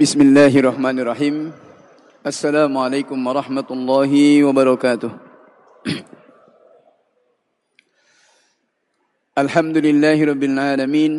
[0.00, 1.52] بسم الله الرحمن الرحيم
[2.26, 4.12] السلام عليكم ورحمة الله
[4.44, 5.10] وبركاته
[9.38, 11.12] الحمد لله رب العالمين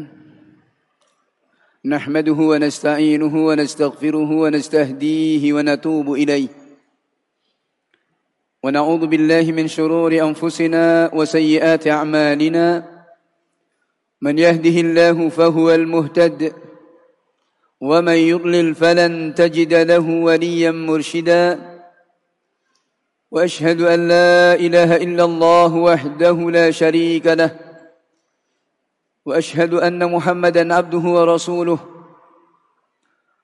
[1.86, 6.48] نحمده ونستعينه ونستغفره ونستهديه ونتوب إليه
[8.64, 12.66] ونعوذ بالله من شرور أنفسنا وسيئات أعمالنا
[14.22, 16.67] من يهده الله فهو المهتد
[17.82, 21.78] ومن يضلل فلن تجد له وليا مرشدا
[23.32, 27.52] واشهد ان لا اله الا الله وحده لا شريك له
[29.26, 31.80] واشهد ان محمدا عبده ورسوله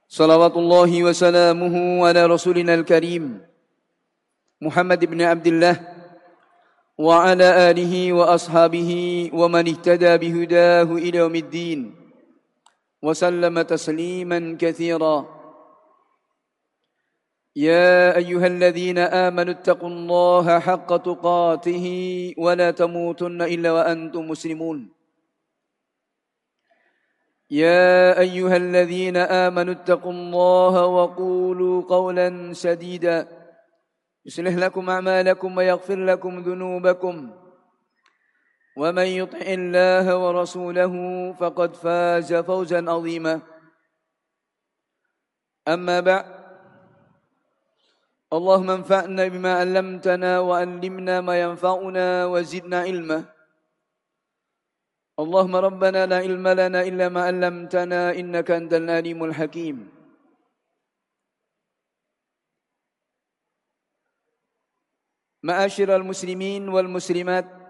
[0.07, 3.41] صلوات الله وسلامه على رسولنا الكريم
[4.61, 5.75] محمد بن عبد الله
[6.97, 8.91] وعلى اله واصحابه
[9.33, 12.02] ومن اهتدى بهداه إلى يوم الدين
[13.03, 15.17] وسلم تسليما كثيرا.
[17.55, 21.85] يا أيها الذين آمنوا اتقوا الله حق تقاته
[22.37, 24.89] ولا تموتن إلا وأنتم مسلمون.
[27.51, 33.27] يا أيها الذين آمنوا اتقوا الله وقولوا قولا سديدا.
[34.25, 37.15] يصلح لكم أعمالكم ويغفر لكم ذنوبكم.
[38.77, 40.93] ومن يطع الله ورسوله
[41.33, 43.41] فقد فاز فوزا عظيما.
[45.67, 46.25] أما بعد
[48.33, 53.19] اللهم انفعنا بما علمتنا وعلمنا ما ينفعنا وزدنا علما.
[55.19, 59.77] اللهم ربنا لا علم لنا إلا ما علمتنا إنك أنت العليم الحكيم.
[65.43, 67.62] معاشر المسلمين والمسلمات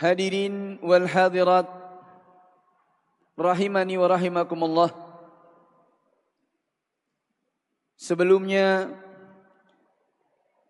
[0.00, 1.68] Hadirin wal hadirat
[3.36, 4.88] rahimani wa rahimakumullah.
[8.00, 8.96] Sebelumnya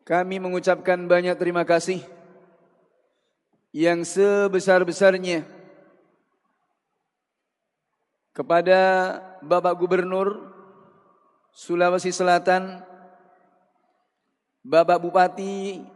[0.03, 2.03] kami mengucapkan banyak terima kasih
[3.71, 5.47] yang sebesar-besarnya
[8.35, 8.81] kepada
[9.47, 10.51] Bapak Gubernur
[11.55, 12.83] Sulawesi Selatan,
[14.67, 15.87] Bapak Bupati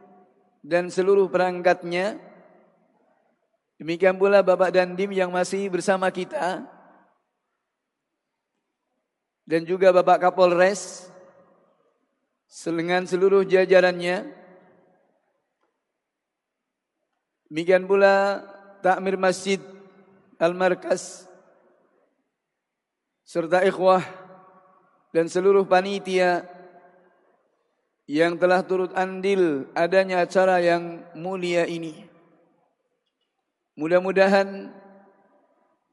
[0.63, 2.34] dan seluruh perangkatnya
[3.75, 6.63] Demikian pula Bapak Dandim yang masih bersama kita.
[9.45, 11.11] Dan juga Bapak Kapolres.
[12.47, 14.31] Dengan seluruh jajarannya.
[17.51, 18.47] Demikian pula
[18.79, 19.59] Takmir Masjid
[20.39, 21.27] Al-Markas.
[23.27, 24.07] Serta ikhwah
[25.11, 26.47] dan seluruh panitia
[28.05, 32.14] yang telah turut andil adanya acara yang mulia ini.
[33.75, 34.71] Mudah-mudahan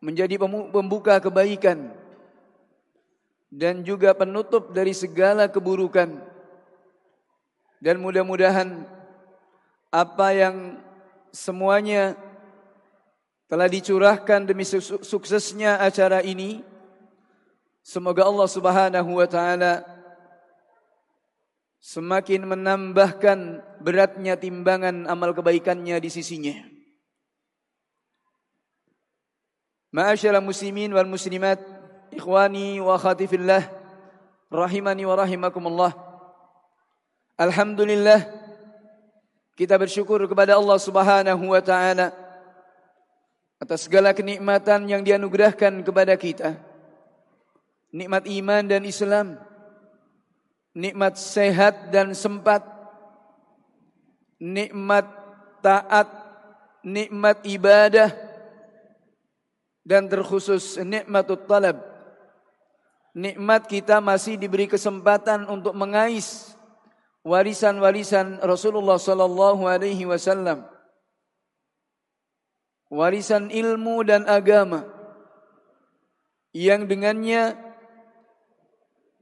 [0.01, 0.37] menjadi
[0.69, 1.93] pembuka kebaikan
[3.51, 6.21] dan juga penutup dari segala keburukan.
[7.81, 8.85] Dan mudah-mudahan
[9.91, 10.77] apa yang
[11.35, 12.15] semuanya
[13.51, 14.63] telah dicurahkan demi
[15.03, 16.63] suksesnya acara ini
[17.83, 19.83] semoga Allah Subhanahu wa taala
[21.83, 26.70] semakin menambahkan beratnya timbangan amal kebaikannya di sisinya.
[29.91, 31.59] Ma'asyara muslimin wal muslimat,
[32.15, 33.67] ikhwani wa akhati fillah,
[34.47, 35.91] rahimani wa rahimakumullah.
[37.35, 38.23] Alhamdulillah
[39.59, 42.15] kita bersyukur kepada Allah Subhanahu wa taala
[43.59, 46.55] atas segala kenikmatan yang dianugerahkan kepada kita.
[47.91, 49.35] Nikmat iman dan Islam,
[50.71, 52.63] nikmat sehat dan sempat,
[54.39, 55.03] nikmat
[55.59, 56.07] taat,
[56.79, 58.30] nikmat ibadah,
[59.81, 61.81] dan terkhusus nikmatut talab.
[63.11, 66.55] Nikmat kita masih diberi kesempatan untuk mengais
[67.27, 70.63] warisan-warisan Rasulullah sallallahu alaihi wasallam.
[72.91, 74.83] Warisan ilmu dan agama
[76.51, 77.55] yang dengannya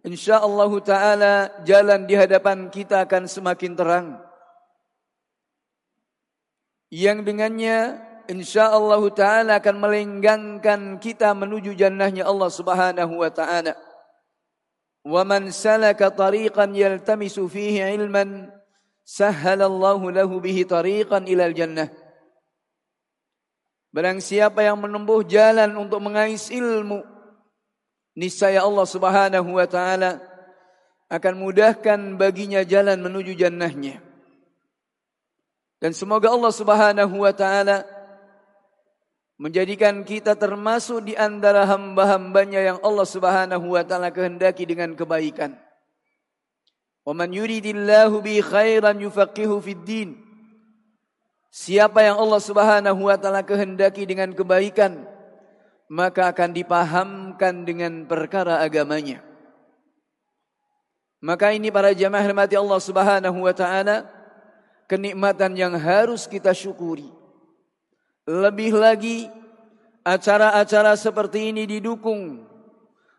[0.01, 4.07] insyaallah taala jalan di hadapan kita akan semakin terang.
[6.89, 7.77] Yang dengannya
[8.29, 13.73] insyaallah taala akan melenggangkan kita menuju jannahnya Allah Subhanahu wa taala.
[15.09, 18.53] Man salaka tariqan yaltamisu fihi ilman
[19.01, 21.89] sahhala Allah lahu bihi tariqan ila jannah.
[23.89, 27.01] Barang siapa yang menempuh jalan untuk mengais ilmu,
[28.13, 30.21] niscaya Allah Subhanahu wa taala
[31.09, 33.97] akan mudahkan baginya jalan menuju jannahnya.
[35.81, 37.81] Dan semoga Allah Subhanahu wa taala
[39.39, 45.55] menjadikan kita termasuk di antara hamba-hambanya yang Allah Subhanahu wa taala kehendaki dengan kebaikan.
[47.07, 50.09] Wa man yuridillahu bi khairan yufaqihu fid din.
[51.49, 55.07] Siapa yang Allah Subhanahu wa taala kehendaki dengan kebaikan,
[55.87, 59.23] maka akan dipahamkan dengan perkara agamanya.
[61.23, 64.03] Maka ini para jamaah rahmati Allah Subhanahu wa taala
[64.91, 67.18] kenikmatan yang harus kita syukuri.
[68.29, 69.25] Lebih lagi
[70.05, 72.45] acara-acara seperti ini didukung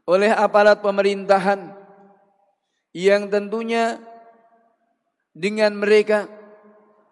[0.06, 1.74] oleh aparat pemerintahan
[2.94, 3.98] yang tentunya
[5.34, 6.30] dengan mereka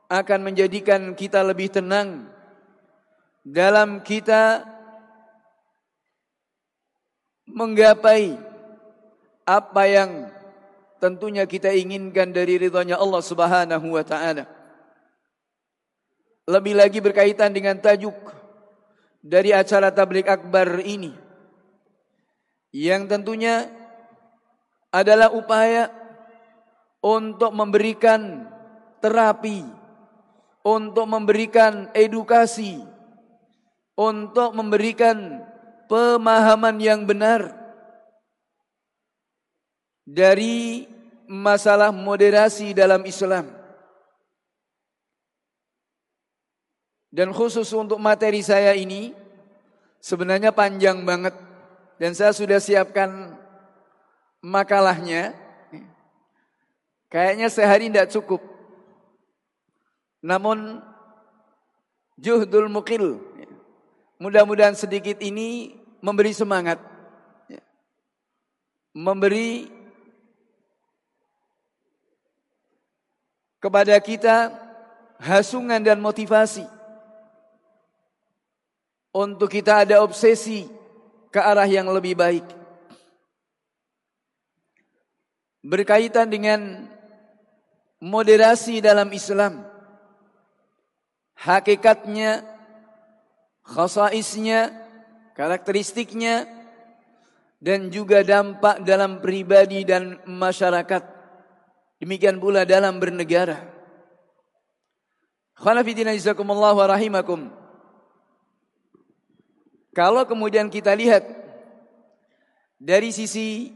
[0.07, 2.27] akan menjadikan kita lebih tenang
[3.43, 4.63] dalam kita
[7.51, 8.39] menggapai
[9.49, 10.11] apa yang
[11.01, 14.58] tentunya kita inginkan dari ridhonya Allah Subhanahu wa taala.
[16.49, 18.17] Lebih lagi berkaitan dengan tajuk
[19.21, 21.13] dari acara tablik akbar ini.
[22.73, 23.69] Yang tentunya
[24.89, 25.93] adalah upaya
[27.05, 28.49] untuk memberikan
[29.05, 29.61] terapi,
[30.65, 32.81] untuk memberikan edukasi,
[33.93, 35.45] untuk memberikan
[35.85, 37.53] pemahaman yang benar
[40.09, 40.89] dari
[41.29, 43.58] masalah moderasi dalam Islam.
[47.19, 49.11] Dan khusus untuk materi saya ini
[49.99, 51.35] sebenarnya panjang banget
[51.99, 53.35] dan saya sudah siapkan
[54.39, 55.35] makalahnya.
[57.11, 58.39] Kayaknya sehari tidak cukup.
[60.23, 60.79] Namun
[62.23, 63.19] juhdul mukil.
[64.23, 66.79] Mudah-mudahan sedikit ini memberi semangat.
[68.95, 69.67] Memberi
[73.59, 74.55] kepada kita
[75.19, 76.78] hasungan dan motivasi
[79.19, 80.71] untuk kita ada obsesi
[81.35, 82.47] ke arah yang lebih baik.
[85.59, 86.87] Berkaitan dengan
[87.99, 89.67] moderasi dalam Islam.
[91.35, 92.47] Hakikatnya,
[93.67, 94.71] khasaisnya,
[95.35, 96.47] karakteristiknya,
[97.59, 101.03] dan juga dampak dalam pribadi dan masyarakat.
[101.99, 103.67] Demikian pula dalam bernegara.
[105.59, 107.58] Khalafidina jazakumullah wa rahimakum.
[109.99, 111.27] Kalau kemudian kita lihat
[112.79, 113.75] dari sisi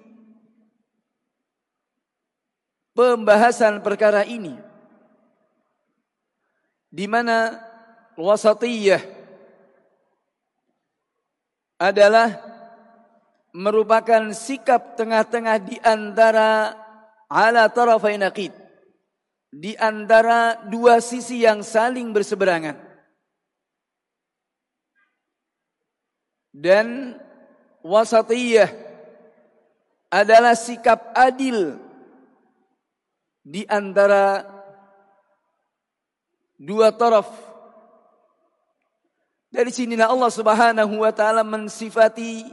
[2.95, 4.55] pembahasan perkara ini
[6.95, 7.59] di mana
[8.15, 9.03] wasatiyah
[11.83, 12.39] adalah
[13.51, 16.79] merupakan sikap tengah-tengah di antara
[17.27, 18.23] ala tarafain
[19.51, 22.92] di antara dua sisi yang saling berseberangan
[26.53, 27.17] dan
[27.81, 28.69] wasatiyah
[30.13, 31.81] adalah sikap adil
[33.41, 34.45] di antara
[36.61, 37.27] dua taraf.
[39.53, 42.45] Dari sinilah Allah Subhanahu wa taala mensifati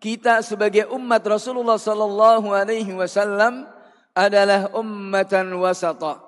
[0.00, 3.68] kita sebagai umat Rasulullah sallallahu alaihi wasallam
[4.16, 6.20] adalah ummatan wasata.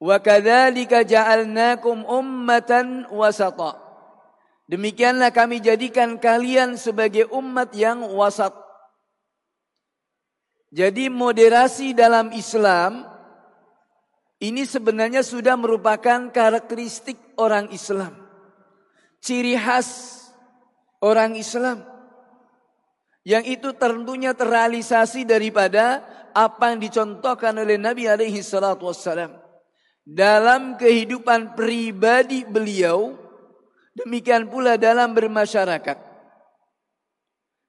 [0.00, 3.83] Wa kadzalika ja'alnakum ummatan wasata.
[4.64, 8.52] Demikianlah kami jadikan kalian sebagai umat yang wasat.
[10.74, 13.04] Jadi moderasi dalam Islam
[14.42, 18.12] ini sebenarnya sudah merupakan karakteristik orang Islam.
[19.22, 20.20] Ciri khas
[21.00, 21.84] orang Islam.
[23.24, 26.04] Yang itu tentunya terrealisasi daripada
[26.36, 29.32] apa yang dicontohkan oleh Nabi alaihi salatu wassalam.
[30.04, 33.23] Dalam kehidupan pribadi beliau
[33.94, 35.98] Demikian pula dalam bermasyarakat.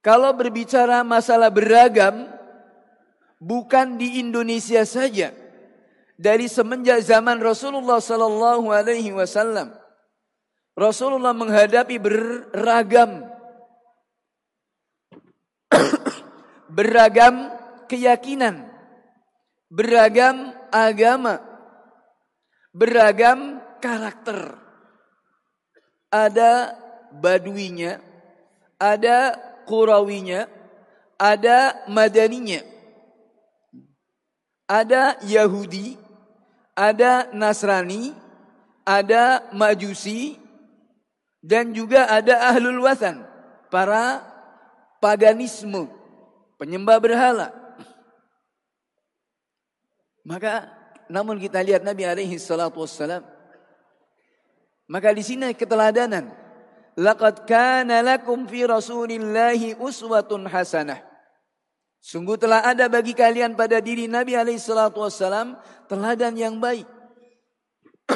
[0.01, 2.25] Kalau berbicara masalah beragam,
[3.37, 5.33] bukan di Indonesia saja.
[6.17, 9.75] Dari semenjak zaman Rasulullah Sallallahu Alaihi Wasallam,
[10.73, 13.27] Rasulullah menghadapi beragam,
[16.77, 17.51] beragam
[17.91, 18.65] keyakinan,
[19.67, 21.43] beragam agama,
[22.71, 24.64] beragam karakter
[26.15, 26.79] ada
[27.11, 27.99] baduinya,
[28.79, 29.35] ada
[29.67, 30.47] kurawinya,
[31.19, 32.63] ada madaninya.
[34.65, 35.93] Ada Yahudi,
[36.73, 38.15] ada Nasrani,
[38.81, 40.41] ada Majusi,
[41.43, 43.21] dan juga ada Ahlul Wathan,
[43.69, 44.25] para
[44.97, 45.85] paganisme,
[46.57, 47.53] penyembah berhala.
[50.25, 50.73] Maka
[51.05, 53.34] namun kita lihat Nabi alaihi salatu wassalam
[54.85, 56.29] maka di sini keteladanan
[56.95, 61.03] laqad kana lakum fi rasulillahi uswatun hasanah.
[62.05, 65.57] Sungguh telah ada bagi kalian pada diri Nabi alaihi salatu wasallam
[65.89, 66.85] teladan yang baik.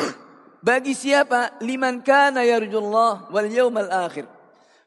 [0.70, 1.58] bagi siapa?
[1.58, 4.30] Liman kana yarjullah wal yawmal akhir.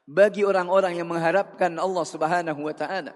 [0.06, 3.10] Bagi orang-orang yang mengharapkan Allah Subhanahu wa taala.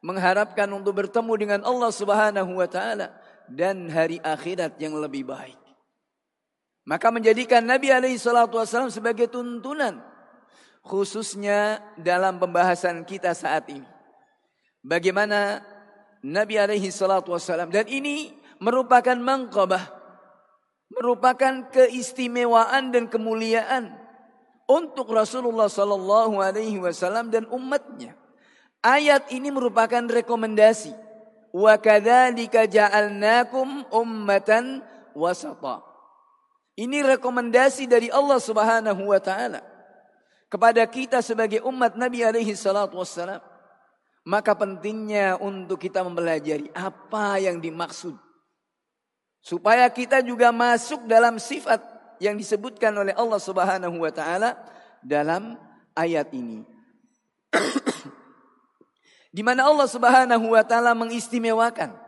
[0.00, 3.12] Mengharapkan untuk bertemu dengan Allah Subhanahu wa taala
[3.52, 5.65] dan hari akhirat yang lebih baik.
[6.86, 9.98] Maka menjadikan Nabi alaihi salatu wasallam sebagai tuntunan
[10.86, 13.86] khususnya dalam pembahasan kita saat ini.
[14.86, 15.66] Bagaimana
[16.22, 18.30] Nabi alaihi salatu wasallam dan ini
[18.62, 19.82] merupakan mangkabah
[20.94, 23.90] merupakan keistimewaan dan kemuliaan
[24.70, 28.14] untuk Rasulullah sallallahu alaihi wasallam dan umatnya.
[28.82, 30.94] Ayat ini merupakan rekomendasi.
[31.50, 35.82] Wa kadzalika ja'alnakum ummatan wasata.
[36.76, 39.64] Ini rekomendasi dari Allah Subhanahu wa taala
[40.52, 43.40] kepada kita sebagai umat Nabi alaihi salatu wassalam.
[44.26, 48.18] Maka pentingnya untuk kita mempelajari apa yang dimaksud.
[49.40, 51.78] Supaya kita juga masuk dalam sifat
[52.18, 54.58] yang disebutkan oleh Allah Subhanahu wa taala
[55.00, 55.56] dalam
[55.96, 56.66] ayat ini.
[59.36, 62.05] Di mana Allah Subhanahu wa taala mengistimewakan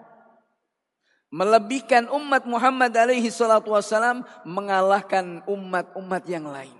[1.28, 6.76] melebihkan umat Muhammad alaihi salatu wasalam mengalahkan umat-umat yang lain.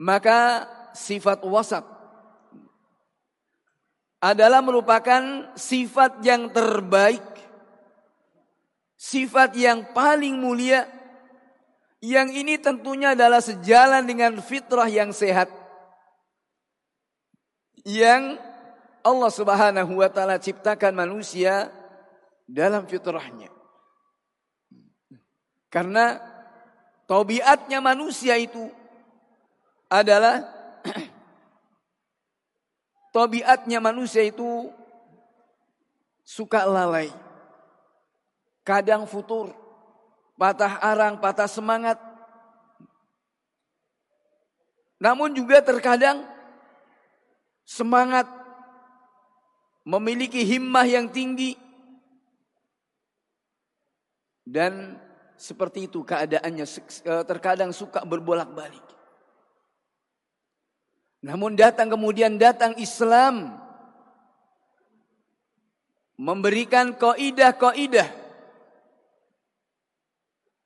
[0.00, 0.64] Maka
[0.96, 1.84] sifat wasat
[4.20, 7.24] adalah merupakan sifat yang terbaik,
[8.96, 10.88] sifat yang paling mulia,
[12.00, 15.52] yang ini tentunya adalah sejalan dengan fitrah yang sehat,
[17.84, 18.36] yang
[19.00, 21.72] Allah Subhanahu wa taala ciptakan manusia
[22.50, 23.46] dalam fitrahnya.
[25.70, 26.18] Karena
[27.06, 28.66] tabiatnya manusia itu
[29.86, 30.42] adalah
[33.14, 34.66] tabiatnya manusia itu
[36.26, 37.14] suka lalai.
[38.66, 39.54] Kadang futur,
[40.34, 41.98] patah arang, patah semangat.
[45.00, 46.28] Namun juga terkadang
[47.64, 48.28] semangat
[49.86, 51.56] memiliki himmah yang tinggi
[54.50, 54.98] dan
[55.38, 58.82] seperti itu keadaannya eh, terkadang suka berbolak-balik.
[61.22, 63.54] Namun datang kemudian datang Islam
[66.18, 68.08] memberikan kaidah-kaidah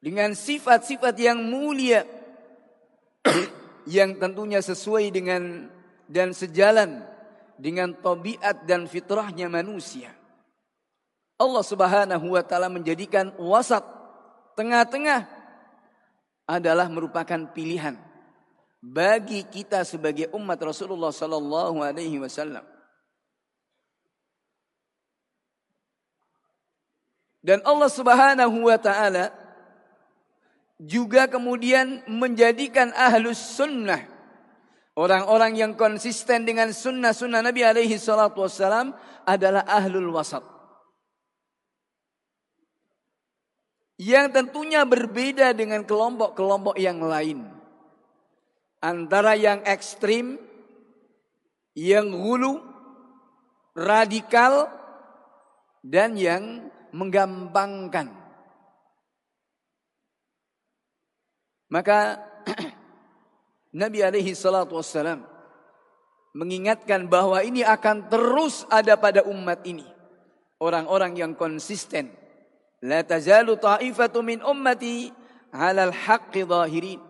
[0.00, 2.06] dengan sifat-sifat yang mulia
[3.96, 5.68] yang tentunya sesuai dengan
[6.08, 7.02] dan sejalan
[7.58, 10.13] dengan tabiat dan fitrahnya manusia.
[11.34, 13.82] Allah Subhanahu wa taala menjadikan wasat
[14.54, 15.26] tengah-tengah
[16.46, 17.98] adalah merupakan pilihan
[18.78, 22.62] bagi kita sebagai umat Rasulullah sallallahu alaihi wasallam.
[27.44, 29.34] Dan Allah Subhanahu wa taala
[30.80, 34.00] juga kemudian menjadikan ahlus sunnah
[34.94, 38.94] orang-orang yang konsisten dengan sunnah-sunnah Nabi alaihi salatu wassalam
[39.26, 40.53] adalah ahlul wasat.
[44.04, 47.54] Yang tentunya berbeda dengan kelompok-kelompok yang lain
[48.84, 50.36] antara yang ekstrim,
[51.72, 52.60] yang hulu,
[53.72, 54.68] radikal,
[55.80, 58.12] dan yang menggampangkan.
[61.72, 62.20] Maka
[63.80, 65.24] Nabi alaihi salatu wassalam
[66.36, 69.88] mengingatkan bahwa ini akan terus ada pada umat ini.
[70.60, 72.23] Orang-orang yang konsisten.
[72.84, 75.08] La tazalu ta'ifatu min ummati
[75.56, 77.00] halal haqqi zahirin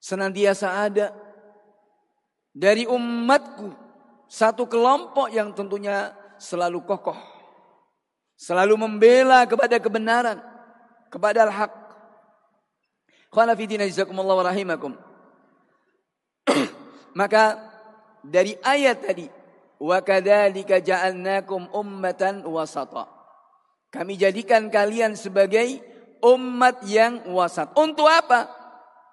[0.00, 1.12] senantiasa ada
[2.56, 3.70] dari umatku
[4.26, 7.16] satu kelompok yang tentunya selalu kokoh,
[8.34, 10.40] selalu membela kepada kebenaran,
[11.12, 11.72] kepada al-haq.
[13.32, 14.92] Qala fi wa rahimakum.
[17.20, 17.60] Maka
[18.24, 19.28] dari ayat tadi,
[19.80, 23.21] wa kadzalika ja'alnakum ummatan wasata.
[23.92, 25.84] Kami jadikan kalian sebagai
[26.24, 27.76] umat yang wasat.
[27.76, 28.48] Untuk apa?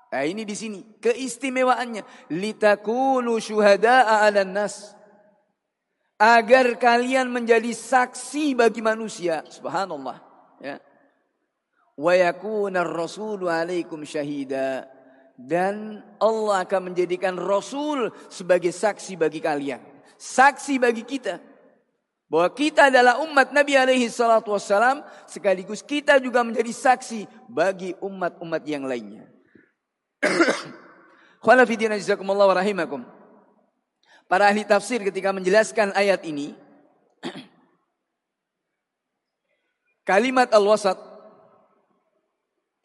[0.10, 2.32] Nah ini di sini keistimewaannya.
[2.32, 4.96] Litakunu syuhada'a 'alan nas.
[6.16, 9.44] Agar kalian menjadi saksi bagi manusia.
[9.52, 10.24] Subhanallah.
[10.64, 10.80] Ya.
[12.00, 14.88] Wa yakuna rasulu alaikum syahida.
[15.40, 19.80] Dan Allah akan menjadikan Rasul sebagai saksi bagi kalian.
[20.20, 21.40] Saksi bagi kita.
[22.30, 25.02] Bahwa kita adalah umat Nabi alaihi salatu wassalam.
[25.26, 29.26] Sekaligus kita juga menjadi saksi bagi umat-umat yang lainnya.
[31.44, 33.02] Khalafidina jazakumullah wa rahimakum.
[34.30, 36.54] Para ahli tafsir ketika menjelaskan ayat ini,
[40.10, 41.02] kalimat al-wasat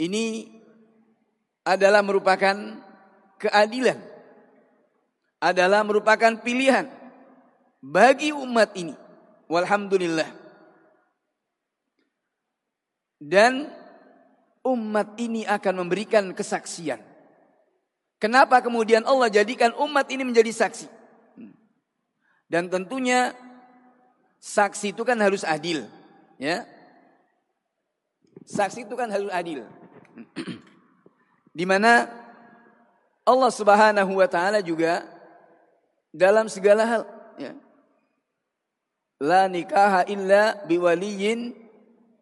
[0.00, 0.48] ini
[1.68, 2.56] adalah merupakan
[3.36, 4.00] keadilan.
[5.36, 6.88] Adalah merupakan pilihan
[7.84, 9.03] bagi umat ini.
[9.48, 10.28] Walhamdulillah.
[13.20, 13.68] Dan
[14.64, 17.00] umat ini akan memberikan kesaksian.
[18.20, 20.88] Kenapa kemudian Allah jadikan umat ini menjadi saksi?
[22.48, 23.32] Dan tentunya
[24.40, 25.84] saksi itu kan harus adil,
[26.40, 26.64] ya.
[28.44, 29.64] Saksi itu kan harus adil.
[31.58, 32.08] Di mana
[33.24, 35.00] Allah Subhanahu wa taala juga
[36.12, 37.02] dalam segala hal
[37.40, 37.52] ya.
[39.24, 41.56] La nikaha illa biwaliyin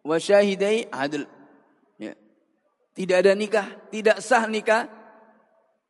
[0.07, 1.27] wa syahidai adl.
[1.99, 2.15] Ya.
[2.95, 4.87] Tidak ada nikah, tidak sah nikah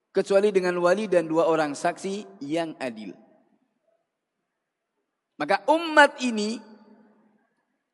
[0.10, 3.14] kecuali dengan wali dan dua orang saksi yang adil.
[5.38, 6.62] Maka umat ini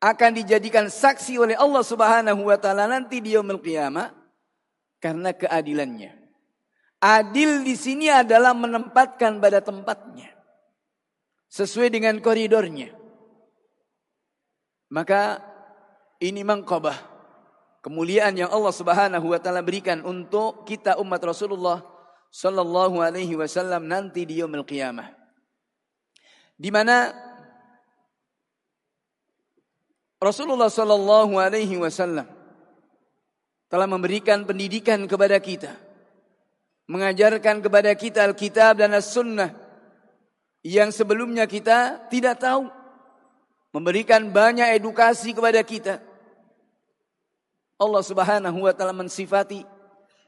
[0.00, 4.12] akan dijadikan saksi oleh Allah Subhanahu wa taala nanti di yaumil qiyamah
[5.00, 6.16] karena keadilannya.
[7.00, 10.28] Adil di sini adalah menempatkan pada tempatnya.
[11.48, 12.99] Sesuai dengan koridornya.
[14.90, 15.40] Maka
[16.18, 17.08] ini mangkabah.
[17.80, 21.80] Kemuliaan yang Allah subhanahu wa ta'ala berikan untuk kita umat Rasulullah
[22.28, 25.08] sallallahu alaihi wasallam nanti di yaumil qiyamah.
[26.60, 27.08] Di mana
[30.20, 32.28] Rasulullah sallallahu alaihi wasallam
[33.72, 35.72] telah memberikan pendidikan kepada kita
[36.90, 39.54] mengajarkan kepada kita Alkitab dan As-Sunnah
[40.66, 42.66] yang sebelumnya kita tidak tahu.
[43.70, 46.02] Memberikan banyak edukasi kepada kita.
[47.80, 49.64] Allah Subhanahu wa taala mensifati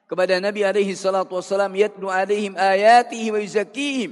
[0.06, 4.10] kepada Nabi alaihi salatu wasallam yatlu alaihim ayatihi wa yuzakkihim.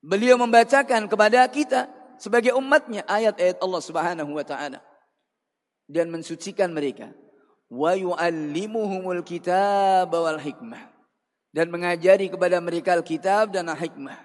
[0.00, 4.80] Beliau membacakan kepada kita sebagai umatnya ayat-ayat Allah Subhanahu wa taala
[5.86, 7.12] dan mensucikan mereka.
[7.68, 10.94] Wa yuallimuhumul kitab wal hikmah
[11.54, 14.23] dan mengajari kepada mereka Alkitab dan Al-Hikmah.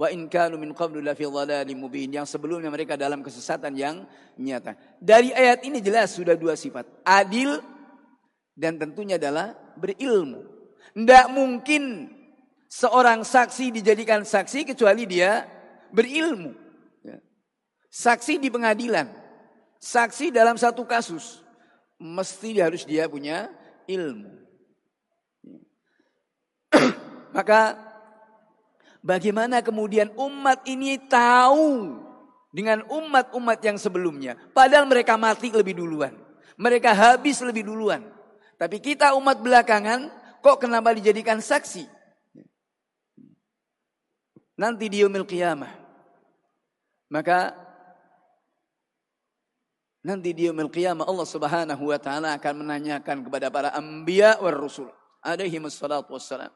[0.00, 4.08] Wa in kanu min qablu la fi dhalalin mubin yang sebelumnya mereka dalam kesesatan yang
[4.40, 4.72] nyata.
[4.96, 7.60] Dari ayat ini jelas sudah dua sifat, adil
[8.56, 10.40] dan tentunya adalah berilmu.
[10.96, 12.08] Tidak mungkin
[12.64, 15.44] seorang saksi dijadikan saksi kecuali dia
[15.92, 16.56] berilmu.
[17.04, 17.20] Ya.
[17.92, 19.04] Saksi di pengadilan,
[19.84, 21.44] saksi dalam satu kasus,
[22.00, 23.52] mesti harus dia punya
[23.84, 24.32] ilmu.
[27.36, 27.89] Maka
[29.00, 32.00] bagaimana kemudian umat ini tahu
[32.50, 34.36] dengan umat-umat yang sebelumnya.
[34.52, 36.14] Padahal mereka mati lebih duluan.
[36.60, 38.04] Mereka habis lebih duluan.
[38.60, 40.12] Tapi kita umat belakangan
[40.44, 41.88] kok kenapa dijadikan saksi?
[44.60, 45.72] Nanti di yaumil qiyamah.
[47.08, 47.56] Maka
[50.04, 54.92] nanti di yaumil qiyamah Allah Subhanahu wa taala akan menanyakan kepada para anbiya war rusul
[55.24, 56.52] alaihi wassalatu wassalam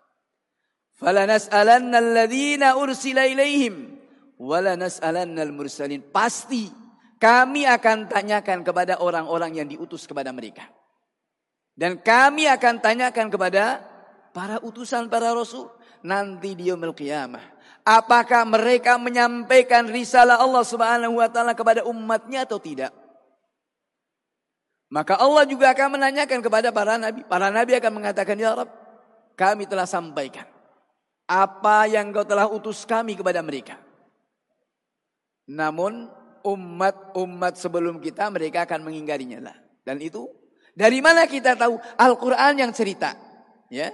[0.94, 3.98] Falanas'alanna alladhina ursila ilaihim
[4.38, 6.02] walanas'alanna al-mursalin.
[6.14, 6.70] Pasti
[7.18, 10.70] kami akan tanyakan kepada orang-orang yang diutus kepada mereka.
[11.74, 13.82] Dan kami akan tanyakan kepada
[14.30, 15.66] para utusan para rasul
[16.06, 17.42] nanti di yaumil qiyamah.
[17.84, 22.94] Apakah mereka menyampaikan risalah Allah Subhanahu wa taala kepada umatnya atau tidak?
[24.94, 27.26] Maka Allah juga akan menanyakan kepada para nabi.
[27.26, 28.70] Para nabi akan mengatakan, "Ya Rabb,
[29.34, 30.53] kami telah sampaikan
[31.24, 33.80] apa yang kau telah utus kami kepada mereka.
[35.48, 36.08] Namun
[36.44, 39.56] umat-umat sebelum kita mereka akan mengingkarinya lah.
[39.84, 40.28] Dan itu
[40.76, 43.16] dari mana kita tahu Al-Qur'an yang cerita,
[43.68, 43.92] ya?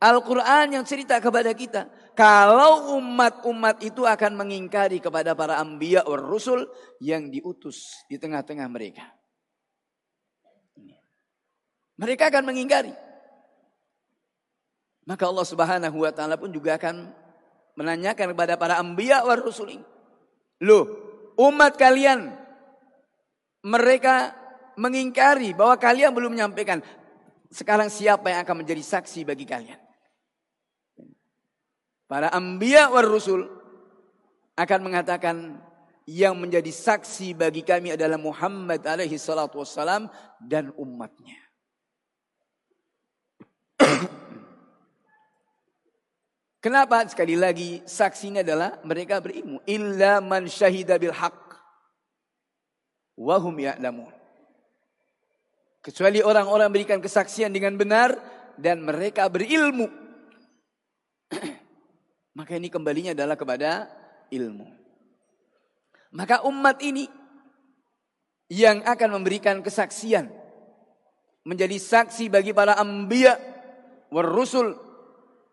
[0.00, 1.88] Al-Qur'an yang cerita kepada kita.
[2.16, 6.68] Kalau umat-umat itu akan mengingkari kepada para anbiya war rusul
[7.00, 9.04] yang diutus di tengah-tengah mereka.
[12.00, 13.09] Mereka akan mengingkari.
[15.08, 17.08] Maka Allah Subhanahu wa taala pun juga akan
[17.78, 19.80] menanyakan kepada para anbiya wa rusulin.
[20.60, 20.84] Loh,
[21.40, 22.36] umat kalian
[23.64, 24.36] mereka
[24.76, 26.84] mengingkari bahwa kalian belum menyampaikan.
[27.50, 29.80] Sekarang siapa yang akan menjadi saksi bagi kalian?
[32.06, 33.46] Para anbiya wa rusul
[34.58, 35.58] akan mengatakan
[36.10, 40.10] yang menjadi saksi bagi kami adalah Muhammad alaihi salatu wassalam
[40.42, 41.38] dan umatnya.
[46.60, 47.08] Kenapa?
[47.08, 49.64] Sekali lagi saksinya adalah mereka berilmu.
[49.64, 51.56] Illa man syahida bil haq.
[53.16, 54.12] Wahum ya'lamun.
[55.80, 58.12] Kecuali orang-orang berikan kesaksian dengan benar
[58.60, 59.88] dan mereka berilmu.
[62.38, 63.88] Maka ini kembalinya adalah kepada
[64.28, 64.68] ilmu.
[66.12, 67.08] Maka umat ini
[68.52, 70.28] yang akan memberikan kesaksian
[71.48, 73.38] menjadi saksi bagi para anbiya
[74.12, 74.89] war rusul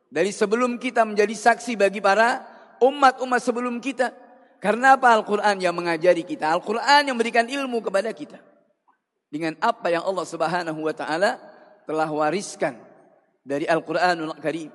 [0.07, 2.43] dari sebelum kita menjadi saksi bagi para
[2.79, 4.15] umat-umat sebelum kita.
[4.57, 6.49] Karena apa Al-Quran yang mengajari kita?
[6.49, 8.41] Al-Quran yang memberikan ilmu kepada kita.
[9.27, 11.37] Dengan apa yang Allah subhanahu wa ta'ala
[11.83, 12.79] telah wariskan
[13.43, 14.71] dari Al-Quranul Karim.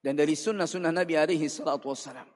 [0.00, 2.28] Dan dari sunnah-sunnah Nabi alaihi salatu wassalam.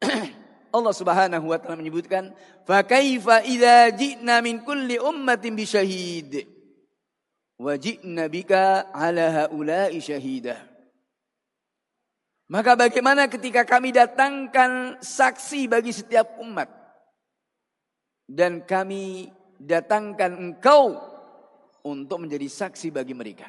[0.74, 2.34] Allah Subhanahu wa taala menyebutkan,
[2.66, 6.50] فَكَيْفَ إِذَا idza min kulli ummatin bi syahid
[8.90, 10.73] عَلَى هَؤُلَاءِ شَهِيدًا syahidah."
[12.44, 16.68] Maka bagaimana ketika kami datangkan saksi bagi setiap umat
[18.28, 21.00] dan kami datangkan engkau
[21.84, 23.48] untuk menjadi saksi bagi mereka.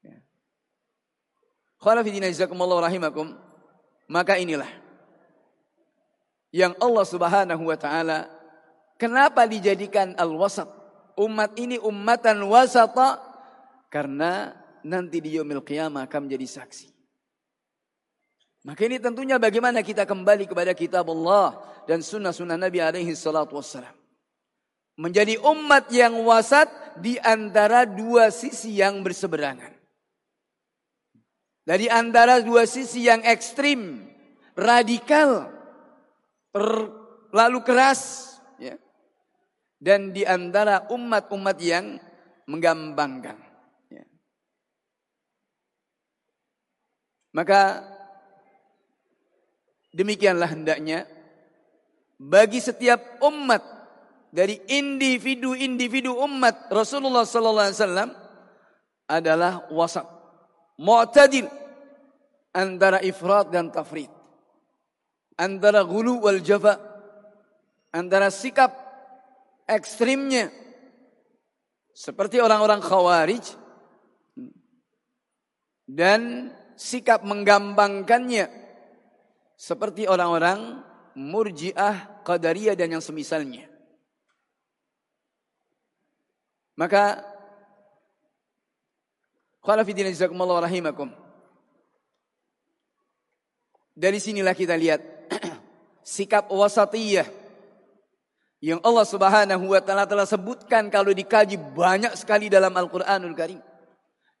[0.00, 0.16] Ya.
[1.84, 3.36] rahimakum.
[4.06, 4.70] Maka inilah
[6.56, 8.32] yang Allah Subhanahu wa taala
[8.96, 10.72] kenapa dijadikan al-wasat?
[11.16, 13.20] Umat ini ummatan wasata
[13.88, 14.52] karena
[14.84, 16.95] nanti di yaumil qiyamah akan menjadi saksi.
[18.66, 21.54] Maka ini tentunya bagaimana kita kembali kepada kitab Allah
[21.86, 23.94] dan sunnah-sunnah Nabi alaihi salatu wassalam.
[24.98, 26.66] Menjadi umat yang wasat
[26.98, 29.70] di antara dua sisi yang berseberangan.
[31.62, 34.02] Dari antara dua sisi yang ekstrim,
[34.58, 35.46] radikal,
[37.30, 38.34] lalu keras.
[38.58, 38.82] Ya.
[39.78, 42.02] Dan di antara umat-umat yang
[42.50, 43.38] menggambangkan.
[43.94, 44.06] Ya.
[47.30, 47.94] Maka
[49.96, 51.08] Demikianlah hendaknya
[52.20, 53.64] bagi setiap umat
[54.28, 58.10] dari individu-individu umat Rasulullah sallallahu alaihi wasallam
[59.08, 60.04] adalah wasat,
[60.76, 61.48] mu'tadil
[62.52, 64.12] antara ifrat dan tafrid.
[65.40, 66.76] Antara gulu wal jafa,
[67.92, 68.76] antara sikap
[69.64, 70.52] ekstrimnya
[71.96, 73.44] seperti orang-orang khawarij
[75.88, 78.65] dan sikap menggambangkannya
[79.56, 80.84] seperti orang-orang
[81.16, 83.64] murjiah, qadariyah dan yang semisalnya.
[86.76, 87.24] Maka
[89.64, 91.10] Khalafidina jazakumullah rahimakum.
[93.96, 95.00] Dari sinilah kita lihat
[96.04, 97.26] sikap wasatiyah
[98.60, 103.60] yang Allah Subhanahu wa taala telah sebutkan kalau dikaji banyak sekali dalam Al-Qur'anul Karim.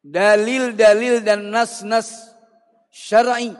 [0.04, 2.30] Dalil-dalil dan nas-nas
[2.92, 3.50] syar'i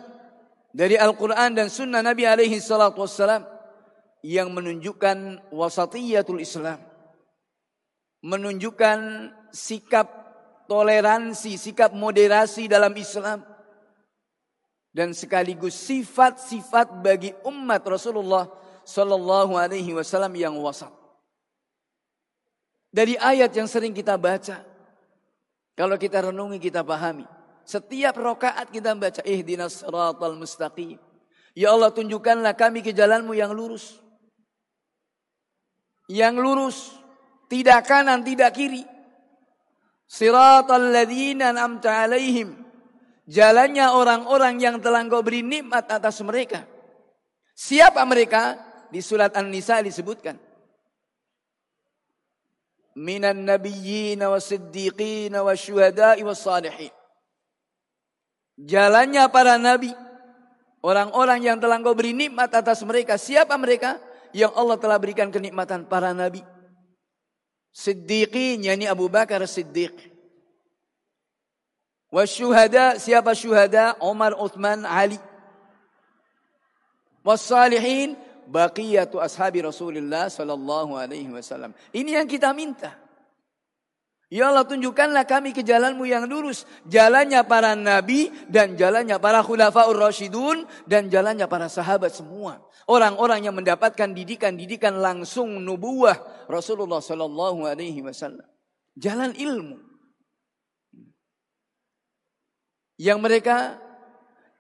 [0.77, 3.49] dari Al-Quran dan Sunnah Nabi alaihi salatu wassalam
[4.21, 6.77] yang menunjukkan wasatiyatul Islam.
[8.21, 8.99] Menunjukkan
[9.57, 10.05] sikap
[10.69, 13.41] toleransi, sikap moderasi dalam Islam.
[14.93, 18.49] Dan sekaligus sifat-sifat bagi umat Rasulullah
[18.85, 20.93] sallallahu alaihi wasallam yang wasat.
[22.93, 24.61] Dari ayat yang sering kita baca.
[25.77, 27.36] Kalau kita renungi, kita pahami.
[27.67, 31.03] Setiap rokaat kita baca ihdinas siratal mustaqim.
[31.51, 33.99] Ya Allah tunjukkanlah kami ke jalanmu yang lurus.
[36.07, 36.79] Yang lurus.
[37.51, 38.87] Tidak kanan, tidak kiri.
[40.07, 42.55] Siratal ladhina namta alaihim.
[43.27, 46.63] Jalannya orang-orang yang telah engkau beri nikmat atas mereka.
[47.59, 48.63] Siapa mereka?
[48.95, 50.39] Di surat An-Nisa disebutkan.
[52.95, 56.96] Minan nabiyyin wa siddiqin wa syuhada'i wa salihin
[58.57, 59.93] jalannya para nabi,
[60.81, 63.21] orang-orang yang telah engkau beri nikmat atas mereka.
[63.21, 64.01] Siapa mereka?
[64.37, 66.45] Yang Allah telah berikan kenikmatan para nabi.
[67.77, 69.93] Siddiqin, yakni Abu Bakar Siddiq.
[72.09, 74.01] Wasyuhada, siapa syuhada?
[74.01, 75.21] Umar, Uthman, Ali.
[77.21, 78.17] Wassalihin,
[78.49, 81.75] baqiyatu ashabi Rasulullah sallallahu alaihi wasallam.
[81.93, 82.95] Ini yang kita minta.
[84.27, 86.67] Ya Allah tunjukkanlah kami ke jalanmu yang lurus.
[86.91, 92.59] Jalannya para nabi dan jalannya para khulafaur rasyidun dan jalannya para sahabat semua.
[92.91, 98.47] Orang-orang yang mendapatkan didikan-didikan langsung nubuah Rasulullah sallallahu alaihi wasallam.
[98.99, 99.79] Jalan ilmu.
[102.99, 103.57] Yang mereka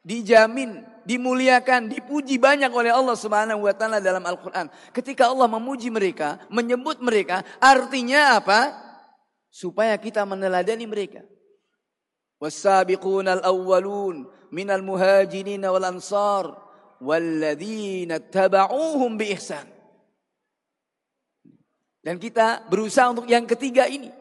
[0.06, 4.70] dijamin, dimuliakan, dipuji banyak oleh Allah Subhanahu wa taala dalam Al-Qur'an.
[4.94, 8.85] Ketika Allah memuji mereka, menyebut mereka, artinya apa?
[9.56, 11.24] Supaya kita meneladani mereka.
[14.52, 16.52] Minal muhajirin wal ansar
[17.00, 19.64] walladzina tabauhum bi ihsan.
[22.04, 24.12] Dan kita berusaha untuk yang ketiga ini.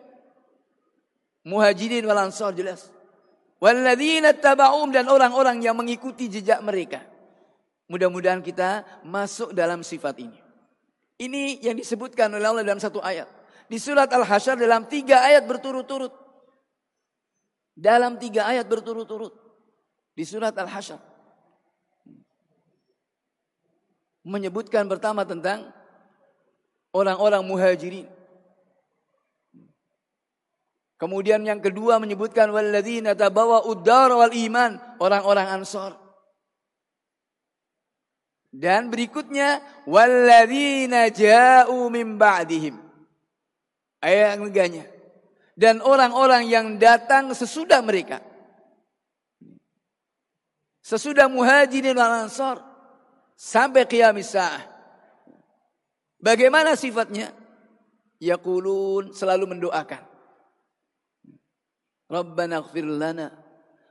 [1.44, 2.88] Muhajirin wal ansar jelas.
[3.60, 7.04] Walladzina taba'um dan orang-orang yang mengikuti jejak mereka.
[7.92, 10.40] Mudah-mudahan kita masuk dalam sifat ini.
[11.22, 13.45] Ini yang disebutkan oleh Allah dalam satu ayat.
[13.66, 16.14] Di surat Al-Hasyr dalam tiga ayat berturut-turut.
[17.74, 19.34] Dalam tiga ayat berturut-turut.
[20.14, 21.02] Di surat Al-Hasyr.
[24.26, 25.70] Menyebutkan pertama tentang
[26.94, 28.08] orang-orang muhajirin.
[30.96, 36.00] Kemudian yang kedua menyebutkan walladzina tabawa uddar wal iman, orang-orang Ansor.
[38.56, 42.85] Dan berikutnya walladzina ja'u min ba'dihim.
[44.04, 44.86] Ayat ketiganya.
[45.56, 48.20] Dan orang-orang yang datang sesudah mereka.
[50.84, 52.60] Sesudah muhajirin wal ansar.
[53.36, 54.64] Sampai kiamisah.
[56.20, 57.32] Bagaimana sifatnya?
[58.20, 60.04] Yakulun selalu mendoakan.
[62.12, 63.32] Rabbana gfir lana.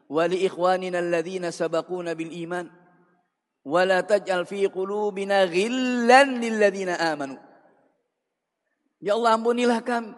[0.09, 2.69] Wali ikhwanina alladhina sabakuna bil iman.
[3.65, 7.41] Wala taj'al fi qulubina ghillan lilladhina amanu.
[9.05, 10.17] Ya Allah ampunilah kami.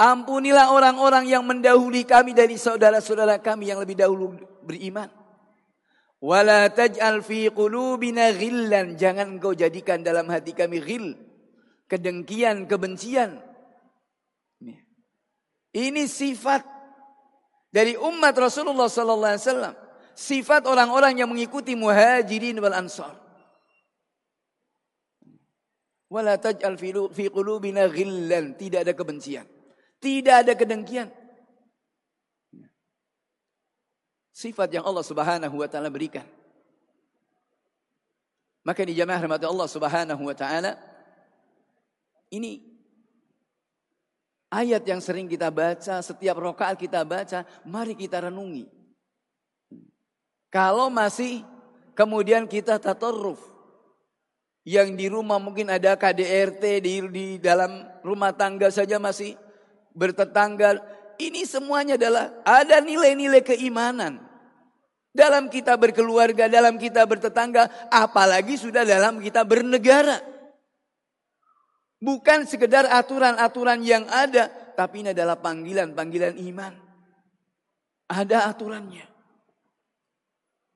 [0.00, 5.12] Ampunilah orang-orang yang mendahului kami dari saudara-saudara kami yang lebih dahulu beriman.
[6.24, 8.96] Wala taj'al fi qulubina ghillan.
[8.96, 11.12] Jangan engkau jadikan dalam hati kami ghil.
[11.84, 13.44] Kedengkian, kebencian.
[15.76, 16.64] Ini sifat
[17.68, 19.74] dari umat Rasulullah sallallahu alaihi wasallam
[20.14, 23.18] sifat orang-orang yang mengikuti muhajirin wal ansar
[26.14, 26.78] wala taj'al
[27.10, 28.54] fi qulubina ghillan.
[28.54, 29.42] Tidak ada kebencian.
[29.98, 31.10] Tidak ada kedengkian.
[34.30, 36.26] Sifat yang Allah Subhanahu wa taala berikan.
[38.62, 40.78] Maka di jamaah rahmat Allah Subhanahu wa taala
[42.30, 42.74] ini
[44.54, 48.70] Ayat yang sering kita baca, setiap rokaat kita baca, mari kita renungi.
[50.46, 51.42] Kalau masih
[51.98, 53.42] kemudian kita tatoruf,
[54.64, 59.36] yang di rumah mungkin ada KDRT di, di dalam rumah tangga saja masih
[59.92, 60.80] bertetangga.
[61.20, 64.18] Ini semuanya adalah ada nilai-nilai keimanan.
[65.14, 70.18] Dalam kita berkeluarga, dalam kita bertetangga, apalagi sudah dalam kita bernegara.
[72.02, 76.74] Bukan sekedar aturan-aturan yang ada, tapi ini adalah panggilan-panggilan iman.
[78.10, 79.06] Ada aturannya.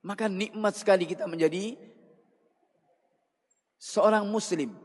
[0.07, 1.75] Maka nikmat sekali kita menjadi
[3.79, 4.75] seorang muslim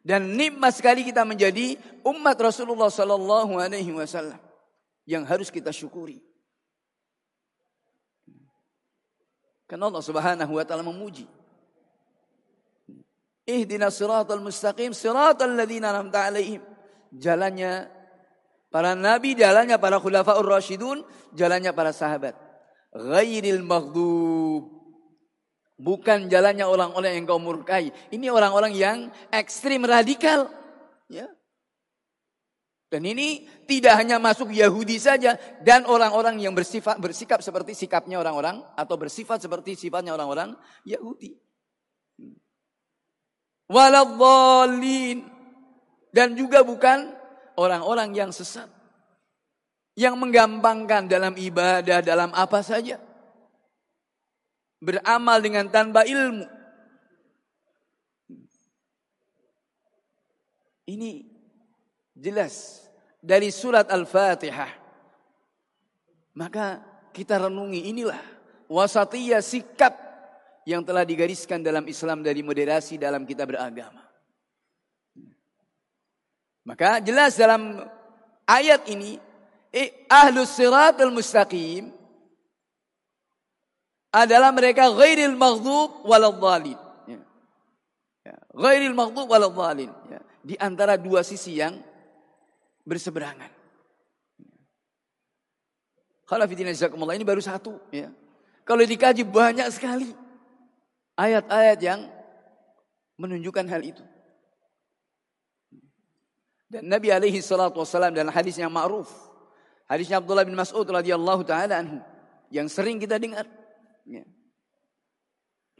[0.00, 4.40] dan nikmat sekali kita menjadi umat Rasulullah sallallahu alaihi wasallam
[5.04, 6.22] yang harus kita syukuri.
[9.68, 11.28] Karena Allah Subhanahu wa taala memuji
[13.50, 16.62] Ihdina siratal mustaqim siratal ladzina an'amta alaihim.
[17.10, 17.90] Jalannya
[18.70, 21.02] para nabi, jalannya para khulafaur rasyidun,
[21.34, 22.38] jalannya para sahabat.
[22.94, 24.79] Ghairil maghdub.
[25.80, 27.88] Bukan jalannya orang-orang yang kau murkai.
[28.12, 30.52] Ini orang-orang yang ekstrim radikal.
[31.08, 31.24] Ya.
[32.90, 38.60] Dan ini tidak hanya masuk Yahudi saja dan orang-orang yang bersifat bersikap seperti sikapnya orang-orang
[38.74, 41.38] atau bersifat seperti sifatnya orang-orang Yahudi
[43.70, 45.22] waladhalin
[46.10, 47.14] dan juga bukan
[47.54, 48.66] orang-orang yang sesat
[49.94, 52.98] yang menggampangkan dalam ibadah dalam apa saja
[54.80, 56.48] beramal dengan tanpa ilmu
[60.88, 61.28] ini
[62.16, 62.84] jelas
[63.20, 64.72] dari surat Al-Fatihah
[66.34, 66.80] maka
[67.12, 68.20] kita renungi inilah
[68.70, 69.92] wasatiyah sikap
[70.62, 74.06] yang telah digariskan dalam Islam dari moderasi dalam kita beragama.
[76.62, 77.82] Maka jelas dalam
[78.46, 79.18] ayat ini
[79.74, 81.90] eh, ahlus siratal mustaqim
[84.10, 86.78] adalah mereka ghairil maghdub waladhdallin.
[87.06, 87.20] Ya.
[88.26, 88.36] Ya.
[88.50, 89.90] Ghairil maghdub waladhdallin.
[90.10, 90.20] Ya.
[90.42, 91.78] Di antara dua sisi yang
[92.82, 93.50] berseberangan.
[96.26, 97.78] Kalau fitina ini baru satu.
[97.90, 98.10] Ya.
[98.62, 100.14] Kalau dikaji banyak sekali
[101.18, 102.06] ayat-ayat yang
[103.18, 104.04] menunjukkan hal itu.
[106.70, 109.10] Dan Nabi alaihi salatu wasallam dalam hadis yang ma'ruf.
[109.90, 111.98] Hadisnya Abdullah bin Mas'ud radhiyallahu taala anhu
[112.54, 113.42] yang sering kita dengar.
[114.08, 114.24] Ya.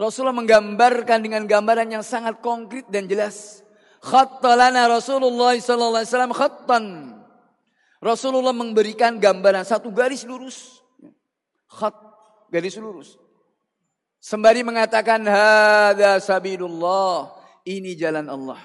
[0.00, 3.60] Rasulullah menggambarkan dengan gambaran yang sangat konkret dan jelas.
[4.00, 6.84] Khattalana Rasulullah sallallahu alaihi wasallam khattan.
[8.00, 10.80] Rasulullah memberikan gambaran satu garis lurus.
[11.68, 11.92] Khat
[12.48, 13.20] garis lurus.
[14.20, 17.36] Sembari mengatakan hadza sabilullah,
[17.68, 18.60] ini jalan Allah.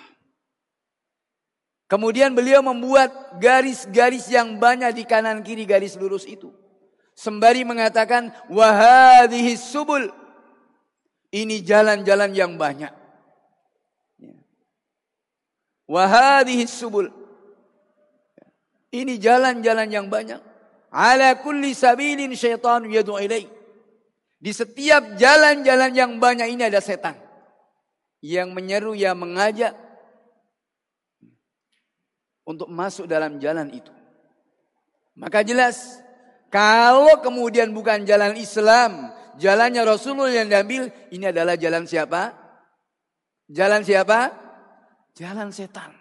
[1.85, 6.49] Kemudian beliau membuat garis-garis yang banyak di kanan kiri garis lurus itu.
[7.15, 10.11] Sembari mengatakan wahadhihi subul.
[11.31, 12.91] Ini jalan-jalan yang banyak.
[14.19, 14.35] Ya.
[15.87, 17.07] Wahadhihi subul.
[18.91, 20.39] Ini jalan-jalan yang banyak.
[20.91, 23.47] Ala kulli sabilin syaitan yadu ilaih.
[24.39, 27.15] Di setiap jalan-jalan yang banyak ini ada setan.
[28.19, 29.71] Yang menyeru, yang mengajak.
[32.45, 33.91] Untuk masuk dalam jalan itu.
[35.15, 36.04] Maka jelas.
[36.55, 39.11] Kalau kemudian bukan jalan Islam.
[39.35, 40.87] Jalannya Rasulullah yang diambil.
[41.11, 42.31] Ini adalah jalan siapa?
[43.51, 44.31] Jalan siapa?
[45.19, 45.91] Jalan setan.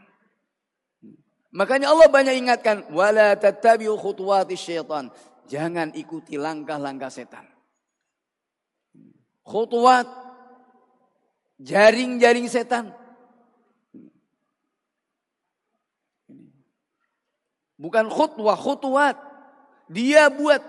[1.50, 2.86] Makanya Allah banyak ingatkan.
[2.94, 5.10] Wala tattabi'u khutuwati syaitan.
[5.50, 7.50] Jangan ikuti langkah-langkah setan.
[9.42, 10.06] Khutuwat.
[11.58, 12.94] Jaring-jaring setan.
[17.74, 19.33] Bukan khutwah, khutuwat.
[19.88, 20.62] Dia buat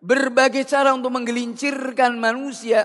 [0.00, 2.84] berbagai cara untuk menggelincirkan manusia.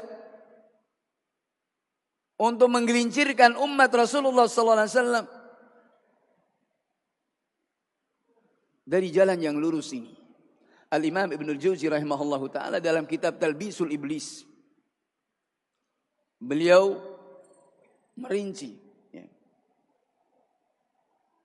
[2.42, 5.28] Untuk menggelincirkan umat Rasulullah SAW.
[8.82, 10.22] Dari jalan yang lurus ini.
[10.92, 14.44] Al-Imam Ibn Al-Jawzi rahimahullah ta'ala dalam kitab Talbisul Iblis.
[16.42, 17.00] Beliau
[18.18, 18.76] merinci
[19.14, 19.26] ya,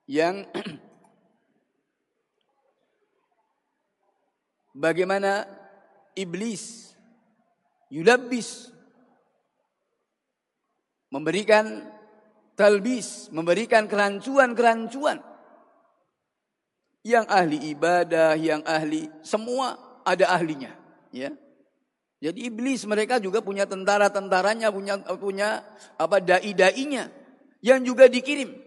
[0.09, 0.43] yang
[4.77, 5.49] bagaimana
[6.13, 6.93] iblis
[7.89, 8.69] yulabis
[11.09, 11.81] memberikan
[12.53, 15.21] talbis, memberikan kerancuan-kerancuan
[17.01, 20.75] yang ahli ibadah, yang ahli semua ada ahlinya,
[21.09, 21.33] ya.
[22.17, 25.61] Jadi iblis mereka juga punya tentara-tentaranya, punya punya
[26.01, 27.13] apa dai-dainya
[27.61, 28.57] yang juga dikirim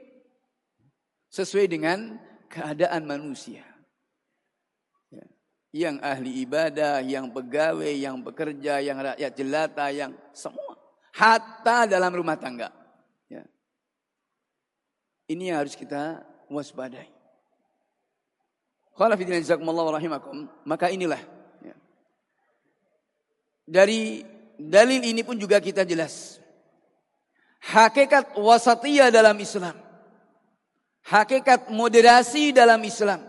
[1.35, 2.15] sesuai dengan
[2.47, 3.70] keadaan manusia.
[5.71, 5.91] Ya.
[5.91, 10.75] Yang ahli ibadah, yang pegawai, yang bekerja, yang rakyat jelata, yang semua.
[11.15, 12.75] Hatta dalam rumah tangga.
[13.31, 13.47] Ya.
[15.31, 17.07] Ini yang harus kita waspadai.
[20.67, 21.23] Maka inilah
[23.71, 24.27] dari
[24.59, 26.43] dalil ini pun juga kita jelas.
[27.63, 29.79] Hakikat wasatiyah dalam Islam.
[31.07, 33.23] Hakikat moderasi dalam Islam.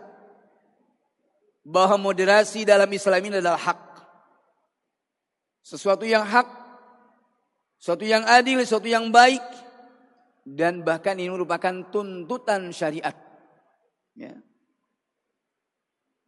[1.61, 3.81] Bahwa moderasi dalam Islam ini adalah hak.
[5.61, 6.47] Sesuatu yang hak.
[7.77, 9.43] Sesuatu yang adil, sesuatu yang baik.
[10.41, 13.13] Dan bahkan ini merupakan tuntutan syariat.
[14.17, 14.33] Ya.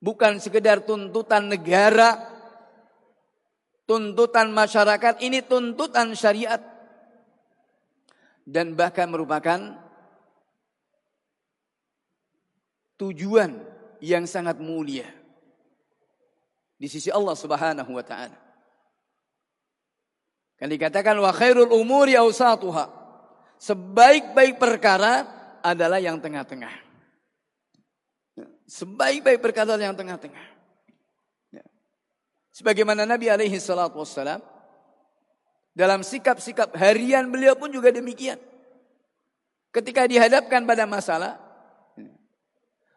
[0.03, 2.33] Bukan sekedar tuntutan negara
[3.83, 6.59] tuntutan masyarakat ini tuntutan syariat
[8.43, 9.59] dan bahkan merupakan
[12.99, 13.59] tujuan
[14.03, 15.07] yang sangat mulia
[16.83, 18.35] di sisi Allah Subhanahu wa taala.
[20.59, 22.91] Kan dikatakan wa khairul umuri awsatuha.
[23.55, 25.23] Sebaik-baik perkara
[25.63, 26.75] adalah yang tengah-tengah.
[28.67, 30.43] Sebaik-baik perkara yang tengah-tengah.
[32.51, 34.43] Sebagaimana Nabi alaihi salatu wassalam.
[35.71, 38.37] Dalam sikap-sikap harian beliau pun juga demikian.
[39.71, 41.42] Ketika dihadapkan pada masalah.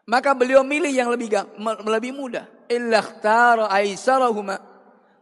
[0.07, 1.35] Maka beliau milih yang lebih
[1.83, 2.47] lebih mudah.
[2.71, 4.63] Illakhtara aisarahuma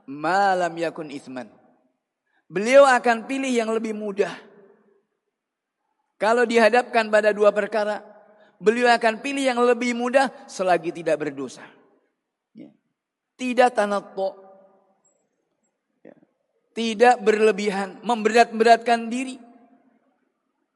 [0.04, 1.48] malam yakun ithman.
[2.48, 4.32] Beliau akan pilih yang lebih mudah.
[6.20, 8.04] Kalau dihadapkan pada dua perkara,
[8.60, 11.64] beliau akan pilih yang lebih mudah selagi tidak berdosa.
[13.34, 14.30] Tidak tanatto.
[16.06, 16.14] Ya.
[16.70, 19.36] Tidak berlebihan, memberat-beratkan diri.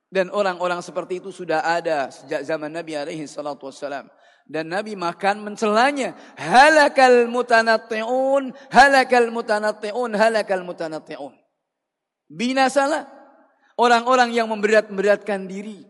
[0.09, 4.09] Dan orang-orang seperti itu sudah ada sejak zaman Nabi alaihi salatu wassalam.
[4.49, 6.16] Dan Nabi makan mencelanya.
[6.40, 11.37] Halakal mutanatti'un, halakal mutanatti'un, halakal mutanatti'un.
[12.33, 13.05] Binasalah
[13.77, 15.85] orang-orang yang memberat-beratkan diri.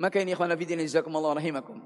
[0.00, 1.84] Maka ini ikhwan fillah jazakumullah rahimakum.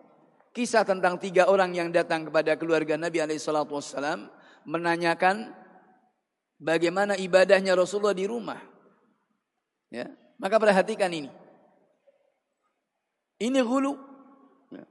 [0.54, 4.32] Kisah tentang tiga orang yang datang kepada keluarga Nabi SAW
[4.64, 5.52] menanyakan
[6.58, 8.58] bagaimana ibadahnya Rasulullah di rumah.
[9.88, 11.30] Ya, maka perhatikan ini.
[13.38, 13.94] Ini hulu.
[14.74, 14.84] Ya.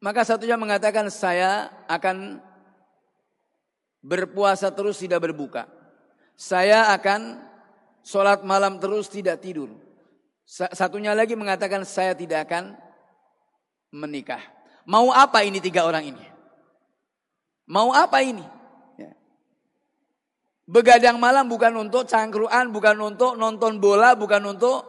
[0.00, 2.40] Maka satunya mengatakan saya akan
[4.02, 5.68] berpuasa terus tidak berbuka.
[6.34, 7.38] Saya akan
[8.02, 9.70] sholat malam terus tidak tidur.
[10.48, 12.74] Satunya lagi mengatakan saya tidak akan
[13.94, 14.42] menikah.
[14.82, 16.24] Mau apa ini tiga orang ini?
[17.70, 18.42] Mau apa ini?
[20.72, 24.88] Begadang malam bukan untuk cangkruan, bukan untuk nonton bola, bukan untuk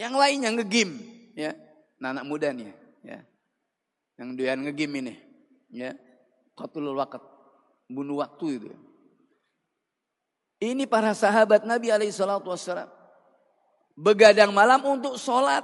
[0.00, 0.96] yang lainnya ngegim,
[1.36, 1.52] ya.
[2.00, 2.72] Nah, anak muda nih,
[3.04, 3.20] ya.
[4.16, 5.14] Yang dia ngegim ini,
[5.68, 5.92] ya.
[6.56, 7.20] Qatlul waqt,
[7.92, 8.72] bunuh waktu itu.
[10.64, 12.88] Ini para sahabat Nabi alaihi salatu wassalam.
[14.00, 15.60] Begadang malam untuk sholat.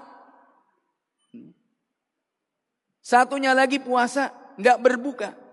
[3.01, 4.29] Satunya lagi puasa,
[4.61, 5.44] nggak berbuka.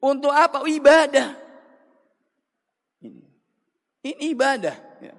[0.00, 0.64] Untuk apa?
[0.64, 1.36] Ibadah.
[3.04, 3.24] Ini,
[4.00, 4.76] ini ibadah.
[5.04, 5.16] Ya.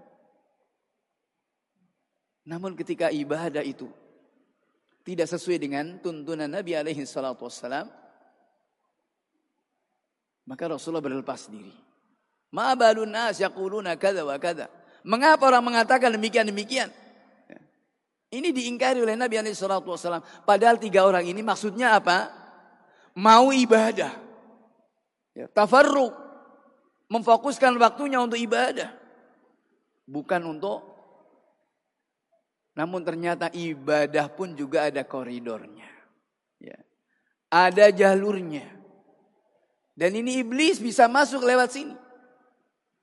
[2.49, 3.85] Namun ketika ibadah itu
[5.05, 7.89] tidak sesuai dengan tuntunan Nabi alaihi salatu wassalam,
[10.49, 11.73] maka Rasulullah berlepas diri.
[12.51, 12.73] Ma
[13.05, 13.95] nas yaquluna.
[15.01, 16.89] Mengapa orang mengatakan demikian demikian?
[17.49, 17.59] Ya.
[18.33, 20.21] Ini diingkari oleh Nabi alaihi wasallam.
[20.45, 22.29] Padahal tiga orang ini maksudnya apa?
[23.17, 24.20] Mau ibadah.
[25.35, 26.11] Ya, tafarruq.
[27.11, 28.95] Memfokuskan waktunya untuk ibadah.
[30.07, 30.91] Bukan untuk
[32.71, 35.87] namun ternyata ibadah pun juga ada koridornya.
[36.55, 36.79] Ya.
[37.51, 38.63] Ada jalurnya.
[39.91, 41.95] Dan ini iblis bisa masuk lewat sini.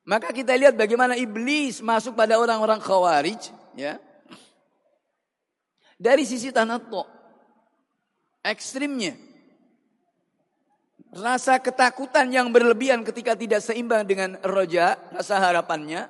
[0.09, 3.53] Maka kita lihat bagaimana iblis masuk pada orang-orang khawarij.
[3.77, 4.01] Ya.
[6.01, 7.05] Dari sisi tanato.
[8.41, 9.28] Ekstrimnya.
[11.09, 15.01] Rasa ketakutan yang berlebihan ketika tidak seimbang dengan roja.
[15.13, 16.05] Rasa harapannya.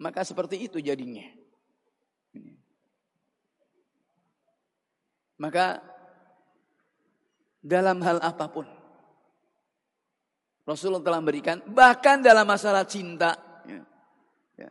[0.00, 1.28] Maka seperti itu jadinya.
[5.36, 5.82] Maka
[7.62, 8.66] dalam hal apa pun
[10.62, 13.34] Rasulullah telah memberikan bahkan dalam masalah cinta.
[13.66, 13.82] Ya.
[14.54, 14.70] Ya.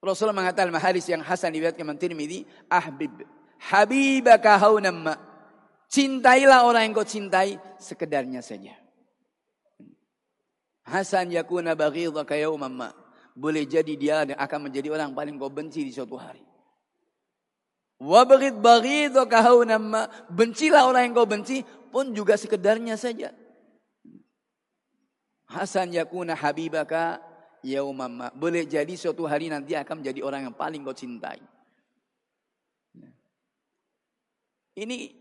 [0.00, 3.24] Rasulullah mengatakan hadis yang Hasan diriwayatkan Imam Tirmidzi, "Ahbib
[3.60, 5.29] habibaka haunamma."
[5.90, 8.78] Cintailah orang yang kau cintai sekedarnya saja.
[10.86, 12.88] Hasan yakuna baghidaka yauman ma.
[13.34, 16.46] Boleh jadi dia akan menjadi orang paling kau benci di suatu hari.
[17.98, 20.30] Wabghid baghidaka haunamma.
[20.30, 23.34] Bencilah orang yang kau benci pun juga sekedarnya saja.
[25.50, 27.18] Hasan yakuna habibaka
[27.66, 28.30] yaumamma.
[28.32, 31.42] Boleh jadi suatu hari nanti akan menjadi orang yang paling kau cintai.
[34.80, 35.19] Ini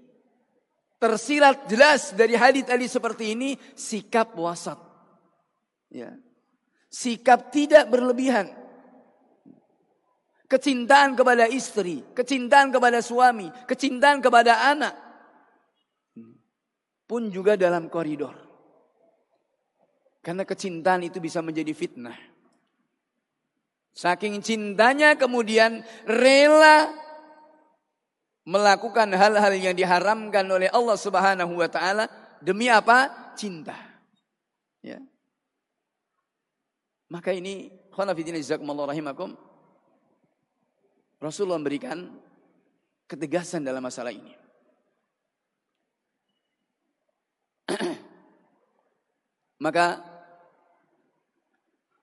[0.99, 4.77] tersirat jelas dari hadis-hadis seperti ini sikap wasat.
[5.89, 6.13] Ya.
[6.91, 8.51] Sikap tidak berlebihan.
[10.49, 14.97] Kecintaan kepada istri, kecintaan kepada suami, kecintaan kepada anak
[17.05, 18.33] pun juga dalam koridor.
[20.25, 22.17] Karena kecintaan itu bisa menjadi fitnah.
[23.93, 26.93] Saking cintanya kemudian rela
[28.49, 32.09] melakukan hal-hal yang diharamkan oleh Allah Subhanahu wa taala
[32.41, 33.29] demi apa?
[33.37, 33.77] Cinta.
[34.81, 34.97] Ya.
[37.13, 39.37] Maka ini khonafidina jazakumullah rahimakum
[41.21, 42.09] Rasulullah memberikan
[43.05, 44.33] ketegasan dalam masalah ini.
[49.65, 50.01] Maka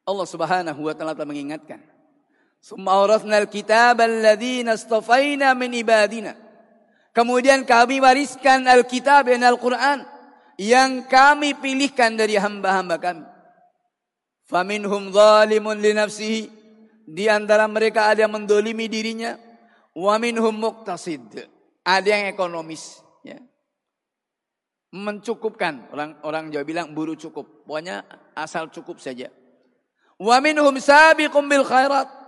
[0.07, 1.96] Allah Subhanahu wa taala telah mengingatkan.
[2.67, 3.07] Summa
[3.47, 6.35] kitab astafaina min ibadina.
[7.15, 10.03] Kemudian kami wariskan Alkitab dan Al-Quran
[10.59, 13.23] yang kami pilihkan dari hamba-hamba kami.
[14.51, 16.43] Faminhum zalimun li nafsihi.
[17.07, 19.39] Di antara mereka ada yang mendolimi dirinya.
[19.95, 20.59] Wa minhum.
[21.87, 22.99] Ada yang ekonomis
[24.91, 25.87] mencukupkan.
[25.95, 27.63] Orang orang Jawa bilang buru cukup.
[27.63, 28.03] Pokoknya
[28.35, 29.31] asal cukup saja.
[30.19, 32.26] Wa minhum sabiqum bil khairat.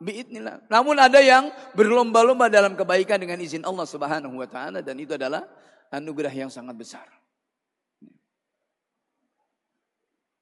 [0.00, 0.64] Biidnillah.
[0.72, 5.44] Namun ada yang berlomba-lomba dalam kebaikan dengan izin Allah Subhanahu wa taala dan itu adalah
[5.92, 7.04] anugerah yang sangat besar.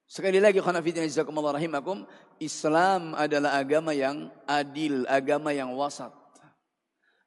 [0.09, 2.07] Sekali lagi khonafidin rahimakum,
[2.41, 6.09] Islam adalah agama yang adil, agama yang wasat.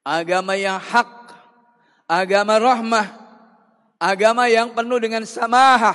[0.03, 1.30] Agama yang hak,
[2.11, 3.22] agama rahmah,
[4.03, 5.95] Agama yang penuh dengan samahah,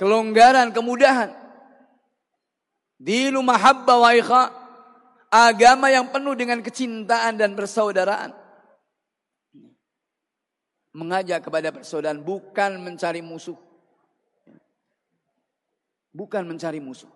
[0.00, 1.36] kelonggaran, kemudahan.
[2.96, 4.42] Dilu mahabba wa ikha.
[5.30, 8.34] Agama yang penuh dengan kecintaan dan persaudaraan.
[10.90, 13.54] Mengajak kepada persaudaraan bukan mencari musuh.
[16.10, 17.10] Bukan mencari musuh.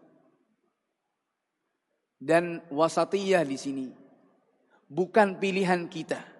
[2.23, 3.87] Dan wasatiyah di sini
[4.89, 6.35] bukan pilihan kita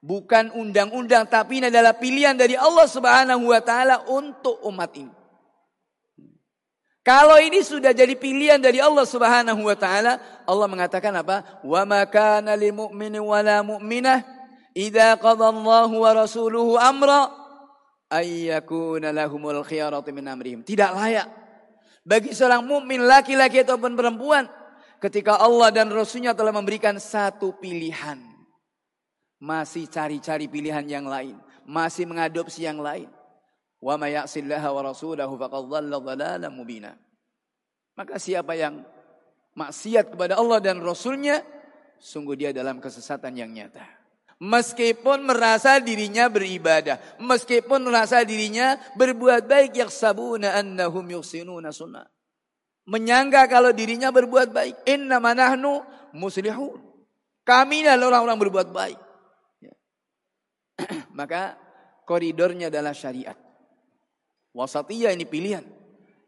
[0.00, 5.19] Bukan undang-undang tapi ini adalah pilihan dari Allah Subhanahu wa taala untuk umat ini.
[7.10, 11.42] Kalau ini sudah jadi pilihan dari Allah Subhanahu wa taala, Allah mengatakan apa?
[11.66, 14.22] Wa ma kana lil mu'minin wa la mu'minah
[14.78, 17.34] idza qada Allahu wa rasuluhu amra
[18.14, 20.62] ayyakuna lahumul khiyaratu min amrihim.
[20.62, 21.26] Tidak layak
[22.06, 24.46] bagi seorang mukmin laki-laki ataupun perempuan
[25.02, 28.22] ketika Allah dan Rasulnya telah memberikan satu pilihan.
[29.42, 31.34] Masih cari-cari pilihan yang lain.
[31.66, 33.10] Masih mengadopsi yang lain.
[33.80, 36.92] Wa may ya'sillaha wa rasulahu faqad dhalla dhalalan mubina.
[37.96, 38.84] Maka siapa yang
[39.56, 41.40] maksiat kepada Allah dan Rasulnya,
[41.96, 43.84] sungguh dia dalam kesesatan yang nyata.
[44.40, 47.20] Meskipun merasa dirinya beribadah.
[47.20, 49.76] Meskipun merasa dirinya berbuat baik.
[49.76, 52.08] Yaksabuna annahum yusinuna sunnah.
[52.88, 54.88] Menyangka kalau dirinya berbuat baik.
[54.88, 55.84] Inna manahnu
[56.16, 56.80] muslihun.
[57.44, 59.00] Kami adalah orang-orang berbuat baik.
[59.60, 59.74] Ya.
[61.20, 61.60] Maka
[62.08, 63.36] koridornya adalah syariat.
[64.54, 65.66] Wasatiyah ini pilihan.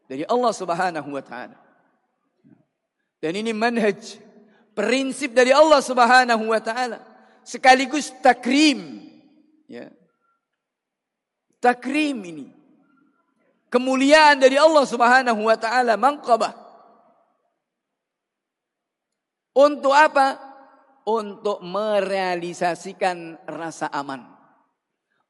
[0.07, 1.59] Dari Allah subhanahu wa ta'ala.
[3.23, 4.19] Dan ini manhaj.
[4.73, 7.13] Prinsip dari Allah subhanahu wa ta'ala
[7.45, 9.03] sekaligus takrim.
[9.69, 9.91] Ya.
[11.63, 12.47] Takrim ini.
[13.69, 15.95] Kemuliaan dari Allah subhanahu wa ta'ala.
[15.99, 16.55] Mangkabah.
[19.53, 20.41] Untuk apa?
[21.05, 24.32] Untuk merealisasikan rasa aman.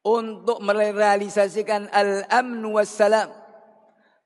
[0.02, 3.30] Untuk merealisasikan al-amnu wassalam.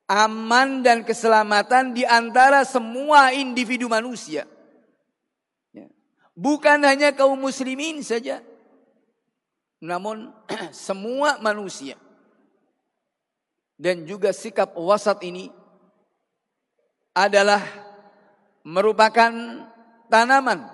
[0.09, 4.47] Aman dan keselamatan di antara semua individu manusia.
[6.37, 8.45] Bukan hanya kaum muslimin saja.
[9.81, 10.33] Namun
[10.73, 11.97] semua manusia.
[13.77, 15.53] Dan juga sikap wasat ini
[17.17, 17.61] adalah
[18.65, 19.33] merupakan
[20.13, 20.69] tanaman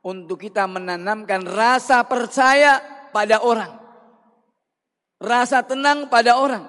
[0.00, 2.80] untuk kita menanamkan rasa percaya
[3.12, 3.85] pada orang.
[5.16, 6.68] Rasa tenang pada orang.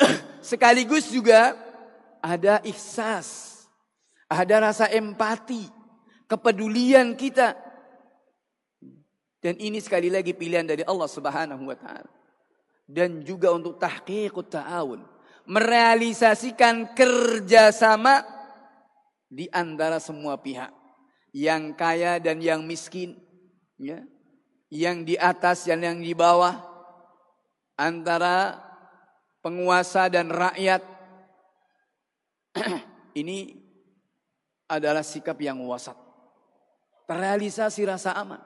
[0.44, 1.52] Sekaligus juga
[2.24, 3.60] ada ihsas,
[4.26, 5.68] ada rasa empati,
[6.24, 7.54] kepedulian kita.
[9.38, 12.10] Dan ini sekali lagi pilihan dari Allah Subhanahu wa taala.
[12.86, 15.02] Dan juga untuk tahqiqut ta'awun,
[15.46, 18.26] merealisasikan kerjasama
[19.26, 20.70] di antara semua pihak.
[21.36, 23.18] Yang kaya dan yang miskin,
[23.76, 24.00] ya.
[24.66, 26.58] Yang di atas dan yang di bawah,
[27.78, 28.58] antara
[29.44, 30.82] penguasa dan rakyat.
[33.20, 33.52] ini
[34.66, 36.06] adalah sikap yang wasat
[37.06, 38.42] terrealisasi rasa aman.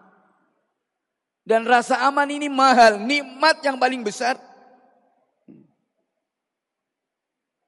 [1.41, 4.37] Dan rasa aman ini mahal, nikmat yang paling besar.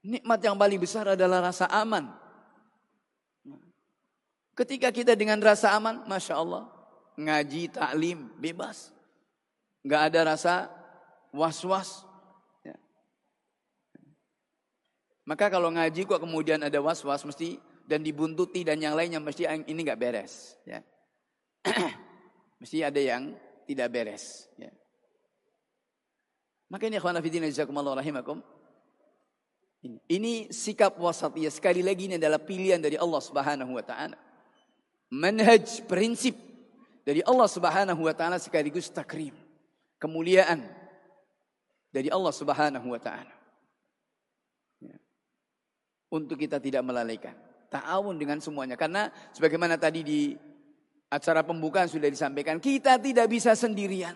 [0.05, 2.13] Nikmat yang paling besar adalah rasa aman.
[4.53, 6.69] Ketika kita dengan rasa aman, Masya Allah,
[7.17, 8.93] ngaji, taklim, bebas.
[9.83, 10.55] Nggak ada rasa
[11.35, 12.07] was-was.
[12.63, 12.77] Ya.
[15.27, 19.81] Maka kalau ngaji kok kemudian ada was-was, mesti dan dibuntuti dan yang lainnya mesti ini
[19.83, 20.55] nggak beres.
[20.63, 20.81] Ya.
[22.63, 23.35] mesti ada yang
[23.67, 24.47] tidak beres.
[24.55, 24.71] Ya.
[26.73, 28.41] Maka ini akhwan afidin jazakumullah rahimakum.
[29.83, 31.51] Ini, ini sikap wasatiyah.
[31.51, 34.15] Sekali lagi ini adalah pilihan dari Allah subhanahu wa ta'ala.
[35.13, 36.52] Manhaj, prinsip
[37.03, 39.35] dari Allah subhanahu wa ta'ala sekaligus takrim.
[39.99, 40.63] Kemuliaan
[41.91, 43.35] dari Allah subhanahu wa ta'ala.
[44.83, 44.97] Ya.
[46.11, 47.35] Untuk kita tidak melalaikan.
[47.71, 48.79] Ta'awun dengan semuanya.
[48.79, 50.21] Karena sebagaimana tadi di
[51.11, 52.63] acara pembukaan sudah disampaikan.
[52.63, 54.15] Kita tidak bisa sendirian.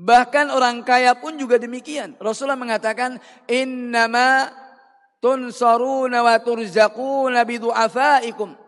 [0.00, 2.16] Bahkan orang kaya pun juga demikian.
[2.20, 3.20] Rasulullah mengatakan.
[3.48, 4.48] Innama
[5.20, 8.59] tunsaruna wa turzaquna bidu'afaikum.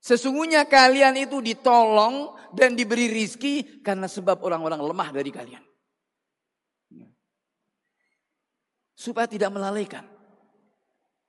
[0.00, 5.62] Sesungguhnya kalian itu ditolong dan diberi rizki karena sebab orang-orang lemah dari kalian.
[8.96, 10.04] Supaya tidak melalaikan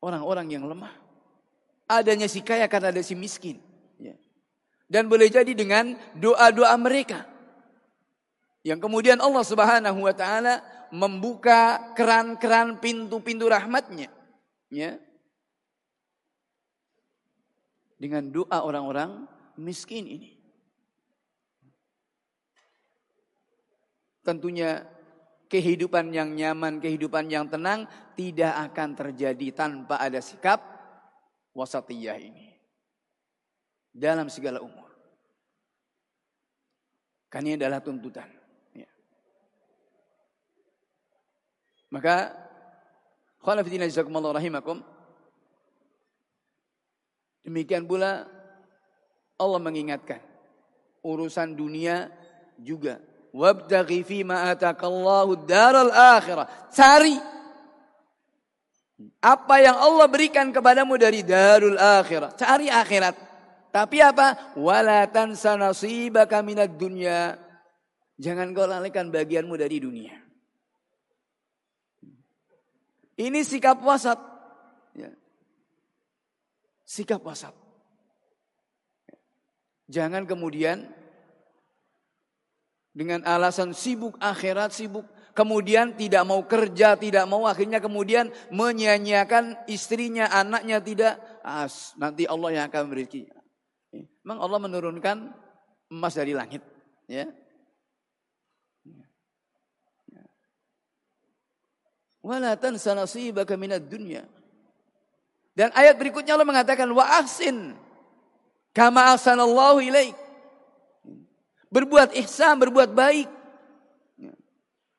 [0.04, 0.92] orang-orang yang lemah
[2.00, 3.60] adanya si kaya karena ada si miskin.
[4.00, 4.16] Ya.
[4.88, 7.28] Dan boleh jadi dengan doa-doa mereka.
[8.64, 10.64] Yang kemudian Allah subhanahu wa ta'ala
[10.94, 14.08] membuka keran-keran pintu-pintu rahmatnya.
[14.72, 14.96] Ya.
[18.02, 19.30] Dengan doa orang-orang
[19.62, 20.34] miskin ini.
[24.26, 24.82] Tentunya
[25.46, 27.86] kehidupan yang nyaman, kehidupan yang tenang
[28.18, 30.64] tidak akan terjadi tanpa ada sikap
[31.54, 32.58] wasatiyah ini.
[33.92, 34.88] Dalam segala umur.
[37.28, 38.28] Kan ini adalah tuntutan.
[38.72, 38.88] Ya.
[41.92, 42.32] Maka,
[43.44, 44.80] khalafidina jazakumullah rahimakum.
[47.42, 48.30] Demikian pula
[49.42, 50.22] Allah mengingatkan
[51.02, 52.14] urusan dunia
[52.62, 53.02] juga
[53.34, 57.18] wabtaghi fi ma atakallahu daral akhirah cari
[59.22, 62.38] apa yang Allah berikan kepadamu dari darul akhirat.
[62.38, 63.16] Cari akhirat.
[63.72, 64.54] Tapi apa?
[64.60, 67.38] Wala tansa nasibaka minad dunya.
[68.22, 70.14] Jangan kau lalaikan bagianmu dari dunia.
[73.18, 74.31] Ini sikap wasat.
[76.92, 77.00] Ya.
[77.00, 77.56] Sikap wasat.
[79.88, 80.92] Jangan kemudian
[82.92, 90.28] dengan alasan sibuk akhirat, sibuk kemudian tidak mau kerja, tidak mau akhirnya kemudian menyanyiakan istrinya,
[90.28, 91.16] anaknya tidak.
[91.44, 93.28] As, nanti Allah yang akan memberi.
[94.24, 95.18] Memang Allah menurunkan
[95.92, 96.60] emas dari langit,
[97.08, 97.32] ya.
[102.22, 104.28] Wala tansa nasibaka minad dunya.
[105.52, 107.76] Dan ayat berikutnya Allah mengatakan wa ahsin
[108.72, 110.16] kama ahsanallahu ilaik.
[111.72, 113.28] Berbuat ihsan, berbuat baik.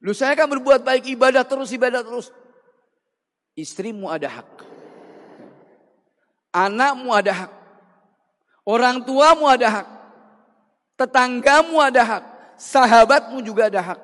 [0.02, 2.32] Lu saya kan berbuat baik ibadah terus, ibadah terus.
[3.52, 4.50] Istrimu ada hak.
[6.52, 7.52] Anakmu ada hak.
[8.64, 9.88] Orang tuamu ada hak.
[10.96, 12.24] Tetanggamu ada hak.
[12.56, 14.00] Sahabatmu juga ada hak.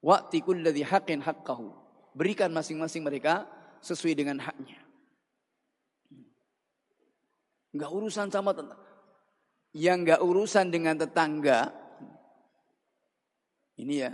[0.00, 1.79] Wa'ti kulladhi haqqin haqqahu.
[2.12, 3.46] Berikan masing-masing mereka
[3.80, 4.78] sesuai dengan haknya.
[7.70, 8.88] Enggak urusan sama tetangga.
[9.70, 11.60] Yang enggak urusan dengan tetangga.
[13.78, 14.12] Ini ya.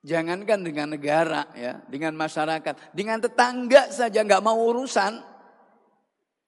[0.00, 5.20] Jangankan dengan negara ya, dengan masyarakat, dengan tetangga saja enggak mau urusan.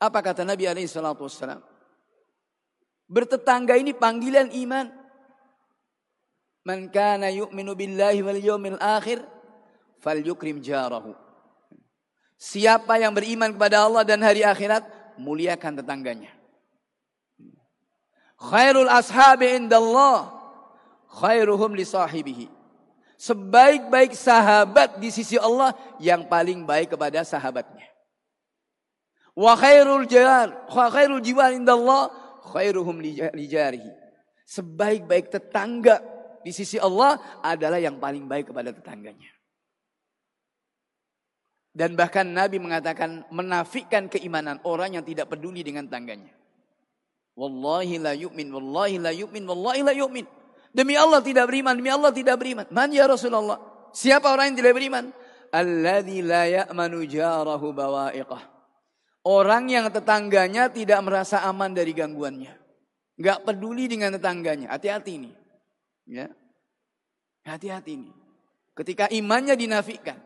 [0.03, 1.29] Apa kata Nabi alaihi salatu?
[3.07, 5.01] Bertetangga ini panggilan iman.
[6.62, 9.22] Man kana yu'minu billahi wal yawmil akhir
[9.98, 11.14] falyukrim jarahu.
[12.38, 14.82] Siapa yang beriman kepada Allah dan hari akhirat,
[15.18, 16.30] muliakan tetangganya.
[18.38, 20.30] Khairul ashabi indallah
[21.06, 22.46] khairuhum li sahibihi.
[23.14, 27.86] Sebaik-baik sahabat di sisi Allah yang paling baik kepada sahabatnya.
[29.38, 32.10] Wa khairul jar, wa khairul jiwar indallah
[32.50, 33.94] khairuhum li jarihi.
[34.42, 36.02] Sebaik-baik tetangga
[36.43, 39.30] di sisi Allah adalah yang paling baik kepada tetangganya.
[41.72, 46.36] Dan bahkan Nabi mengatakan menafikan keimanan orang yang tidak peduli dengan tangganya.
[47.32, 50.28] Wallahi la yu'min, wallahi la yu'min, wallahi la yu'min.
[50.72, 52.68] Demi Allah tidak beriman, demi Allah tidak beriman.
[52.68, 53.57] Man ya Rasulullah?
[53.97, 55.05] Siapa orang yang tidak beriman?
[55.53, 58.53] Alladhi la ya'manu jarahu bawa'iqah.
[59.24, 62.53] Orang yang tetangganya tidak merasa aman dari gangguannya.
[63.16, 64.74] Gak peduli dengan tetangganya.
[64.74, 65.30] Hati-hati ini.
[66.12, 66.28] Ya.
[67.48, 68.12] Hati-hati ini.
[68.76, 70.20] Ketika imannya dinafikan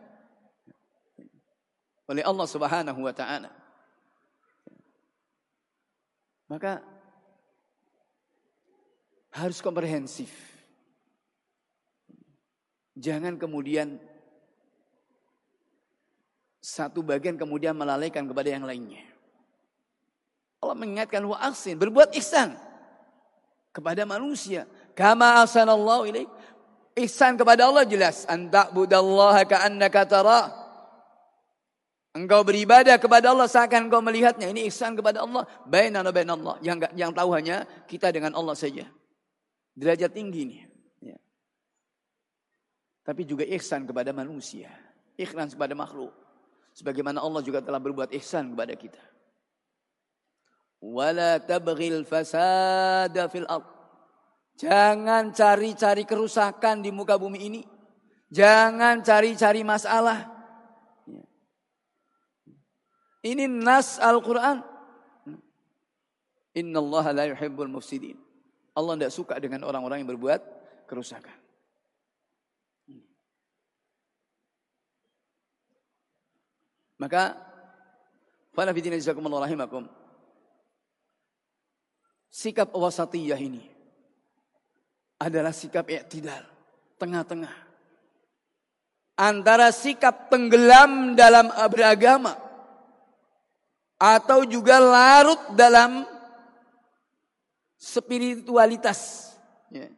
[2.11, 3.51] oleh Allah Subhanahu wa taala.
[6.51, 6.83] Maka
[9.31, 10.31] harus komprehensif.
[12.95, 13.99] Jangan kemudian
[16.63, 19.03] satu bagian kemudian melalaikan kepada yang lainnya.
[20.59, 22.57] Allah mengingatkan wa aksin, berbuat ihsan
[23.75, 24.65] kepada manusia.
[24.97, 26.29] Kama ahsanallahu ilaik.
[26.97, 28.25] Ihsan kepada Allah jelas.
[28.25, 30.41] Anta'budallaha ka'annaka tara.
[32.17, 34.49] Engkau beribadah kepada Allah seakan engkau melihatnya.
[34.49, 35.45] Ini ihsan kepada Allah.
[35.69, 36.57] Bainana bain Allah.
[36.65, 38.89] Yang, yang tahu hanya kita dengan Allah saja.
[39.77, 40.57] Derajat tinggi ini.
[41.05, 41.21] Ya.
[43.05, 44.73] Tapi juga ihsan kepada manusia.
[45.13, 46.09] Ikhlas kepada makhluk.
[46.73, 49.03] Sebagaimana Allah juga telah berbuat ihsan kepada kita.
[50.81, 53.76] Wala tabghil fasada fil ardh.
[54.57, 57.61] Jangan cari-cari kerusakan di muka bumi ini.
[58.33, 60.33] Jangan cari-cari masalah.
[63.21, 64.65] Ini nas Al-Quran.
[66.57, 68.17] Inna Allah la yuhibbul mufsidin.
[68.73, 70.41] Allah tidak suka dengan orang-orang yang berbuat
[70.89, 71.37] kerusakan.
[76.97, 77.37] Maka,
[78.57, 79.45] Fala fidina jazakumullah.
[82.33, 83.76] Sikap wasatiyah ini
[85.17, 86.45] adalah sikap i'tidal,
[87.01, 87.53] tengah-tengah.
[89.17, 92.37] Antara sikap tenggelam dalam beragama
[93.97, 96.05] atau juga larut dalam
[97.81, 99.33] spiritualitas.
[99.73, 99.89] Ya.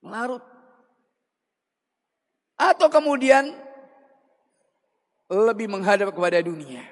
[0.00, 0.40] Larut.
[2.56, 3.52] Atau kemudian
[5.28, 6.84] lebih menghadap kepada dunia.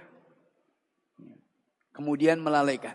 [1.96, 2.94] Kemudian melalaikan.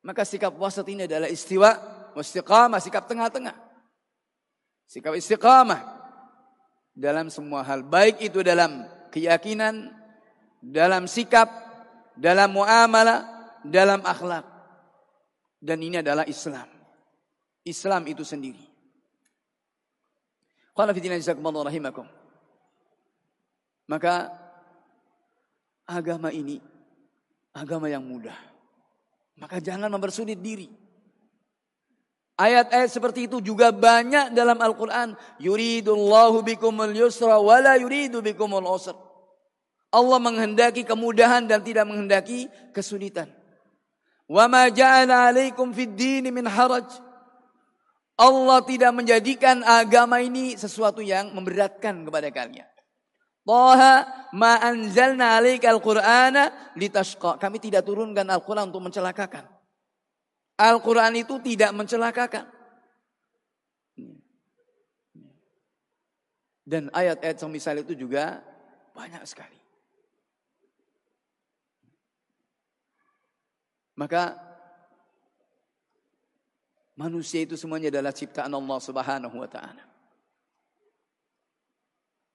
[0.00, 1.76] Maka sikap wasat ini adalah istiwa
[2.20, 3.56] istiqamah, sikap tengah-tengah.
[4.86, 5.80] Sikap istiqamah
[6.94, 7.82] dalam semua hal.
[7.82, 9.90] Baik itu dalam keyakinan,
[10.62, 11.50] dalam sikap,
[12.14, 13.24] dalam muamalah,
[13.64, 14.46] dalam akhlak.
[15.58, 16.68] Dan ini adalah Islam.
[17.64, 18.60] Islam itu sendiri.
[20.76, 20.92] Qala.
[23.84, 24.14] Maka
[25.84, 26.56] agama ini
[27.54, 28.36] agama yang mudah.
[29.38, 30.68] Maka jangan mempersulit diri.
[32.34, 35.14] Ayat-ayat seperti itu juga banyak dalam Al-Quran.
[35.38, 38.98] Yuridullahu bikumul yusra wala yuridu bikumul usra.
[39.94, 43.30] Allah menghendaki kemudahan dan tidak menghendaki kesulitan.
[44.26, 46.98] Wa ma ja'ala alaikum fid dini min haraj.
[48.18, 52.66] Allah tidak menjadikan agama ini sesuatu yang memberatkan kepada kalian.
[53.46, 53.94] Taha
[54.34, 57.38] ma anzalna alaikal qur'ana litashqa.
[57.38, 59.53] Kami tidak turunkan Al-Quran untuk mencelakakan.
[60.54, 62.46] Al-Quran itu tidak mencelakakan.
[66.64, 68.40] Dan ayat-ayat semisal itu juga
[68.96, 69.58] banyak sekali.
[73.94, 74.34] Maka
[76.94, 79.84] manusia itu semuanya adalah ciptaan Allah Subhanahu wa taala.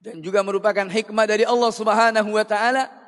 [0.00, 2.99] Dan juga merupakan hikmah dari Allah Subhanahu wa taala.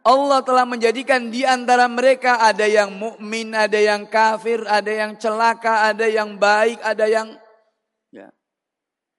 [0.00, 5.92] Allah telah menjadikan di antara mereka ada yang mukmin, ada yang kafir, ada yang celaka,
[5.92, 7.36] ada yang baik, ada yang
[8.08, 8.32] ya,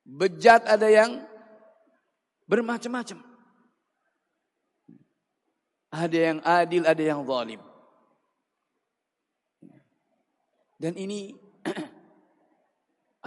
[0.01, 1.21] bejat, ada yang
[2.49, 3.21] bermacam-macam.
[5.91, 7.61] Ada yang adil, ada yang zalim.
[10.82, 11.38] Dan ini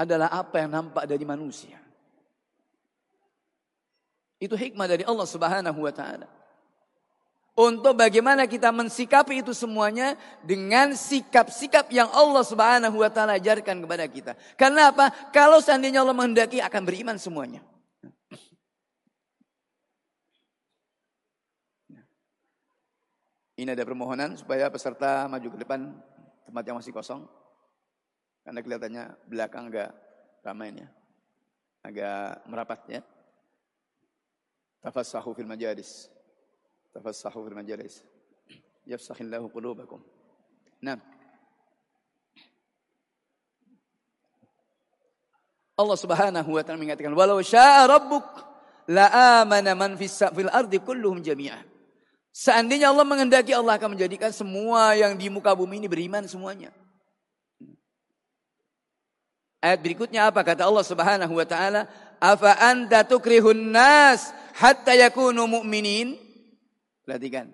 [0.02, 1.78] adalah apa yang nampak dari manusia.
[4.42, 6.33] Itu hikmah dari Allah Subhanahu wa taala.
[7.54, 14.02] Untuk bagaimana kita mensikapi itu semuanya dengan sikap-sikap yang Allah Subhanahu wa taala ajarkan kepada
[14.10, 14.32] kita.
[14.58, 15.14] Karena apa?
[15.30, 17.62] Kalau seandainya Allah menghendaki akan beriman semuanya.
[23.54, 25.94] Ini ada permohonan supaya peserta maju ke depan
[26.50, 27.22] tempat yang masih kosong.
[28.42, 29.94] Karena kelihatannya belakang agak
[30.42, 30.90] ramainya.
[31.86, 33.02] Agak merapat ya.
[34.82, 35.46] Tafassahu fil
[36.94, 37.18] majalis.
[37.18, 37.94] Tafassahu fil majalis.
[38.86, 40.00] Yafsahillahu qulubakum.
[40.82, 41.00] Nah.
[45.74, 48.22] Allah Subhanahu wa taala mengatakan, "Walau syaa rabbuk
[48.86, 51.66] la amana man fil ardi kulluhum jami'an."
[52.34, 56.70] Seandainya Allah menghendaki Allah akan menjadikan semua yang di muka bumi ini beriman semuanya.
[59.62, 61.90] Ayat berikutnya apa kata Allah Subhanahu wa taala?
[62.22, 66.23] Afa anta tukrihun nas hatta yakunu mu'minin?
[67.04, 67.52] Perhatikan.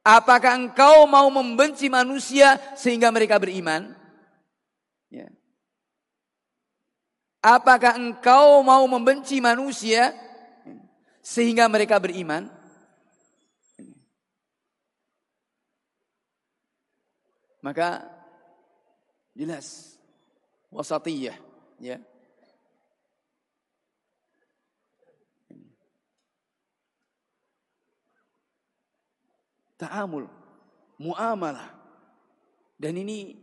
[0.00, 3.92] Apakah engkau mau membenci manusia sehingga mereka beriman?
[5.12, 5.28] Ya.
[7.44, 10.16] Apakah engkau mau membenci manusia
[11.20, 12.48] sehingga mereka beriman?
[17.60, 18.08] Maka
[19.36, 19.96] jelas
[20.72, 21.36] wasatiyah
[21.76, 22.00] ya
[29.80, 30.28] ta'amul
[31.00, 31.72] muamalah
[32.76, 33.40] dan ini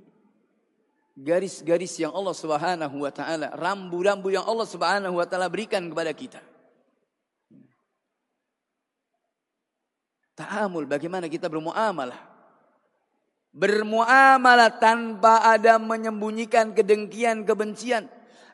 [1.17, 6.41] garis-garis yang Allah Subhanahu wa taala rambu-rambu yang Allah Subhanahu wa taala berikan kepada kita
[10.37, 12.37] ta'amul bagaimana kita bermuamalah
[13.57, 18.05] Bermuamalah tanpa ada menyembunyikan kedengkian, kebencian.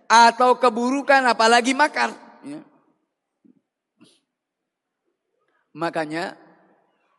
[0.07, 2.15] Atau keburukan apalagi makar.
[2.39, 2.63] Ya.
[5.75, 6.39] Makanya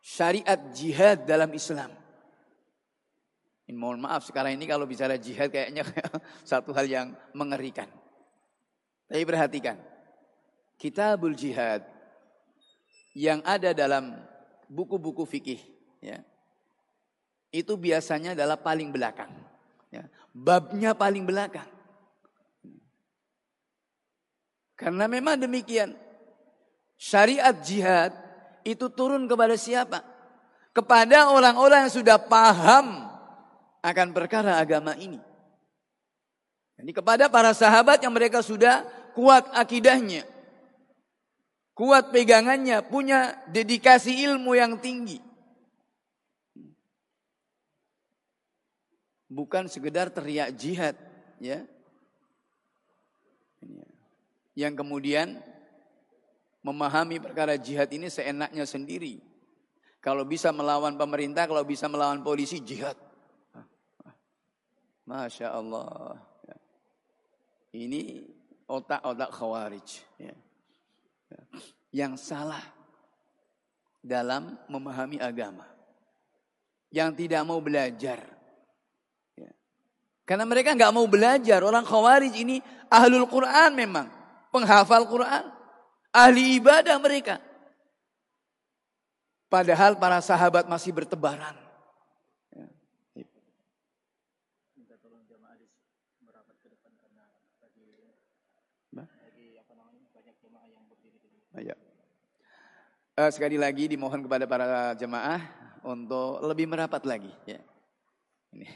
[0.05, 1.89] syariat jihad dalam Islam.
[3.65, 5.81] Ini mohon maaf sekarang ini kalau bicara jihad kayaknya
[6.45, 7.89] satu hal yang mengerikan.
[9.09, 9.81] Tapi perhatikan.
[10.77, 11.81] Kitabul jihad
[13.17, 14.13] yang ada dalam
[14.69, 15.61] buku-buku fikih.
[15.97, 16.21] Ya
[17.55, 19.31] itu biasanya adalah paling belakang.
[19.87, 21.67] Ya, babnya paling belakang.
[24.75, 25.95] Karena memang demikian.
[26.99, 28.11] Syariat jihad
[28.65, 30.01] itu turun kepada siapa?
[30.75, 33.05] Kepada orang-orang yang sudah paham
[33.79, 35.21] akan perkara agama ini.
[36.75, 38.83] Jadi kepada para sahabat yang mereka sudah
[39.15, 40.27] kuat akidahnya.
[41.71, 45.23] Kuat pegangannya, punya dedikasi ilmu yang tinggi.
[49.35, 50.95] bukan sekedar teriak jihad
[51.43, 51.65] ya
[54.55, 55.43] yang kemudian
[56.65, 59.21] memahami perkara jihad ini seenaknya sendiri
[60.01, 62.97] kalau bisa melawan pemerintah kalau bisa melawan polisi jihad
[65.05, 66.17] masya Allah
[67.77, 68.25] ini
[68.65, 70.33] otak-otak khawarij ya.
[71.93, 72.65] yang salah
[74.01, 75.69] dalam memahami agama
[76.89, 78.35] yang tidak mau belajar
[80.25, 81.61] karena mereka nggak mau belajar.
[81.61, 82.57] Orang khawarij ini
[82.89, 84.09] ahlul Quran memang.
[84.49, 85.54] Penghafal Quran.
[86.15, 87.43] Ahli ibadah mereka.
[89.51, 91.59] Padahal para sahabat masih bertebaran.
[92.55, 92.71] Ya.
[95.27, 95.59] jamaah
[96.23, 97.25] merapat ke depan karena
[97.59, 97.87] lagi
[98.95, 101.75] lagi apa namanya banyak jamaah yang berdiri di Ya.
[103.15, 105.43] Uh, sekali lagi dimohon kepada para jemaah
[105.83, 107.31] untuk lebih merapat lagi.
[107.43, 107.59] Ya.
[108.55, 108.67] Ini,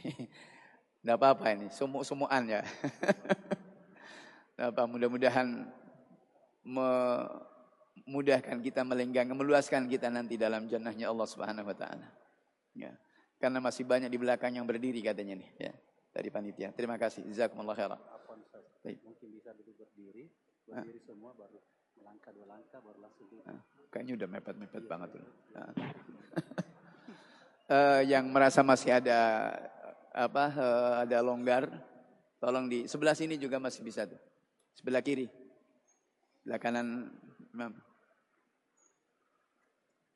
[0.99, 2.61] tidak apa-apa ini, sumuk-sumuan ya.
[4.59, 5.71] apa mudah-mudahan
[6.69, 12.07] memudahkan kita melenggang, meluaskan kita nanti dalam jannahnya Allah Subhanahu Wa Taala.
[12.77, 12.93] Ya.
[13.41, 15.49] Karena masih banyak di belakang yang berdiri katanya nih.
[15.57, 15.73] Ya.
[16.13, 16.69] Dari panitia.
[16.75, 17.25] Terima kasih.
[17.25, 17.99] Jazakumullah khairan.
[18.79, 20.31] Mungkin bisa duduk berdiri,
[20.63, 21.59] berdiri semua baru
[21.99, 23.45] melangkah dua langkah baru langsung duduk.
[23.45, 23.61] Ah,
[23.91, 25.23] kayaknya udah mepet-mepet iya, banget tuh.
[25.53, 25.69] Nah.
[27.69, 29.19] uh, yang merasa masih ada
[30.15, 31.69] apa uh, ada longgar,
[32.41, 34.17] tolong di sebelah sini juga masih bisa tuh.
[34.73, 35.27] Sebelah kiri.
[36.49, 37.13] Sebelah kanan
[37.53, 37.77] Imam.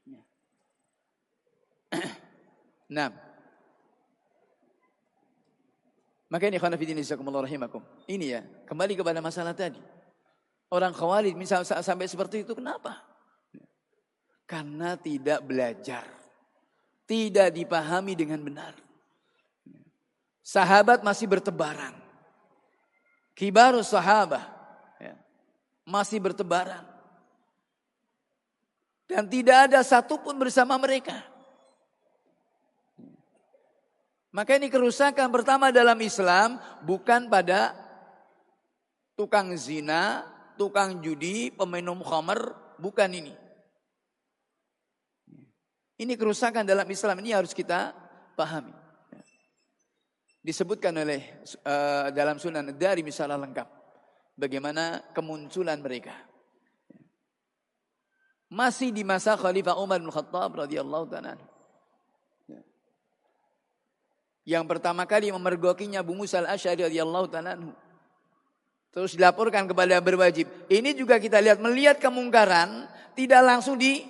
[0.09, 0.21] Ya.
[2.97, 3.13] nah.
[6.33, 7.85] Maka ini khonafidin rahimakum.
[8.09, 9.77] Ini ya, kembali kepada masalah tadi.
[10.73, 12.97] Orang khawarij misalnya sampai seperti itu kenapa?
[14.49, 16.09] Karena tidak belajar.
[17.05, 18.73] Tidak dipahami dengan benar.
[20.41, 21.93] Sahabat masih bertebaran.
[23.37, 24.52] Kibarus sahabat.
[25.83, 26.83] Masih bertebaran.
[29.07, 31.13] Dan tidak ada satupun bersama mereka.
[34.33, 37.77] Maka ini kerusakan pertama dalam Islam bukan pada
[39.13, 40.25] tukang zina,
[40.57, 43.33] tukang judi, peminum khamar, bukan ini.
[46.01, 47.93] Ini kerusakan dalam Islam ini harus kita
[48.33, 48.73] pahami.
[50.41, 53.82] Disebutkan oleh uh, dalam Sunan dari misalnya lengkap
[54.37, 56.13] bagaimana kemunculan mereka.
[58.53, 61.41] Masih di masa Khalifah Umar bin Khattab radhiyallahu taala.
[64.43, 67.57] Yang pertama kali memergokinya Abu Musa al-Asy'ari radhiyallahu taala
[68.93, 70.45] Terus dilaporkan kepada berwajib.
[70.69, 72.85] Ini juga kita lihat melihat kemungkaran
[73.17, 74.05] tidak langsung di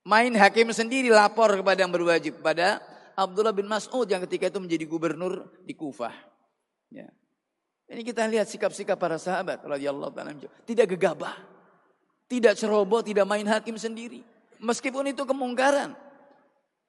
[0.00, 2.80] main hakim sendiri lapor kepada yang berwajib pada
[3.12, 6.16] Abdullah bin Mas'ud yang ketika itu menjadi gubernur di Kufah.
[6.88, 7.12] Ya.
[7.88, 10.36] Ini kita lihat sikap-sikap para sahabat radhiyallahu taala
[10.68, 11.36] tidak gegabah.
[12.28, 14.20] Tidak ceroboh, tidak main hakim sendiri.
[14.60, 15.96] Meskipun itu kemungkaran.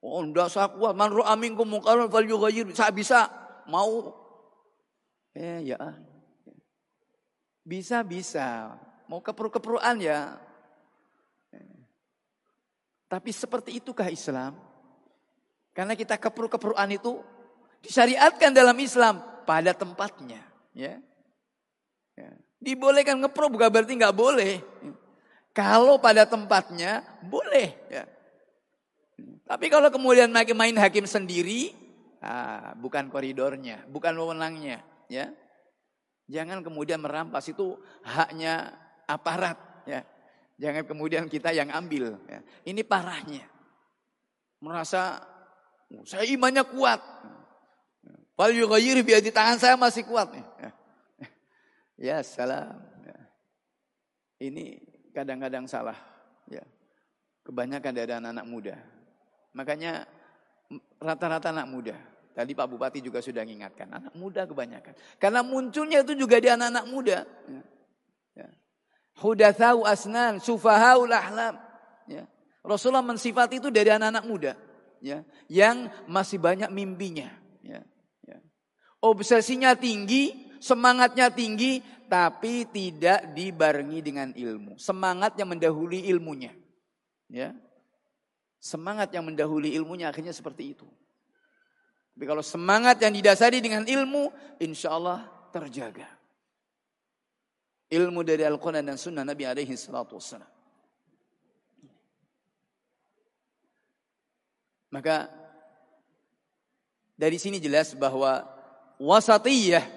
[0.04, 0.20] Oh,
[0.52, 0.92] saya kuat.
[0.92, 2.76] Man ru'a minkum falyughayyir.
[2.76, 3.32] Saya bisa
[3.64, 4.12] mau
[5.32, 5.80] eh ya
[7.64, 8.74] bisa-bisa.
[9.06, 10.34] Mau keperlu-keperluan ya.
[13.10, 14.54] Tapi seperti itukah Islam?
[15.70, 17.22] Karena kita keperlu-keperluan itu
[17.82, 20.49] disyariatkan dalam Islam pada tempatnya.
[20.76, 21.02] Ya.
[22.14, 22.30] ya.
[22.60, 24.60] Dibolehkan ngepro bukan berarti nggak boleh.
[25.50, 27.74] Kalau pada tempatnya boleh.
[27.90, 28.04] Ya.
[29.50, 31.74] Tapi kalau kemudian main hakim sendiri,
[32.22, 34.84] ah, bukan koridornya, bukan wewenangnya.
[35.10, 35.34] Ya.
[36.30, 37.74] Jangan kemudian merampas itu
[38.06, 38.70] haknya
[39.10, 40.06] aparat ya.
[40.60, 42.40] Jangan kemudian kita yang ambil ya.
[42.62, 43.42] Ini parahnya.
[44.62, 45.18] Merasa
[45.90, 47.00] oh, saya imannya kuat.
[48.40, 50.46] Fal yughayyir biar di tangan saya masih kuat nih.
[50.56, 50.70] Ya,
[52.00, 52.80] ya salam.
[53.04, 53.18] Ya.
[54.40, 54.80] Ini
[55.12, 56.00] kadang-kadang salah
[56.48, 56.64] ya.
[57.44, 58.80] Kebanyakan dari anak-anak muda.
[59.52, 60.08] Makanya
[60.96, 61.96] rata-rata anak muda
[62.30, 64.94] Tadi Pak Bupati juga sudah mengingatkan, anak muda kebanyakan.
[65.18, 67.18] Karena munculnya itu juga di anak-anak muda.
[67.26, 67.62] Ya.
[68.38, 68.48] Ya.
[69.18, 71.58] Hudathau asnan, sufahau lahlam.
[72.06, 72.30] Ya.
[72.62, 74.52] Rasulullah mensifati itu dari anak-anak muda.
[75.02, 75.26] Ya.
[75.50, 77.34] Yang masih banyak mimpinya.
[77.66, 77.82] Ya.
[79.00, 79.08] Ya.
[79.08, 81.80] Obsesinya tinggi, semangatnya tinggi,
[82.10, 84.76] tapi tidak dibarengi dengan ilmu.
[84.76, 86.52] Semangat yang mendahului ilmunya.
[87.32, 87.56] Ya.
[88.60, 90.84] Semangat yang mendahului ilmunya akhirnya seperti itu.
[92.12, 94.28] Tapi kalau semangat yang didasari dengan ilmu,
[94.60, 96.04] insya Allah terjaga.
[97.88, 100.46] Ilmu dari Al-Quran dan Sunnah Nabi alaihi salatu wassalam.
[104.90, 105.30] Maka
[107.16, 108.59] dari sini jelas bahwa
[109.00, 109.88] wasatiyah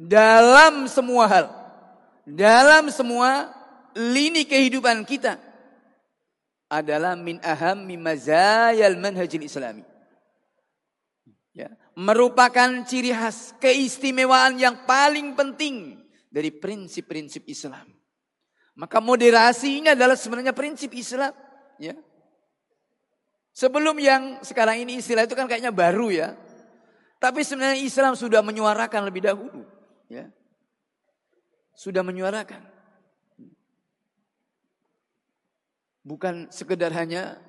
[0.00, 1.46] dalam semua hal,
[2.24, 3.52] dalam semua
[3.92, 5.36] lini kehidupan kita
[6.72, 9.84] adalah min aham min mazayal manhajil islami
[11.52, 15.98] ya, merupakan ciri khas keistimewaan yang paling penting
[16.30, 17.88] dari prinsip-prinsip Islam.
[18.78, 21.34] Maka moderasi ini adalah sebenarnya prinsip Islam,
[21.82, 21.98] ya.
[23.50, 26.38] Sebelum yang sekarang ini istilah itu kan kayaknya baru ya.
[27.18, 29.66] Tapi sebenarnya Islam sudah menyuarakan lebih dahulu,
[30.06, 30.30] ya.
[31.74, 32.62] Sudah menyuarakan.
[36.06, 37.42] Bukan sekedar hanya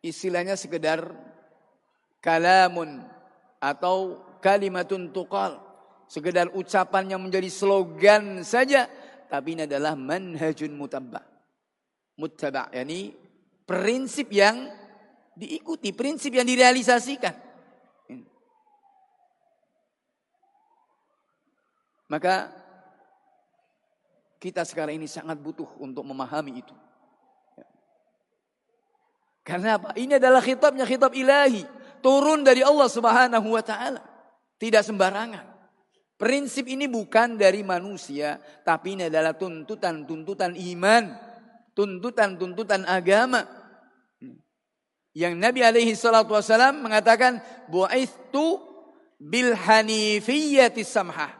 [0.00, 1.14] istilahnya sekedar
[2.18, 3.04] kalamun
[3.56, 5.60] atau kalimatun tuqal.
[6.08, 8.88] Sekedar ucapan yang menjadi slogan saja.
[9.28, 11.20] Tapi ini adalah manhajun mutabba.
[12.16, 12.72] Muttaba.
[12.72, 13.12] Yani
[13.68, 14.72] prinsip yang
[15.36, 15.92] diikuti.
[15.92, 17.47] Prinsip yang direalisasikan.
[22.08, 22.48] Maka
[24.40, 26.74] kita sekarang ini sangat butuh untuk memahami itu.
[29.44, 29.96] Karena apa?
[29.96, 31.64] Ini adalah khitabnya khitab ilahi.
[32.04, 34.00] Turun dari Allah subhanahu wa ta'ala.
[34.60, 35.44] Tidak sembarangan.
[36.18, 41.14] Prinsip ini bukan dari manusia, tapi ini adalah tuntutan-tuntutan iman,
[41.78, 43.46] tuntutan-tuntutan agama.
[45.14, 47.38] Yang Nabi alaihi salatu wasallam mengatakan,
[47.70, 48.58] "Bu'ithu
[49.22, 51.37] bil hanifiyyati samhah."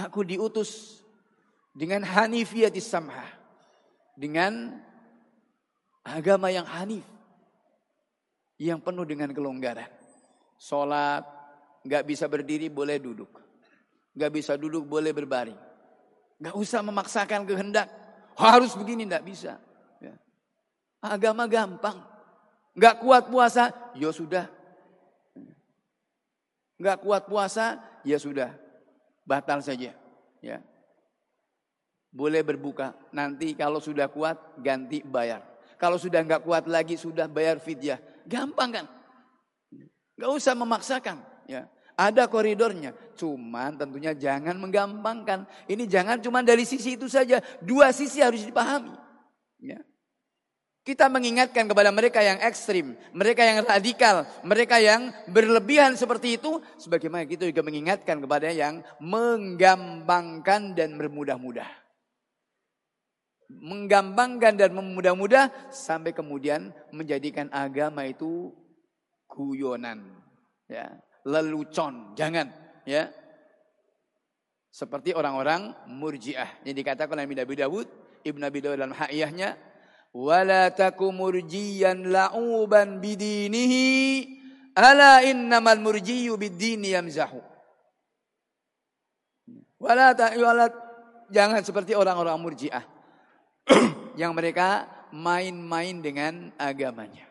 [0.00, 1.02] Aku diutus
[1.76, 3.28] dengan hanifiyati samhah.
[4.16, 4.80] Dengan
[6.04, 7.04] agama yang hanif.
[8.60, 9.88] Yang penuh dengan kelonggaran.
[10.60, 11.24] Salat,
[11.84, 13.32] nggak bisa berdiri boleh duduk.
[14.12, 15.56] Nggak bisa duduk boleh berbaring.
[16.40, 17.88] Nggak usah memaksakan kehendak.
[18.36, 19.56] Harus begini nggak bisa.
[20.00, 20.16] Ya.
[21.00, 22.00] Agama gampang.
[22.76, 24.46] Nggak kuat puasa, ya sudah.
[26.80, 28.56] Nggak kuat puasa, ya sudah.
[29.30, 29.94] Batal saja.
[30.42, 30.58] Ya.
[32.10, 32.98] Boleh berbuka.
[33.14, 35.46] Nanti kalau sudah kuat, ganti bayar.
[35.78, 38.02] Kalau sudah nggak kuat lagi, sudah bayar fidyah.
[38.26, 38.86] Gampang kan?
[40.18, 41.22] Nggak usah memaksakan.
[41.46, 41.70] Ya.
[41.94, 42.90] Ada koridornya.
[43.14, 45.46] Cuman tentunya jangan menggampangkan.
[45.70, 47.38] Ini jangan cuma dari sisi itu saja.
[47.62, 48.98] Dua sisi harus dipahami.
[49.62, 49.78] Ya.
[50.80, 57.28] Kita mengingatkan kepada mereka yang ekstrim, mereka yang radikal, mereka yang berlebihan seperti itu, sebagaimana
[57.28, 61.68] kita juga mengingatkan kepada yang menggampangkan dan bermudah-mudah.
[63.50, 68.54] Menggampangkan dan memudah-mudah sampai kemudian menjadikan agama itu
[69.28, 70.00] guyonan.
[70.64, 72.48] Ya lelucon, jangan
[72.88, 73.12] ya.
[74.70, 77.86] Seperti orang-orang murjiah yang dikatakan oleh Nabi Dawud,
[78.22, 79.58] Ibnu Abi Dawud dalam haiyahnya,
[80.10, 83.86] "Wala taku murjiyan la'uban bidinihi,
[84.74, 87.38] ala innamal murjiyu bidini yamzahu."
[89.80, 90.34] Wala ta
[91.32, 92.84] jangan seperti orang-orang murjiah
[94.20, 97.24] yang mereka main-main dengan agamanya.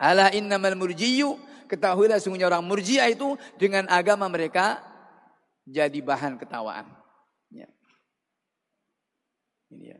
[0.00, 4.84] Ala innamal murjiyu Ketahuilah sungguhnya orang murjiah itu dengan agama mereka
[5.64, 6.84] jadi bahan ketawaan.
[7.48, 7.68] Ya.
[9.72, 9.98] Ini ya.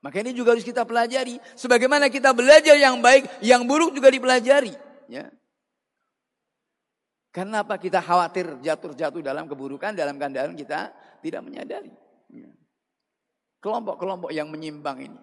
[0.00, 1.36] Maka ini juga harus kita pelajari.
[1.56, 4.72] Sebagaimana kita belajar yang baik, yang buruk juga dipelajari.
[5.12, 5.28] Ya.
[7.30, 10.90] Karena apa kita khawatir jatuh-jatuh dalam keburukan, dalam keadaan kita
[11.20, 11.92] tidak menyadari.
[12.32, 12.48] Ya.
[13.60, 15.20] Kelompok-kelompok yang menyimpang ini.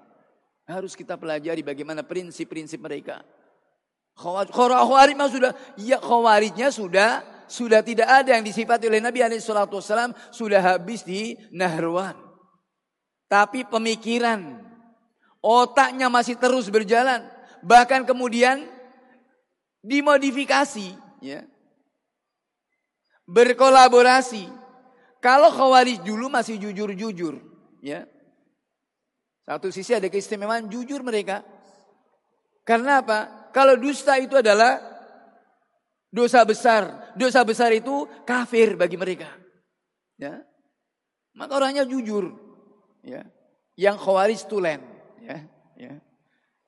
[0.69, 3.25] Harus kita pelajari bagaimana prinsip-prinsip mereka.
[4.17, 10.59] Khawarij mah sudah, ya khawarijnya sudah sudah tidak ada yang disifati oleh Nabi SAW sudah
[10.59, 12.17] habis di Nahruan.
[13.31, 14.66] Tapi pemikiran,
[15.47, 17.23] otaknya masih terus berjalan.
[17.63, 18.67] Bahkan kemudian
[19.79, 20.91] dimodifikasi.
[21.23, 21.47] ya
[23.23, 24.51] Berkolaborasi.
[25.23, 27.39] Kalau khawarij dulu masih jujur-jujur.
[27.79, 28.03] ya
[29.47, 31.47] Satu sisi ada keistimewaan jujur mereka.
[32.67, 33.47] Karena apa?
[33.55, 34.83] Kalau dusta itu adalah
[36.11, 37.15] dosa besar.
[37.15, 39.31] Dosa besar itu kafir bagi mereka.
[40.19, 40.43] Ya.
[41.31, 42.35] Maka orangnya jujur.
[43.07, 43.23] Ya.
[43.79, 44.96] Yang khawarij tulen.
[45.27, 45.43] Ya.
[45.75, 45.93] Ya.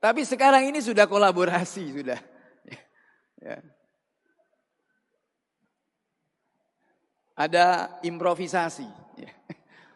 [0.03, 2.19] Tapi sekarang ini sudah kolaborasi sudah.
[3.39, 3.63] Ya.
[7.39, 8.87] Ada improvisasi.
[9.15, 9.31] Ya.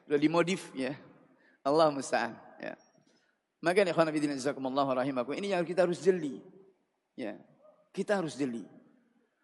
[0.08, 0.96] Sudah dimodif ya.
[1.60, 2.40] Allah musta'an.
[2.60, 2.80] Ya.
[3.64, 6.44] Maka ikhwan fillah rahimakum ini yang kita harus jeli.
[7.16, 7.40] Ya,
[7.96, 8.68] kita harus jeli.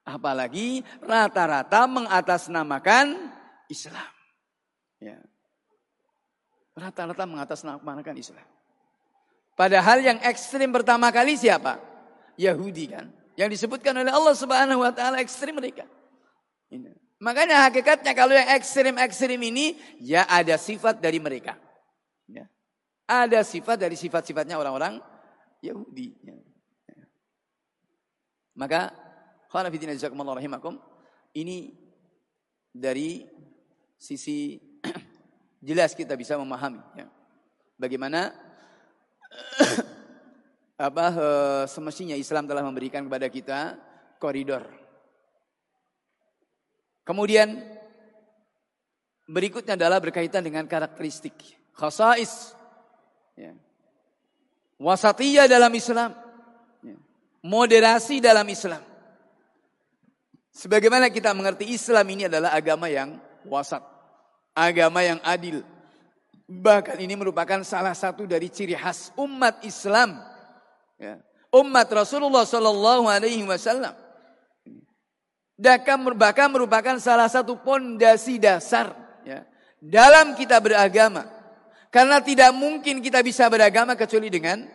[0.03, 3.15] Apalagi rata-rata mengatasnamakan
[3.71, 4.11] Islam.
[4.99, 5.23] Ya.
[6.75, 8.47] Rata-rata mengatasnamakan Islam.
[9.59, 11.83] Padahal yang ekstrim pertama kali siapa?
[12.39, 13.11] Yahudi kan.
[13.35, 15.83] Yang disebutkan oleh Allah Subhanahu wa taala ekstrim mereka.
[16.71, 16.95] Ini.
[17.19, 21.59] Makanya hakikatnya kalau yang ekstrim-ekstrim ini ya ada sifat dari mereka.
[22.31, 22.47] Ya.
[23.03, 25.03] Ada sifat dari sifat-sifatnya orang-orang
[25.59, 26.15] Yahudi.
[26.23, 26.39] Ya.
[28.55, 28.95] Maka
[29.51, 30.79] khonafidina jazakumullah rahimakum
[31.35, 31.75] ini
[32.71, 33.27] dari
[33.99, 34.55] sisi
[35.67, 37.11] jelas kita bisa memahami ya.
[37.75, 38.48] Bagaimana
[40.89, 43.59] apa eh, semestinya Islam telah memberikan kepada kita
[44.17, 44.65] koridor.
[47.03, 47.57] Kemudian
[49.25, 51.33] berikutnya adalah berkaitan dengan karakteristik
[51.73, 52.53] khasais
[53.33, 53.53] ya.
[54.79, 56.29] Wasatiyah dalam Islam
[57.43, 58.83] moderasi dalam Islam.
[60.51, 63.15] Sebagaimana kita mengerti Islam ini adalah agama yang
[63.47, 63.79] wasat.
[64.51, 65.63] Agama yang adil.
[66.49, 70.17] Bahkan ini merupakan salah satu dari ciri khas umat Islam.
[70.97, 71.21] Ya.
[71.53, 73.93] Umat Rasulullah Sallallahu Alaihi Wasallam.
[75.61, 79.45] Bahkan merupakan salah satu pondasi dasar ya,
[79.77, 81.29] dalam kita beragama.
[81.93, 84.65] Karena tidak mungkin kita bisa beragama kecuali dengan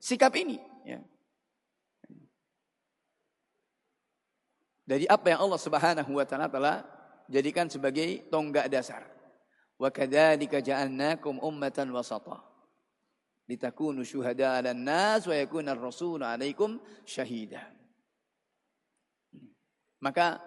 [0.00, 0.56] sikap ini.
[0.88, 1.04] Ya.
[4.88, 6.76] Dari apa yang Allah Subhanahu wa taala telah
[7.28, 9.17] jadikan sebagai tonggak dasar.
[9.78, 12.42] Wa kadzalika ja'alnakum ummatan wasata.
[13.46, 17.62] Litakunu syuhada 'alan nas wa yakuna ar-rasulu 'alaikum syahida.
[20.02, 20.42] Maka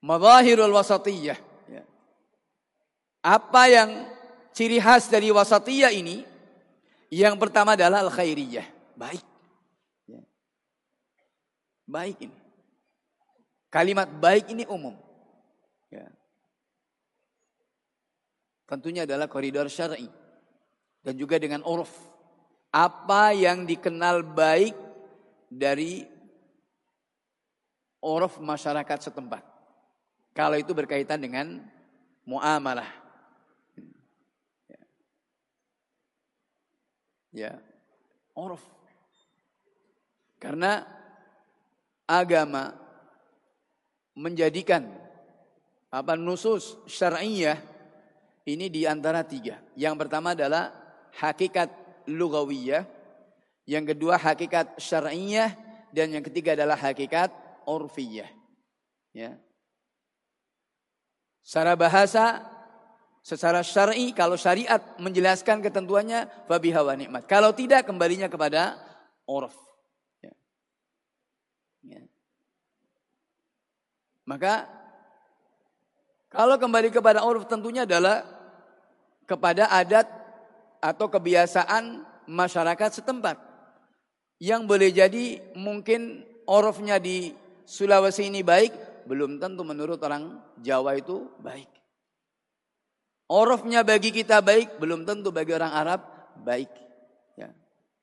[0.00, 1.38] madahirul wasatiyah
[1.70, 1.84] ya.
[3.22, 3.90] Apa yang
[4.56, 6.26] ciri khas dari wasatiyah ini?
[7.12, 9.24] Yang pertama adalah al-khairiyah, baik.
[10.08, 10.24] Ya.
[11.84, 12.38] Baik ini.
[13.68, 14.96] Kalimat baik ini umum.
[18.72, 20.08] Tentunya adalah koridor syar'i
[21.04, 21.92] dan juga dengan uruf.
[22.72, 24.72] Apa yang dikenal baik
[25.52, 26.08] dari
[28.00, 29.44] uruf masyarakat setempat.
[30.32, 31.60] Kalau itu berkaitan dengan
[32.24, 32.88] muamalah.
[37.28, 37.60] Ya.
[38.32, 38.64] Uruf.
[40.40, 40.80] Karena
[42.08, 42.72] agama
[44.16, 44.88] menjadikan
[45.92, 47.71] apa nusus syar'iyah
[48.46, 49.62] ini di antara tiga.
[49.78, 50.74] Yang pertama adalah
[51.14, 51.70] hakikat
[52.10, 52.82] lugawiyah,
[53.68, 55.54] yang kedua hakikat syar'iyah
[55.94, 57.30] dan yang ketiga adalah hakikat
[57.68, 58.26] urfiyah.
[59.14, 59.38] Ya.
[61.42, 62.42] Secara bahasa
[63.22, 67.22] secara syar'i kalau syariat menjelaskan ketentuannya fabiha wa nikmat.
[67.30, 68.74] Kalau tidak kembalinya kepada
[69.30, 69.54] urf.
[70.18, 70.34] Ya.
[71.86, 72.02] Ya.
[74.26, 74.81] Maka
[76.32, 78.24] kalau kembali kepada uruf tentunya adalah
[79.28, 80.08] kepada adat
[80.80, 83.36] atau kebiasaan masyarakat setempat.
[84.42, 85.24] Yang boleh jadi
[85.54, 87.30] mungkin urufnya di
[87.62, 91.70] Sulawesi ini baik, belum tentu menurut orang Jawa itu baik.
[93.30, 96.00] Urufnya bagi kita baik, belum tentu bagi orang Arab
[96.42, 96.68] baik.
[97.38, 97.54] Ya.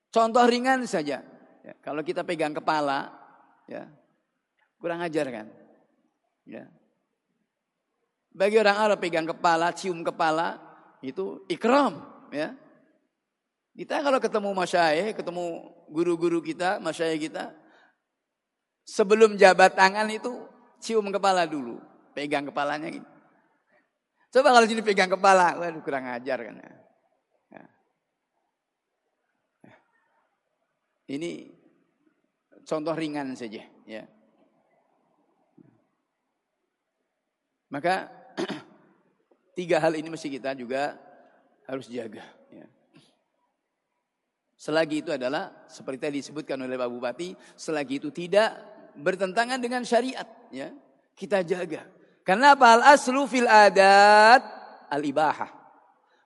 [0.10, 1.22] Contoh ringan saja.
[1.62, 3.12] Ya, kalau kita pegang kepala,
[3.68, 3.86] ya,
[4.80, 5.48] kurang ajar kan?
[6.48, 6.66] Ya.
[8.30, 10.62] Bagi orang Arab pegang kepala, cium kepala,
[11.02, 12.06] itu ikram.
[12.30, 12.54] Ya.
[13.74, 15.46] Kita kalau ketemu masyayikh, ketemu
[15.90, 17.56] guru-guru kita, masyayikh kita,
[18.86, 20.46] sebelum jabat tangan itu
[20.84, 21.82] cium kepala dulu.
[22.14, 23.08] Pegang kepalanya gitu.
[24.30, 26.62] Coba kalau sini pegang kepala, waduh kurang ajar kan.
[27.50, 27.66] Ya.
[31.10, 31.50] Ini
[32.70, 34.06] contoh ringan saja, ya.
[37.70, 38.19] Maka
[39.60, 40.96] tiga hal ini mesti kita juga
[41.68, 42.24] harus jaga.
[42.48, 42.64] Ya.
[44.56, 48.56] Selagi itu adalah seperti tadi disebutkan oleh Pak Bupati, selagi itu tidak
[48.96, 50.72] bertentangan dengan syariat, ya
[51.12, 51.84] kita jaga.
[52.24, 52.80] Karena apa?
[52.80, 54.44] Al aslu fil adat
[54.88, 55.52] al ibahah.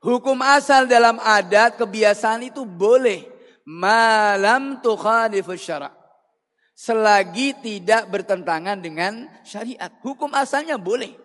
[0.04, 3.26] Hukum asal dalam adat kebiasaan itu boleh
[3.66, 5.90] malam tukhalifus syara.
[6.76, 9.90] Selagi tidak bertentangan dengan syariat.
[10.04, 11.23] Hukum asalnya boleh.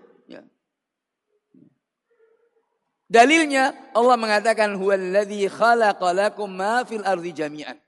[3.08, 7.80] Dalilnya Allah mengatakan huwallazi khalaqalakum ma fil ardi jami'an.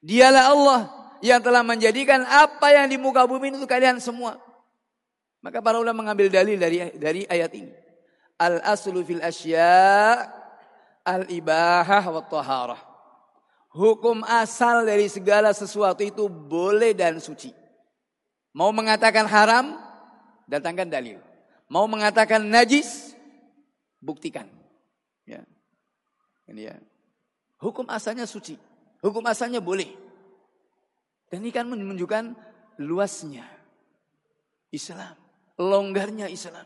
[0.00, 0.80] Dialah Allah
[1.20, 4.40] yang telah menjadikan apa yang di muka bumi itu kalian semua.
[5.44, 7.72] Maka para ulama mengambil dalil dari dari ayat ini.
[8.40, 10.24] Al aslu fil asya
[11.04, 12.80] al ibahah wa taharah.
[13.68, 17.52] Hukum asal dari segala sesuatu itu boleh dan suci.
[18.56, 19.76] Mau mengatakan haram,
[20.48, 21.20] datangkan dalil.
[21.68, 23.07] Mau mengatakan najis,
[23.98, 24.46] Buktikan.
[25.26, 25.42] Ya.
[26.48, 26.76] Ini ya.
[27.58, 28.54] Hukum asalnya suci.
[29.02, 29.90] Hukum asalnya boleh.
[31.28, 32.34] Dan ini kan menunjukkan
[32.80, 33.44] luasnya
[34.70, 35.14] Islam.
[35.58, 36.64] Longgarnya Islam.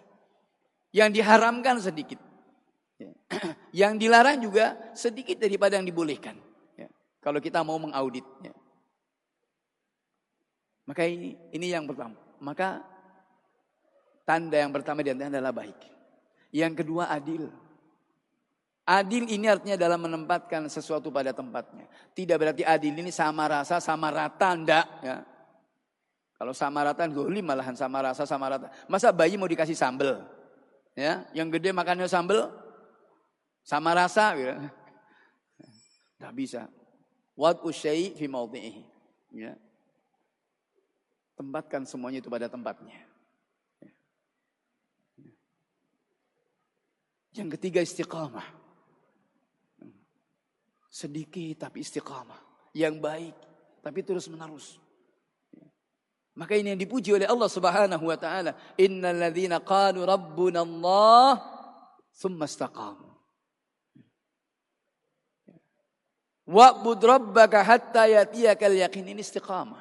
[0.92, 2.20] Yang diharamkan sedikit.
[3.00, 3.12] Ya.
[3.84, 6.36] Yang dilarang juga sedikit daripada yang dibolehkan.
[6.76, 6.92] Ya.
[7.24, 8.22] Kalau kita mau mengaudit.
[8.44, 8.52] Ya.
[10.84, 12.18] Maka ini, ini yang pertama.
[12.42, 12.84] Maka
[14.28, 15.91] tanda yang pertama di antara adalah baik.
[16.52, 17.48] Yang kedua adil.
[18.84, 21.88] Adil ini artinya dalam menempatkan sesuatu pada tempatnya.
[22.12, 24.86] Tidak berarti adil ini sama rasa, sama rata, enggak.
[25.00, 25.24] Ya.
[26.36, 28.68] Kalau sama rata, golim malahan sama rasa, sama rata.
[28.90, 30.20] Masa bayi mau dikasih sambel?
[30.92, 32.52] Ya, yang gede makannya sambel,
[33.64, 34.34] sama rasa.
[34.36, 34.54] Gitu.
[36.18, 36.66] Tidak bisa.
[37.38, 38.26] What usyai fi.
[39.32, 39.54] Ya.
[41.38, 43.11] Tempatkan semuanya itu pada tempatnya.
[47.32, 48.44] Yang ketiga istiqamah.
[50.92, 52.40] Sedikit tapi istiqamah.
[52.76, 53.36] Yang baik
[53.80, 54.76] tapi terus menerus.
[56.32, 58.56] Maka ini yang dipuji oleh Allah Subhanahu wa taala.
[58.80, 61.40] Innal ladzina qalu rabbuna Allah
[62.16, 63.08] thumma istaqamu.
[66.52, 69.80] Wa'bud rabbaka hatta yatiyakal yaqin ini istiqamah.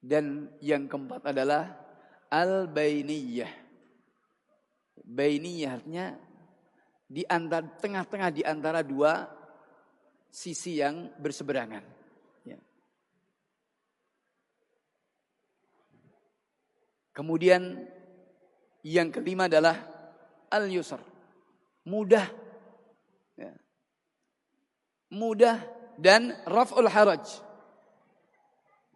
[0.00, 1.85] Dan yang keempat adalah
[2.36, 3.52] al-bainiyah.
[5.06, 6.06] Bainiyah artinya
[7.08, 9.24] di antara tengah-tengah di antara dua
[10.28, 11.80] sisi yang berseberangan.
[12.44, 12.58] Ya.
[17.16, 17.88] Kemudian
[18.84, 19.80] yang kelima adalah
[20.52, 21.00] al-yusr.
[21.88, 22.26] Mudah.
[23.38, 23.54] Ya.
[25.08, 25.62] Mudah
[25.96, 27.45] dan raf'ul haraj.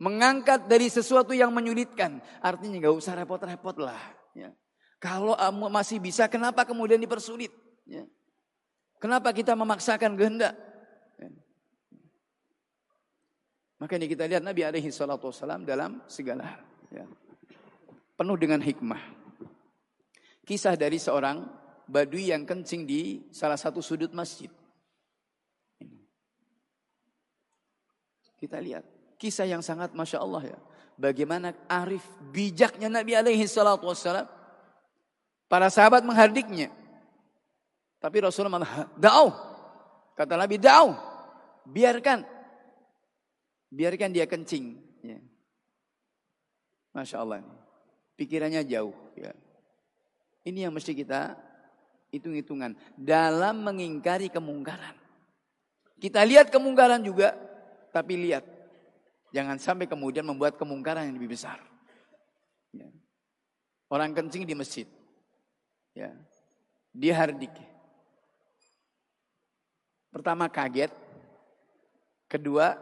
[0.01, 2.25] Mengangkat dari sesuatu yang menyulitkan.
[2.41, 4.01] Artinya nggak usah repot-repot lah.
[4.33, 4.49] Ya.
[4.97, 5.37] Kalau
[5.69, 7.53] masih bisa, kenapa kemudian dipersulit?
[7.85, 8.09] Ya.
[8.97, 10.57] Kenapa kita memaksakan kehendak?
[11.21, 11.29] Ya.
[13.81, 16.63] Maka ini kita lihat Nabi alaihi salatu wasallam dalam segala hal.
[16.93, 17.05] Ya.
[18.17, 19.01] Penuh dengan hikmah.
[20.45, 21.45] Kisah dari seorang
[21.89, 24.53] badui yang kencing di salah satu sudut masjid.
[28.41, 30.59] Kita lihat Kisah yang sangat Masya Allah ya.
[30.97, 32.01] Bagaimana arif
[32.33, 34.25] bijaknya Nabi alaihi salatu wassalam.
[35.45, 36.73] Para sahabat menghardiknya.
[38.01, 39.29] Tapi Rasulullah malah, da'au.
[40.17, 40.97] Kata Nabi, da'au.
[41.69, 42.25] Biarkan.
[43.69, 44.81] Biarkan dia kencing.
[45.05, 45.21] Ya.
[46.97, 47.45] Masya Allah.
[48.17, 48.97] Pikirannya jauh.
[49.21, 49.37] Ya.
[50.49, 51.37] Ini yang mesti kita
[52.09, 52.73] hitung-hitungan.
[52.97, 54.97] Dalam mengingkari kemungkaran.
[56.01, 57.37] Kita lihat kemungkaran juga.
[57.93, 58.60] Tapi lihat
[59.31, 61.63] Jangan sampai kemudian membuat kemungkaran yang lebih besar.
[62.75, 62.91] Ya.
[63.87, 64.87] Orang kencing di masjid.
[65.95, 66.11] Ya.
[66.91, 67.55] Dia hardik.
[70.11, 70.91] Pertama kaget.
[72.27, 72.75] Kedua,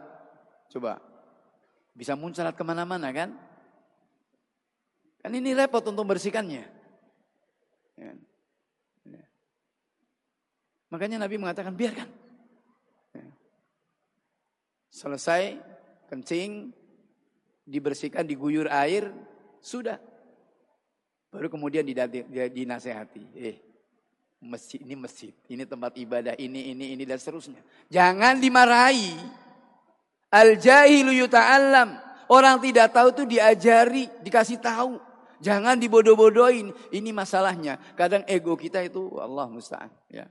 [0.73, 0.97] coba.
[1.93, 3.29] Bisa muncalat ke mana-mana kan?
[5.21, 6.65] Kan ini repot untuk membersihkannya.
[7.99, 8.13] Ya.
[9.05, 9.23] Ya.
[10.89, 12.09] Makanya Nabi mengatakan biarkan.
[13.13, 13.25] Ya.
[14.89, 15.68] Selesai
[16.09, 16.73] kencing,
[17.69, 19.13] dibersihkan, diguyur air,
[19.61, 20.01] sudah.
[21.29, 21.85] Baru kemudian
[22.49, 23.23] dinasehati.
[23.37, 23.57] Eh,
[24.41, 27.61] masjid ini masjid, ini tempat ibadah, ini, ini, ini, dan seterusnya.
[27.93, 29.13] Jangan dimarahi.
[30.33, 32.01] Al-jahilu yuta'allam.
[32.29, 35.01] Orang tidak tahu itu diajari, dikasih tahu.
[35.41, 36.69] Jangan dibodoh-bodohin.
[36.93, 37.79] Ini masalahnya.
[37.97, 39.89] Kadang ego kita itu Allah musta'an.
[40.11, 40.29] Ya.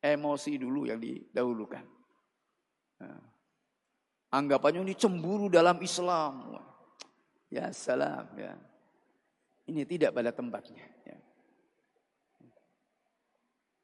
[0.00, 1.84] Emosi dulu yang didahulukan.
[3.02, 3.33] Nah.
[4.34, 6.58] Anggapannya ini cemburu dalam Islam.
[7.46, 8.58] Ya salam ya.
[9.70, 10.82] Ini tidak pada tempatnya.
[11.06, 11.18] Ya.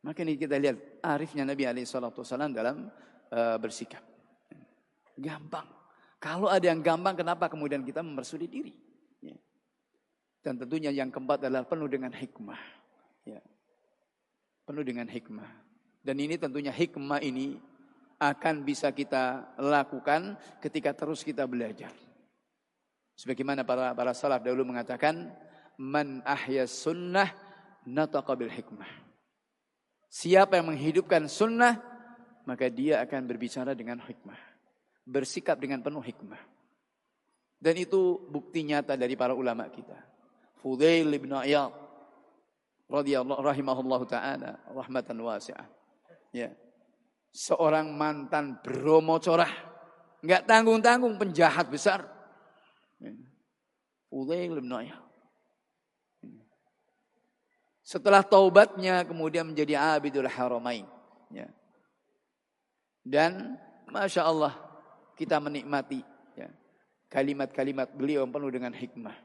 [0.02, 2.90] Maka ini kita lihat arifnya Nabi Alaihissalam dalam
[3.30, 4.02] uh, bersikap.
[5.14, 5.70] Gampang.
[6.20, 8.74] Kalau ada yang gampang, kenapa kemudian kita mempersulit diri?
[9.24, 9.38] Ya.
[10.44, 12.60] Dan tentunya yang keempat adalah penuh dengan hikmah.
[13.24, 13.40] Ya.
[14.68, 15.48] Penuh dengan hikmah.
[16.04, 17.56] Dan ini tentunya hikmah ini
[18.20, 21.88] akan bisa kita lakukan ketika terus kita belajar.
[23.16, 25.32] Sebagaimana para para salaf dahulu mengatakan,
[25.80, 27.32] man ahya sunnah
[27.88, 28.88] nataqa bil hikmah.
[30.12, 31.80] Siapa yang menghidupkan sunnah,
[32.44, 34.36] maka dia akan berbicara dengan hikmah.
[35.08, 36.40] Bersikap dengan penuh hikmah.
[37.60, 39.96] Dan itu bukti nyata dari para ulama kita.
[40.60, 41.72] Fudail ibn Iyad
[42.84, 45.68] radhiyallahu rahimahullahu taala rahmatan wasi'ah.
[46.36, 46.52] Ya
[47.30, 49.50] seorang mantan Bromo corah.
[50.20, 52.04] Enggak tanggung-tanggung penjahat besar.
[54.10, 54.68] Fudail bin
[57.80, 60.86] Setelah taubatnya kemudian menjadi abidul haramain.
[61.30, 61.50] Ya.
[63.02, 63.58] Dan
[63.90, 64.54] Masya Allah
[65.18, 66.04] kita menikmati
[66.38, 66.50] ya,
[67.10, 69.16] kalimat-kalimat beliau penuh dengan hikmah.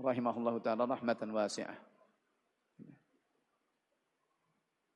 [0.00, 1.89] Rahimahullah ta'ala rahmatan wasi'ah.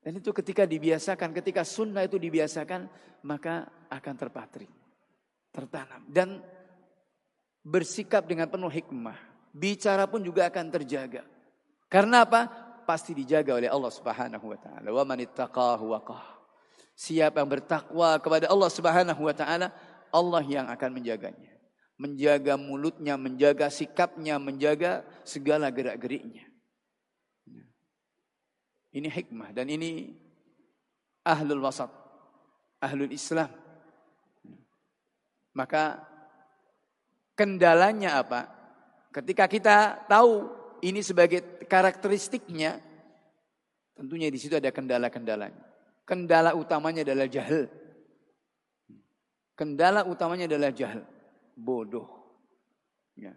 [0.05, 2.93] Dan itu ketika dibiasakan, ketika sunnah itu dibiasakan,
[3.25, 4.69] maka akan terpatri,
[5.49, 6.05] tertanam.
[6.05, 6.45] Dan
[7.65, 9.17] bersikap dengan penuh hikmah.
[9.57, 11.25] Bicara pun juga akan terjaga.
[11.89, 12.53] Karena apa?
[12.85, 14.89] Pasti dijaga oleh Allah Subhanahu wa taala.
[14.93, 15.25] Wa man.
[16.95, 19.73] Siapa yang bertakwa kepada Allah Subhanahu wa taala,
[20.13, 21.51] Allah yang akan menjaganya.
[21.97, 26.54] Menjaga mulutnya, menjaga sikapnya, menjaga segala gerak-geriknya.
[28.95, 30.15] Ini hikmah dan ini
[31.27, 31.91] ahlul wasat.
[32.79, 33.51] Ahlul Islam.
[35.55, 35.99] Maka
[37.35, 38.47] kendalanya apa?
[39.11, 40.47] Ketika kita tahu
[40.83, 42.79] ini sebagai karakteristiknya,
[43.99, 45.59] tentunya di situ ada kendala-kendalanya.
[46.05, 47.66] Kendala utamanya adalah jahil.
[49.55, 51.07] Kendala utamanya adalah jahil,
[51.55, 52.11] bodoh.
[53.15, 53.33] Ya.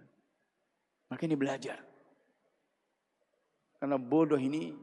[1.08, 1.80] Maka ini belajar.
[3.78, 4.74] Karena bodoh ini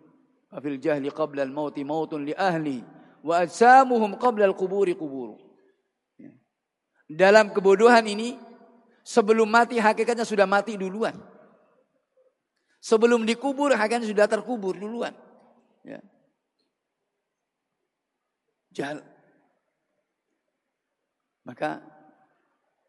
[0.54, 2.78] Afil jahli qabla al-mauti mautun li ahli
[3.26, 5.34] wa ajsamuhum qabla al-quburi quburu.
[6.14, 6.30] Ya.
[7.10, 8.38] Dalam kebodohan ini
[9.02, 11.18] sebelum mati hakikatnya sudah mati duluan.
[12.78, 15.10] Sebelum dikubur hakikatnya sudah terkubur duluan.
[15.82, 15.98] Ya.
[18.70, 19.02] Jahal.
[21.42, 21.82] Maka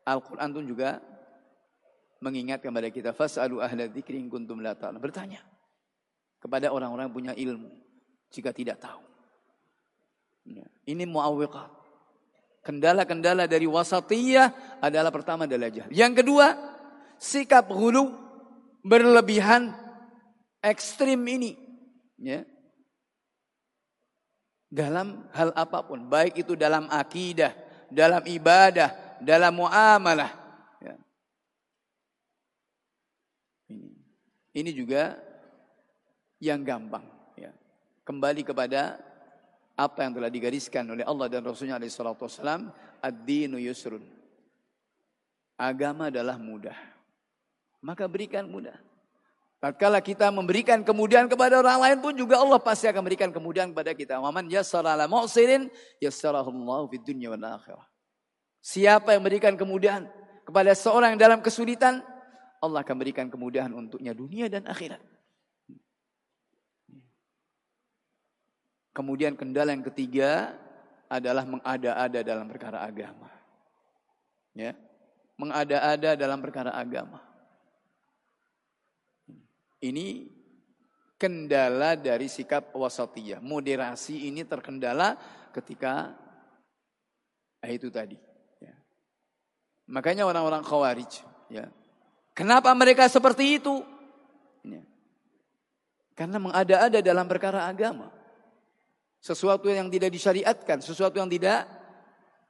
[0.05, 1.01] Al-Quran pun juga
[2.21, 5.01] mengingatkan kepada kita fasalu ahla dzikri kuntum la ta'lam.
[5.01, 5.54] Bertanya
[6.45, 7.73] kepada orang-orang punya ilmu
[8.29, 9.01] jika tidak tahu.
[10.45, 10.69] Ya.
[10.85, 11.73] Ini muawwiqat.
[12.61, 15.89] Kendala-kendala dari wasatiyah adalah pertama adalah jahil.
[15.89, 16.53] Yang kedua,
[17.17, 18.13] sikap hulu
[18.85, 19.73] berlebihan
[20.61, 21.57] ekstrim ini.
[22.21, 22.45] Ya.
[24.69, 27.57] Dalam hal apa pun, baik itu dalam akidah,
[27.89, 30.29] dalam ibadah, dalam muamalah.
[30.77, 30.93] Ya.
[34.53, 35.24] Ini juga
[36.39, 37.05] yang gampang.
[37.35, 37.51] Ya.
[38.03, 38.99] Kembali kepada
[39.75, 42.71] apa yang telah digariskan oleh Allah dan Rasulnya SAW.
[43.03, 44.01] Ad-dinu yusrun.
[45.55, 46.75] Agama adalah mudah.
[47.83, 48.75] Maka berikan mudah.
[49.61, 53.95] Tatkala kita memberikan kemudahan kepada orang lain pun juga Allah pasti akan berikan kemudahan kepada
[53.95, 54.19] kita.
[54.19, 55.71] Waman yassara ala mu'sirin
[56.03, 57.87] yassarahullahu fid dunya wal akhirah.
[58.59, 60.09] Siapa yang memberikan kemudahan
[60.43, 62.03] kepada seorang yang dalam kesulitan,
[62.59, 65.01] Allah akan berikan kemudahan untuknya dunia dan akhirat.
[68.95, 70.55] Kemudian kendala yang ketiga
[71.11, 73.27] adalah mengada-ada dalam perkara agama.
[74.55, 74.71] Ya.
[75.35, 77.19] Mengada-ada dalam perkara agama.
[79.83, 80.31] Ini
[81.19, 83.43] kendala dari sikap wasatiyah.
[83.43, 85.19] Moderasi ini terkendala
[85.51, 86.15] ketika
[87.59, 88.15] eh, itu tadi.
[88.63, 88.79] Ya.
[89.91, 91.19] Makanya orang-orang khawarij.
[91.51, 91.67] Ya.
[92.31, 93.83] Kenapa mereka seperti itu?
[94.63, 94.87] Ya.
[96.15, 98.23] Karena mengada-ada dalam perkara agama.
[99.25, 101.65] Sesuatu yang tidak disyariatkan, sesuatu yang tidak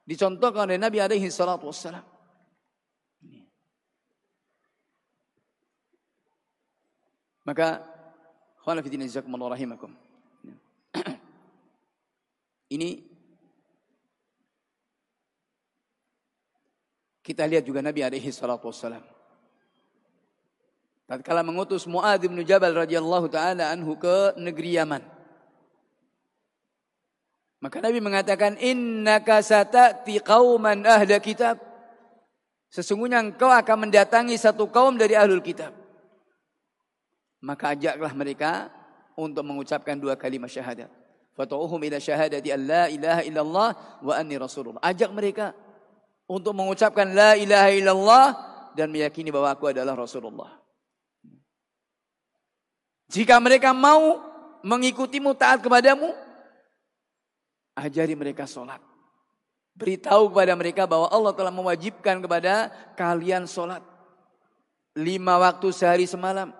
[0.03, 2.03] dicontohkan oleh Nabi alaihi salatu wassalam.
[7.47, 7.79] Maka
[8.59, 9.95] khana fi dinin rahimakum.
[12.75, 13.07] Ini
[17.23, 18.99] kita lihat juga Nabi alaihi salatu wassalam.
[21.07, 25.14] Tatkala mengutus Muadz bin Jabal radhiyallahu taala anhu ke negeri Yaman.
[27.65, 31.57] Maka Nabi mengatakan innaka satati qauman ahla kitab.
[32.69, 35.73] Sesungguhnya engkau akan mendatangi satu kaum dari ahlul kitab.
[37.41, 38.69] Maka ajaklah mereka
[39.17, 40.93] untuk mengucapkan dua kalimat syahadat.
[41.33, 43.69] Fatu'uhum ila syahadati an la ilaha illallah
[44.05, 44.85] wa anni rasulullah.
[44.85, 45.57] Ajak mereka
[46.29, 48.25] untuk mengucapkan la ilaha illallah
[48.77, 50.53] dan meyakini bahwa aku adalah Rasulullah.
[53.09, 54.21] Jika mereka mau
[54.61, 56.24] mengikutimu taat kepadamu,
[57.75, 58.79] Ajari mereka sholat.
[59.75, 63.83] Beritahu kepada mereka bahwa Allah telah mewajibkan kepada kalian sholat.
[64.95, 66.55] Lima waktu sehari semalam.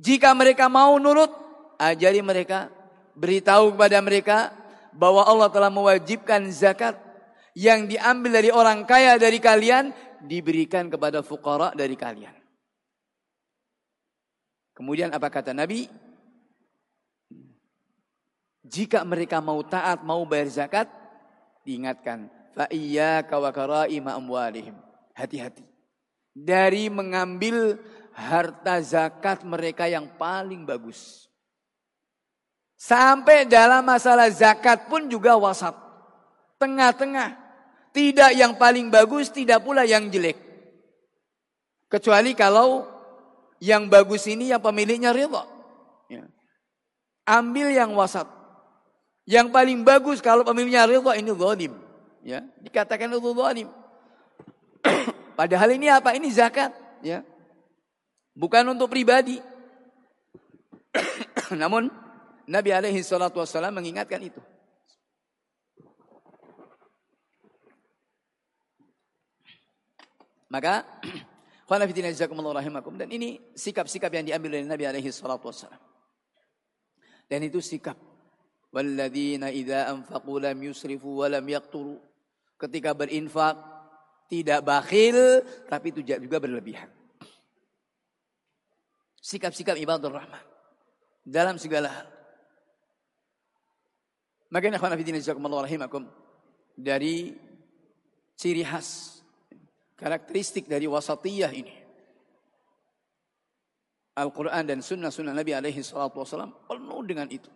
[0.00, 1.28] Jika mereka mau nurut,
[1.76, 2.72] ajari mereka.
[3.12, 4.38] Beritahu kepada mereka
[4.96, 6.96] bahwa Allah telah mewajibkan zakat.
[7.52, 9.92] Yang diambil dari orang kaya dari kalian,
[10.24, 12.32] diberikan kepada fukara dari kalian.
[14.78, 15.90] Kemudian apa kata Nabi?
[18.68, 20.88] Jika mereka mau taat, mau bayar zakat,
[21.64, 22.28] diingatkan.
[25.16, 25.64] Hati-hati.
[26.36, 27.80] Dari mengambil
[28.12, 31.26] harta zakat mereka yang paling bagus.
[32.78, 35.74] Sampai dalam masalah zakat pun juga wasat.
[36.62, 37.34] Tengah-tengah.
[37.90, 40.38] Tidak yang paling bagus, tidak pula yang jelek.
[41.90, 42.86] Kecuali kalau
[43.58, 45.42] yang bagus ini yang pemiliknya ridha.
[46.06, 46.30] Ya.
[47.26, 48.37] Ambil yang wasat.
[49.28, 51.76] Yang paling bagus kalau pemiliknya ridha ini zalim.
[52.24, 53.68] Ya, dikatakan itu zalim.
[55.38, 56.16] Padahal ini apa?
[56.16, 56.72] Ini zakat,
[57.04, 57.20] ya.
[58.32, 59.36] Bukan untuk pribadi.
[61.60, 61.92] Namun
[62.48, 64.40] Nabi alaihi salatu wasallam mengingatkan itu.
[70.48, 70.88] Maka
[72.96, 75.76] dan ini sikap-sikap yang diambil oleh Nabi alaihi salatu wasallam.
[77.28, 78.07] Dan itu sikap
[78.78, 81.98] Walladzina idza anfaqu lam yusrifu wa lam yaqturu.
[82.54, 83.58] Ketika berinfak
[84.28, 85.40] Tidak bakhil,
[85.72, 86.92] tapi tidak juga berlebihan.
[89.24, 90.44] Sikap-sikap ibadah rahman.
[91.24, 92.08] Dalam segala hal.
[94.52, 96.08] Makanya ikhwan fillah jazakumullah rahimakum
[96.76, 97.36] dari
[98.36, 99.20] ciri khas
[99.96, 101.74] karakteristik dari wasatiyah ini.
[104.12, 107.48] Al-Quran dan sunnah-sunnah Nabi alaihi salatu wasallam penuh dengan itu.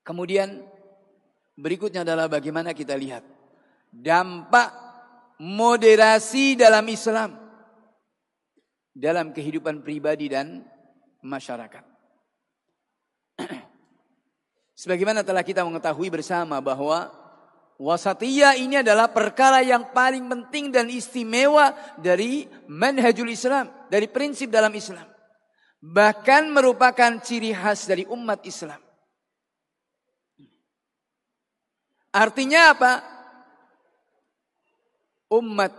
[0.00, 0.64] Kemudian
[1.54, 3.22] berikutnya adalah bagaimana kita lihat
[3.92, 4.72] dampak
[5.40, 7.40] moderasi dalam Islam
[9.00, 10.60] dalam kehidupan pribadi dan
[11.24, 11.84] masyarakat.
[14.80, 17.08] Sebagaimana telah kita mengetahui bersama bahwa
[17.80, 24.72] wasatiyah ini adalah perkara yang paling penting dan istimewa dari manhajul Islam, dari prinsip dalam
[24.76, 25.08] Islam.
[25.80, 28.89] Bahkan merupakan ciri khas dari umat Islam.
[32.10, 32.92] Artinya apa?
[35.30, 35.70] Umat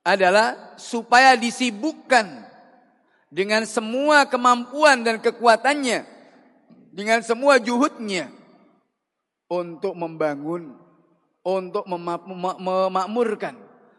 [0.00, 2.46] adalah supaya disibukkan
[3.28, 6.06] dengan semua kemampuan dan kekuatannya
[6.96, 8.32] dengan semua juhudnya
[9.52, 10.72] untuk membangun,
[11.44, 13.58] untuk memakmurkan,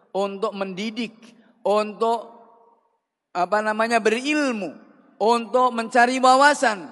[0.10, 1.14] untuk mendidik,
[1.61, 2.34] untuk
[3.36, 4.74] apa namanya berilmu,
[5.22, 6.90] untuk mencari wawasan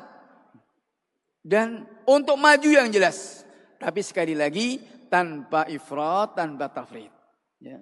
[1.42, 3.45] dan untuk maju yang jelas.
[3.86, 4.82] Tapi sekali lagi
[5.14, 7.14] tanpa ifrat, tanpa tafrid.
[7.62, 7.78] Ya.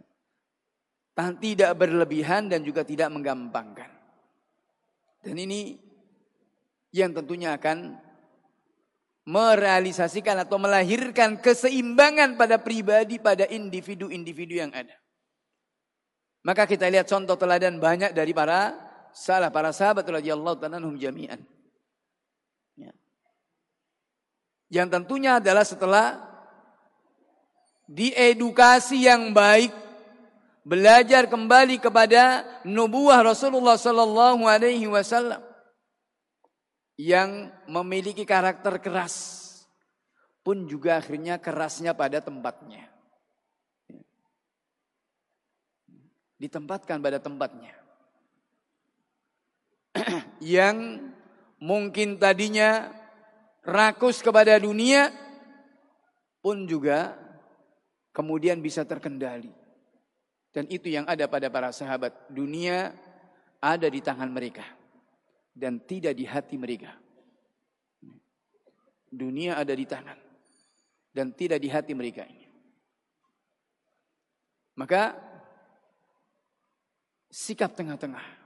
[1.15, 3.87] Tidak berlebihan dan juga tidak menggampangkan.
[5.23, 5.79] Dan ini
[6.91, 7.95] yang tentunya akan
[9.23, 14.99] merealisasikan atau melahirkan keseimbangan pada pribadi, pada individu-individu yang ada.
[16.43, 18.75] Maka kita lihat contoh teladan banyak dari para
[19.15, 21.39] salah para sahabat radhiyallahu anhum jami'an.
[22.75, 22.91] Ya.
[24.73, 26.17] Yang tentunya adalah setelah
[27.85, 29.69] diedukasi yang baik,
[30.65, 35.45] belajar kembali kepada nubuah Rasulullah sallallahu alaihi wasallam
[36.97, 39.45] yang memiliki karakter keras
[40.41, 42.89] pun juga akhirnya kerasnya pada tempatnya.
[46.41, 47.77] Ditempatkan pada tempatnya.
[50.41, 50.97] yang
[51.61, 53.02] mungkin tadinya
[53.63, 55.11] rakus kepada dunia
[56.43, 57.15] pun juga
[58.11, 59.51] kemudian bisa terkendali.
[60.53, 62.13] Dan itu yang ada pada para sahabat.
[62.29, 62.93] Dunia
[63.57, 64.61] ada di tangan mereka
[65.55, 66.93] dan tidak di hati mereka.
[69.09, 70.19] Dunia ada di tangan
[71.13, 72.45] dan tidak di hati mereka ini.
[74.73, 75.13] Maka
[77.29, 78.42] sikap tengah-tengah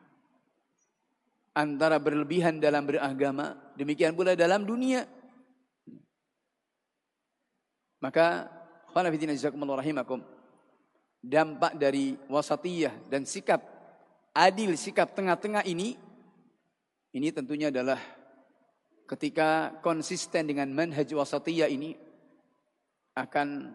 [1.58, 5.02] antara berlebihan dalam beragama, demikian pula dalam dunia.
[7.98, 8.46] Maka
[11.18, 13.58] dampak dari wasatiyah dan sikap
[14.38, 15.98] adil, sikap tengah-tengah ini
[17.18, 17.98] ini tentunya adalah
[19.10, 21.98] ketika konsisten dengan manhaj wasatiyah ini
[23.18, 23.74] akan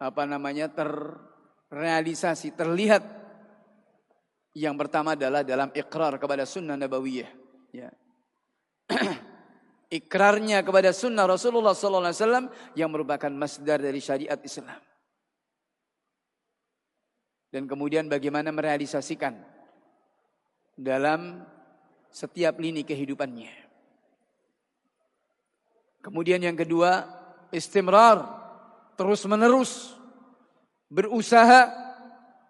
[0.00, 3.15] apa namanya terrealisasi, terlihat.
[4.56, 7.28] Yang pertama adalah dalam ikrar kepada sunnah nabawiyah.
[7.76, 7.92] Ya.
[10.00, 14.80] Ikrarnya kepada sunnah Rasulullah SAW yang merupakan masdar dari syariat Islam.
[17.52, 19.36] Dan kemudian bagaimana merealisasikan
[20.72, 21.44] dalam
[22.08, 23.52] setiap lini kehidupannya.
[26.00, 27.04] Kemudian yang kedua,
[27.52, 28.24] istimrar,
[28.96, 29.92] terus menerus
[30.88, 31.85] berusaha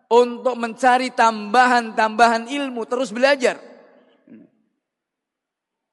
[0.06, 3.58] untuk mencari tambahan-tambahan ilmu, terus belajar.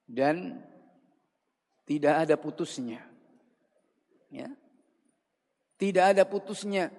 [0.05, 0.61] Dan
[1.83, 3.01] tidak ada putusnya.
[4.29, 4.49] Ya.
[5.77, 6.93] Tidak ada putusnya.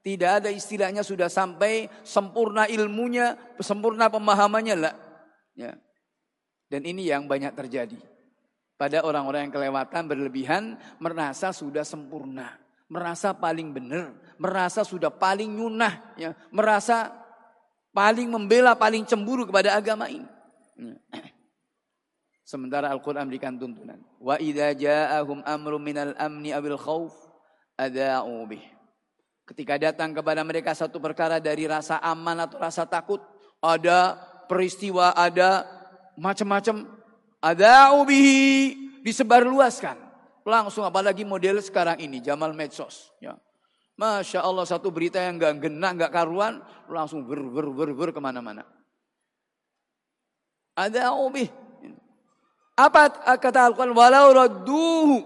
[0.00, 4.94] Tidak ada istilahnya sudah sampai sempurna ilmunya, sempurna pemahamannya lah.
[5.54, 5.76] Ya.
[6.70, 7.98] Dan ini yang banyak terjadi.
[8.80, 10.62] Pada orang-orang yang kelewatan berlebihan
[10.96, 12.56] merasa sudah sempurna.
[12.88, 14.29] Merasa paling benar.
[14.40, 16.16] Merasa sudah paling nyunah.
[16.16, 16.32] Ya.
[16.48, 17.12] Merasa
[17.92, 20.24] paling membela, paling cemburu kepada agama ini.
[22.50, 24.00] Sementara Al-Quran berikan tuntunan.
[24.16, 27.12] Wa idha ja'ahum amru minal amni abil khawf
[27.76, 28.64] ada'u bih.
[29.44, 33.20] Ketika datang kepada mereka satu perkara dari rasa aman atau rasa takut.
[33.60, 34.16] Ada
[34.48, 35.68] peristiwa, ada
[36.16, 36.88] macam-macam
[37.40, 39.96] ada ubihi disebarluaskan.
[40.44, 43.12] Langsung apalagi model sekarang ini Jamal medsos.
[43.20, 43.36] Ya.
[44.00, 48.20] Masya Allah satu berita yang gak genah, gak karuan, langsung ber ber ber ber ke
[48.24, 48.64] mana-mana.
[50.72, 51.52] Ada ubih.
[52.80, 53.92] Apa kata Al-Quran?
[53.92, 55.16] Walau radduhu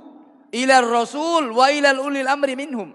[0.51, 2.91] ila rasul wa ila ulil amri minhum.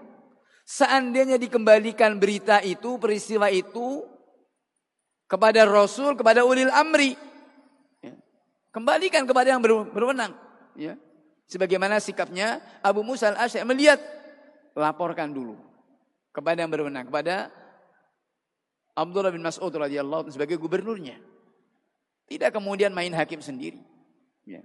[0.68, 4.04] Seandainya dikembalikan berita itu, peristiwa itu
[5.26, 7.16] kepada Rasul, kepada ulil amri.
[8.04, 8.14] Ya.
[8.70, 10.36] Kembalikan kepada yang berwenang.
[10.78, 10.94] Ya.
[11.50, 13.98] Sebagaimana sikapnya Abu Musa al-Asy'ari melihat,
[14.78, 15.69] laporkan dulu
[16.30, 17.50] kepada yang berwenang, kepada
[18.94, 21.18] Abdullah bin Mas'ud radhiyallahu sebagai gubernurnya.
[22.30, 23.82] Tidak kemudian main hakim sendiri.
[24.46, 24.62] Ya.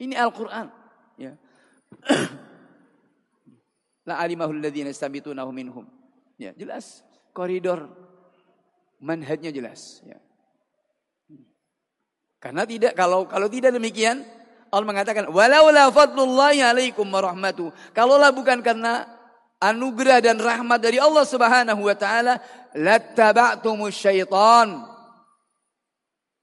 [0.00, 0.72] Ini Al-Quran.
[1.20, 1.36] Ya.
[4.08, 5.84] La alimahul ladzina yastabitunahu minhum.
[6.40, 7.04] Ya, jelas
[7.36, 7.88] koridor
[9.00, 10.16] manhajnya jelas, ya.
[12.40, 14.24] Karena tidak kalau kalau tidak demikian
[14.72, 17.68] Allah mengatakan walaula fadlullahi alaikum warahmatu.
[17.92, 19.04] Kalaulah bukan karena
[19.60, 22.40] anugerah dan rahmat dari Allah Subhanahu wa taala
[22.72, 24.88] lattaba'tumus syaitan.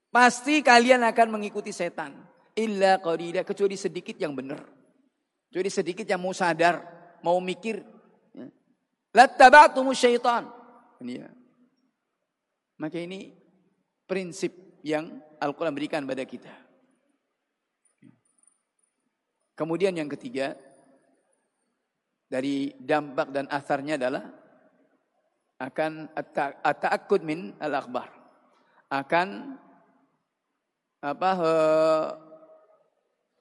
[0.08, 2.16] Pasti kalian akan mengikuti setan.
[2.56, 4.62] Illa qalila kecuali sedikit yang benar.
[5.50, 6.80] Kecuali sedikit yang mau sadar
[7.20, 7.82] mau mikir.
[8.32, 8.48] Ya.
[9.12, 10.48] Lattaba'tumu syaitan.
[11.02, 11.28] Ini ya.
[12.78, 13.34] Maka ini
[14.06, 14.54] prinsip
[14.86, 16.50] yang Al-Quran berikan pada kita.
[19.58, 20.54] Kemudian yang ketiga,
[22.28, 24.24] dari dampak dan asarnya adalah
[25.58, 26.12] akan
[26.62, 28.12] at-ta'akkud min al-akhbar.
[28.88, 29.58] Akan
[31.02, 31.30] apa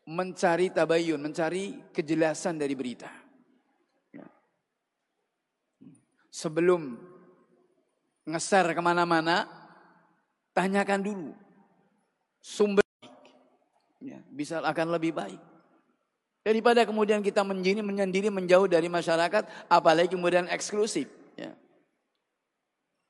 [0.08, 3.28] mencari tabayun, mencari kejelasan dari berita
[6.38, 6.94] sebelum
[8.30, 9.50] ngeser ke mana-mana,
[10.54, 11.30] tanyakan dulu
[12.38, 12.86] sumber
[13.98, 15.42] ya, bisa akan lebih baik.
[16.48, 21.12] Daripada kemudian kita menjini menyendiri menjauh dari masyarakat, apalagi kemudian eksklusif.
[21.36, 21.52] Ya.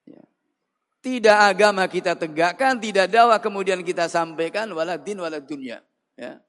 [0.10, 0.26] Ya.
[1.06, 5.86] Tidak agama kita tegakkan, tidak dakwah kemudian kita sampaikan, waladin walad dunia.
[6.18, 6.42] Ya.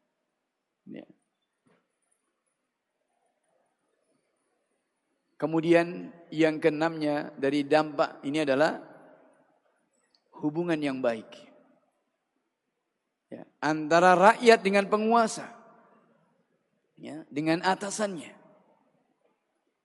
[0.89, 1.05] Ya.
[5.37, 8.81] Kemudian yang keenamnya dari dampak ini adalah
[10.41, 11.29] hubungan yang baik.
[13.29, 15.58] Ya, antara rakyat dengan penguasa.
[16.99, 18.35] Ya, dengan atasannya.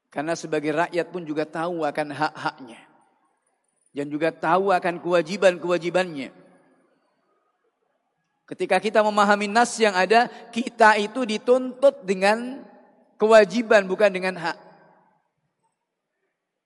[0.09, 2.81] Karena sebagai rakyat pun juga tahu akan hak-haknya.
[3.93, 6.33] Dan juga tahu akan kewajiban-kewajibannya.
[8.49, 12.65] Ketika kita memahami nas yang ada, kita itu dituntut dengan
[13.21, 14.57] kewajiban bukan dengan hak.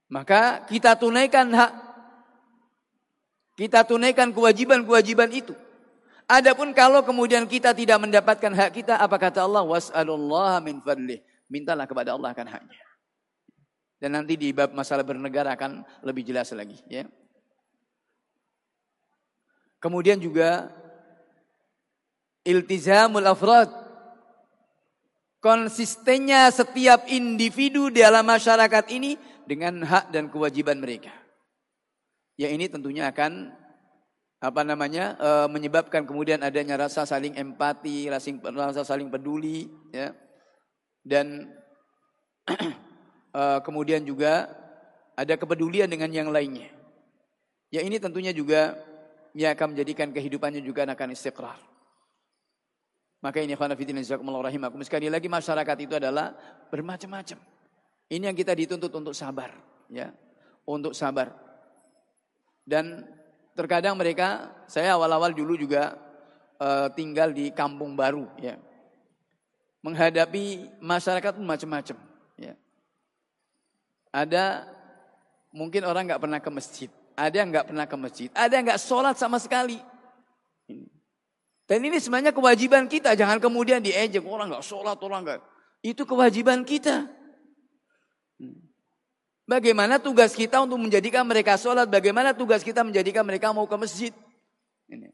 [0.07, 1.73] Maka kita tunaikan hak.
[3.59, 5.51] Kita tunaikan kewajiban-kewajiban itu.
[6.27, 9.63] Adapun kalau kemudian kita tidak mendapatkan hak kita, apa kata Allah?
[9.63, 11.23] Was'alullah min fadlih.
[11.47, 12.83] Mintalah kepada Allah akan haknya.
[13.97, 16.75] Dan nanti di bab masalah bernegara akan lebih jelas lagi.
[16.91, 17.07] Ya.
[19.79, 20.67] Kemudian juga
[22.43, 23.71] iltizamul afrad.
[25.39, 29.15] Konsistennya setiap individu dalam masyarakat ini
[29.47, 31.15] dengan hak dan kewajiban mereka.
[32.35, 33.55] Ya ini tentunya akan
[34.37, 40.13] apa namanya e, menyebabkan kemudian adanya rasa saling empati, rasa saling peduli, ya.
[41.01, 41.49] Dan
[43.33, 44.53] e, kemudian juga
[45.17, 46.69] ada kepedulian dengan yang lainnya.
[47.73, 48.77] Ya ini tentunya juga
[49.33, 51.57] yang akan menjadikan kehidupannya juga akan istiqrar.
[53.17, 54.77] Maka ini khana fitin rahimakum.
[54.85, 56.37] Sekali lagi masyarakat itu adalah
[56.69, 57.41] bermacam-macam.
[58.07, 59.51] Ini yang kita dituntut untuk sabar,
[59.89, 60.13] ya,
[60.63, 61.33] untuk sabar.
[62.63, 63.03] Dan
[63.57, 65.97] terkadang mereka, saya awal-awal dulu juga
[66.61, 68.61] uh, tinggal di kampung baru, ya,
[69.81, 71.97] menghadapi masyarakat macam-macam,
[72.37, 72.53] ya.
[74.13, 74.69] Ada
[75.49, 78.81] mungkin orang nggak pernah ke masjid, ada yang nggak pernah ke masjid, ada yang nggak
[78.85, 79.81] sholat sama sekali.
[81.67, 85.41] Dan ini sebenarnya kewajiban kita, jangan kemudian diejek orang nggak sholat, orang nggak.
[85.81, 87.16] Itu kewajiban kita.
[89.47, 91.87] Bagaimana tugas kita untuk menjadikan mereka sholat?
[91.87, 94.11] Bagaimana tugas kita menjadikan mereka mau ke masjid?
[94.91, 95.07] Ini.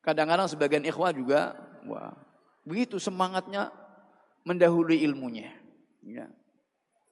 [0.00, 1.52] Kadang-kadang sebagian ikhwah juga,
[1.84, 2.16] wah,
[2.64, 3.68] begitu semangatnya
[4.48, 5.52] mendahului ilmunya.
[6.00, 6.32] Ya.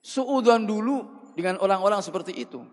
[0.00, 1.04] Suudon dulu
[1.36, 2.64] dengan orang-orang seperti itu.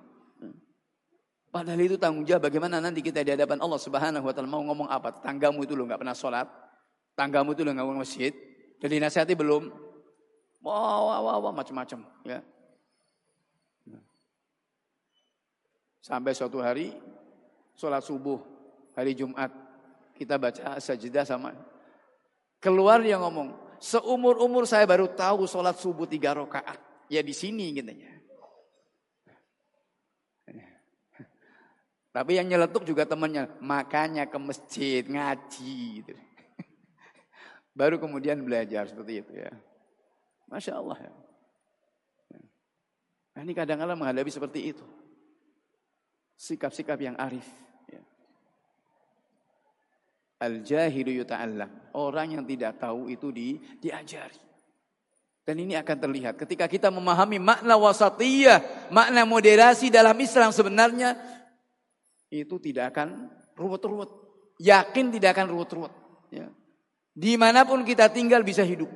[1.51, 4.87] Padahal itu tanggung jawab bagaimana nanti kita di hadapan Allah Subhanahu wa taala mau ngomong
[4.87, 5.11] apa?
[5.19, 6.47] Tanggamu itu lo nggak pernah sholat,
[7.19, 8.35] tanggamu itu lo nggak mau masjid,
[8.79, 9.71] jadi nasihati belum,
[10.61, 12.03] Wah, wah, wah, wah macam-macam.
[12.27, 12.43] Ya.
[16.07, 16.95] Sampai suatu hari,
[17.75, 18.39] sholat subuh,
[18.95, 19.51] hari Jumat,
[20.15, 21.51] kita baca sajadah sama.
[22.63, 23.51] Keluar dia ngomong,
[23.83, 26.79] seumur-umur saya baru tahu sholat subuh tiga rakaat.
[27.11, 28.15] Ya di sini katanya.
[32.15, 36.07] Tapi yang nyeletuk juga temannya, makanya ke masjid ngaji.
[36.07, 36.15] Gitu.
[37.75, 39.51] Baru kemudian belajar seperti itu ya.
[40.47, 40.97] Masya Allah.
[41.03, 41.11] Ya.
[43.35, 44.87] Nah, ini kadang-kadang menghadapi seperti itu.
[46.37, 47.45] Sikap-sikap yang arif.
[47.89, 48.01] Ya.
[50.37, 51.97] Al-jahilu yuta'allam.
[51.97, 54.37] Orang yang tidak tahu itu di, diajari.
[55.47, 61.15] Dan ini akan terlihat ketika kita memahami makna wasatiyah, makna moderasi dalam Islam sebenarnya
[62.27, 64.11] itu tidak akan ruwet-ruwet.
[64.59, 65.93] Yakin tidak akan ruwet-ruwet.
[66.35, 66.51] Ya.
[67.15, 68.91] Di mana pun kita tinggal bisa hidup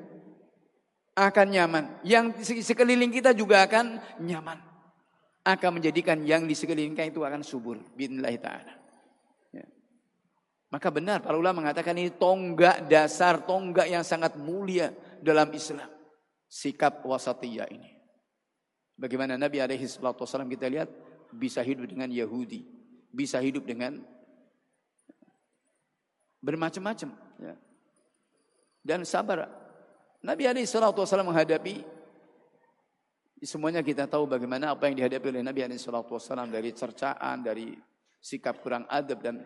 [1.15, 1.83] akan nyaman.
[2.03, 4.70] Yang sekeliling kita juga akan nyaman.
[5.41, 7.81] Akan menjadikan yang di sekeliling kita itu akan subur.
[7.97, 8.73] Bismillah ta'ala.
[9.49, 9.65] Ya.
[10.69, 15.89] Maka benar para ulama mengatakan ini tonggak dasar, tonggak yang sangat mulia dalam Islam.
[16.45, 17.89] Sikap wasatiyah ini.
[18.93, 20.93] Bagaimana Nabi alaihi salatu wasallam kita lihat
[21.33, 22.61] bisa hidup dengan Yahudi,
[23.09, 23.97] bisa hidup dengan
[26.41, 27.09] bermacam-macam
[27.41, 27.55] ya.
[28.81, 29.45] Dan sabar
[30.25, 31.85] Nabi Ali Shallallahu Wasallam menghadapi
[33.41, 37.73] semuanya kita tahu bagaimana apa yang dihadapi oleh Nabi Wasallam dari cercaan, dari
[38.21, 39.41] sikap kurang adab dan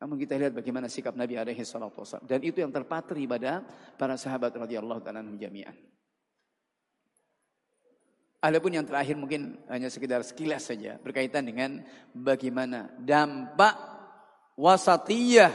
[0.00, 3.60] namun kita lihat bagaimana sikap Nabi alaihi salatu wasallam dan itu yang terpatri pada
[4.00, 5.76] para sahabat radhiyallahu taala jami'an.
[8.40, 11.84] Adapun yang terakhir mungkin hanya sekedar sekilas saja berkaitan dengan
[12.16, 13.76] bagaimana dampak
[14.56, 15.52] wasatiyah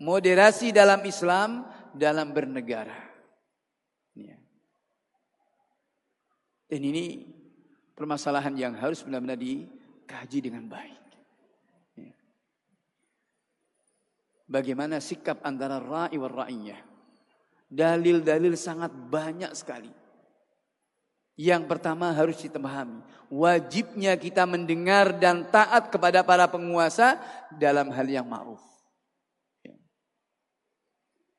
[0.00, 2.96] moderasi dalam Islam dalam bernegara.
[4.16, 4.40] Ya.
[6.70, 7.26] Dan ini
[7.98, 11.02] permasalahan yang harus benar-benar dikaji dengan baik.
[11.98, 12.14] Ya.
[14.46, 16.78] Bagaimana sikap antara ra'i wa ra'iyah.
[17.70, 19.90] Dalil-dalil sangat banyak sekali.
[21.38, 22.58] Yang pertama harus kita.
[23.30, 27.18] Wajibnya kita mendengar dan taat kepada para penguasa
[27.54, 28.62] dalam hal yang ma'ruf.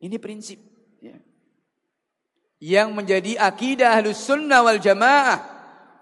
[0.02, 0.71] Ini prinsip.
[2.62, 2.86] Ya.
[2.86, 5.42] Yang menjadi akidah ahlus sunnah wal jamaah.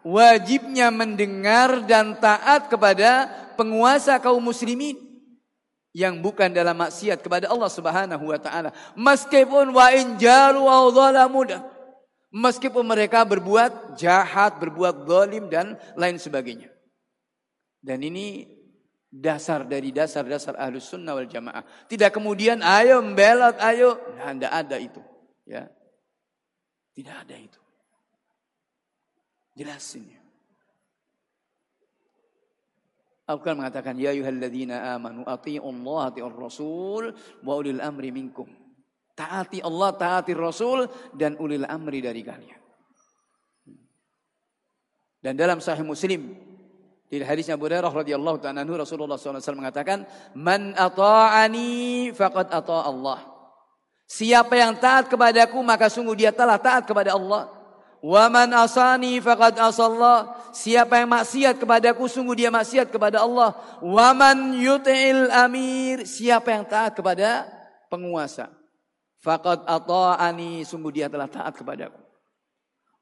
[0.04, 5.00] Wajibnya mendengar dan taat kepada penguasa kaum muslimin.
[5.96, 8.76] Yang bukan dalam maksiat kepada Allah subhanahu wa ta'ala.
[9.00, 11.64] Meskipun wa injaru wa mudah.
[12.30, 16.70] Meskipun mereka berbuat jahat, berbuat zalim dan lain sebagainya.
[17.82, 18.46] Dan ini
[19.10, 21.66] dasar dari dasar-dasar ahlus sunnah wal jamaah.
[21.90, 23.98] Tidak kemudian ayo membelot, ayo.
[24.20, 25.02] Nah, tidak ada itu.
[25.50, 25.74] Ya.
[26.94, 27.62] Tidak ada itu.
[29.56, 30.22] Jelasin ya.
[33.30, 37.14] Al-Quran mengatakan ya ayyuhalladzina amanu Allah atiiur rasul
[37.46, 38.50] wa ulil amri minkum.
[39.14, 42.62] Taati Allah, taati Rasul dan ulil amri dari kalian.
[45.20, 46.32] Dan dalam Sahih Muslim
[47.12, 50.08] di hadisnya Abu Hurairah radhiyallahu ta'ala anhu Rasulullah SAW mengatakan,
[50.40, 53.29] "Man ata'ani faqad ata' Allah."
[54.10, 57.46] Siapa yang taat kepadaku maka sungguh dia telah taat kepada Allah.
[58.02, 60.50] Wa man asani faqad asallah.
[60.50, 63.54] Siapa yang maksiat kepadaku sungguh dia maksiat kepada Allah.
[63.86, 66.10] Wa man yuti'il amir.
[66.10, 67.46] Siapa yang taat kepada
[67.86, 68.50] penguasa.
[69.22, 72.02] Faqad ata'ani sungguh dia telah taat kepadaku.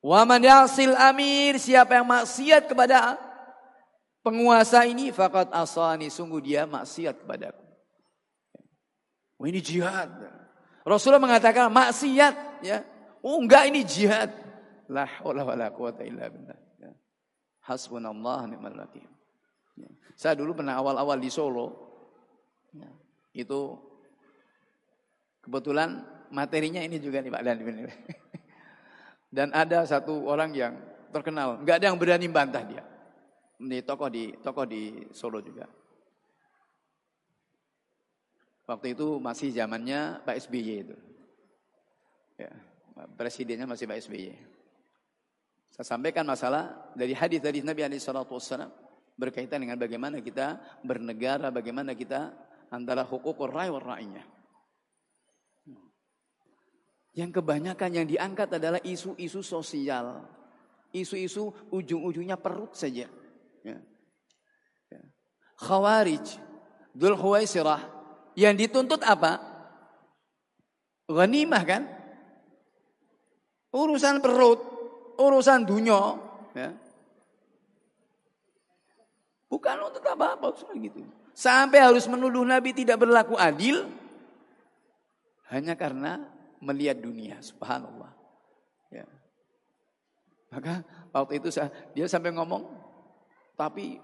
[0.03, 1.55] Wa man yasil amir.
[1.55, 3.15] Siapa yang maksiat kepada
[4.27, 7.63] penguasa ini fakat asani sungguh dia maksiat kepadaku.
[9.39, 10.36] Ini jihad.
[10.87, 12.81] Rasulullah mengatakan maksiat ya.
[13.19, 14.31] Oh enggak ini jihad.
[14.87, 16.55] La haula wala quwata illa billah.
[16.79, 16.95] Ya.
[17.67, 19.03] Hasbunallah ni'mal wakil.
[19.75, 19.91] Ya.
[20.15, 21.75] Saya dulu pernah awal-awal di Solo.
[22.71, 22.87] Ya.
[23.35, 23.75] Itu
[25.43, 27.57] kebetulan materinya ini juga nih Pak Dan.
[29.35, 30.79] Dan ada satu orang yang
[31.11, 32.83] terkenal, enggak ada yang berani bantah dia
[33.57, 35.65] di tokoh di tokoh di Solo juga.
[38.67, 40.95] Waktu itu masih zamannya Pak SBY itu.
[42.35, 42.51] Ya,
[43.15, 44.35] presidennya masih Pak SBY.
[45.71, 48.35] Saya sampaikan masalah dari hadis dari Nabi alaihi salatu
[49.15, 52.35] berkaitan dengan bagaimana kita bernegara, bagaimana kita
[52.67, 54.23] antara hukum rai wa rainya.
[57.17, 60.21] Yang kebanyakan yang diangkat adalah isu-isu sosial.
[60.93, 63.09] Isu-isu ujung-ujungnya perut saja.
[63.65, 63.77] Ya.
[64.93, 65.01] Ya.
[65.57, 66.37] Khawarij,
[66.93, 67.96] Dhul Huwaisirah,
[68.37, 69.41] yang dituntut apa?
[71.09, 71.83] Ghanimah kan?
[73.73, 74.61] Urusan perut,
[75.17, 76.21] urusan dunia,
[76.53, 76.69] ya.
[79.49, 81.01] Bukan untuk apa-apa, gitu.
[81.33, 83.89] Sampai harus menuduh Nabi tidak berlaku adil
[85.49, 86.21] hanya karena
[86.59, 88.11] melihat dunia, subhanallah.
[88.91, 89.07] Ya.
[90.51, 90.83] Maka
[91.15, 92.67] waktu itu saya, dia sampai ngomong,
[93.55, 93.97] tapi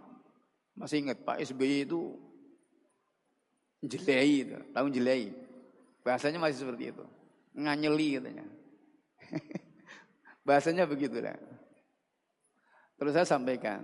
[0.74, 2.18] masih ingat Pak SBY itu
[3.84, 5.36] jelei itu, tahun jelei.
[6.04, 7.04] Bahasanya masih seperti itu.
[7.56, 8.46] Nganyeli katanya.
[10.48, 11.36] Bahasanya begitu lah.
[13.00, 13.84] Terus saya sampaikan,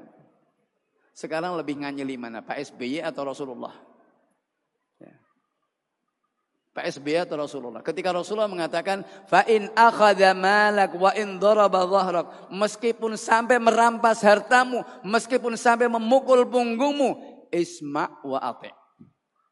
[1.12, 3.76] sekarang lebih nganyeli mana, Pak SBY atau Rasulullah?
[5.00, 5.16] Ya.
[6.72, 7.84] Pak SBY atau Rasulullah?
[7.84, 14.80] Ketika Rasulullah mengatakan, fa in akhadha malak wa in daraba dhahrak, meskipun sampai merampas hartamu,
[15.04, 18.79] meskipun sampai memukul punggungmu, isma' wa ati'.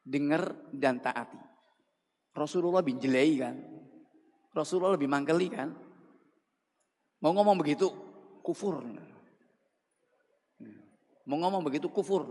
[0.07, 1.35] Dengar dan taati.
[2.31, 3.55] Rasulullah lebih jelai kan?
[4.55, 5.75] Rasulullah lebih mangkeli kan?
[7.19, 7.91] Mau ngomong begitu,
[8.39, 8.79] kufur.
[11.27, 12.23] Mau ngomong begitu kufur.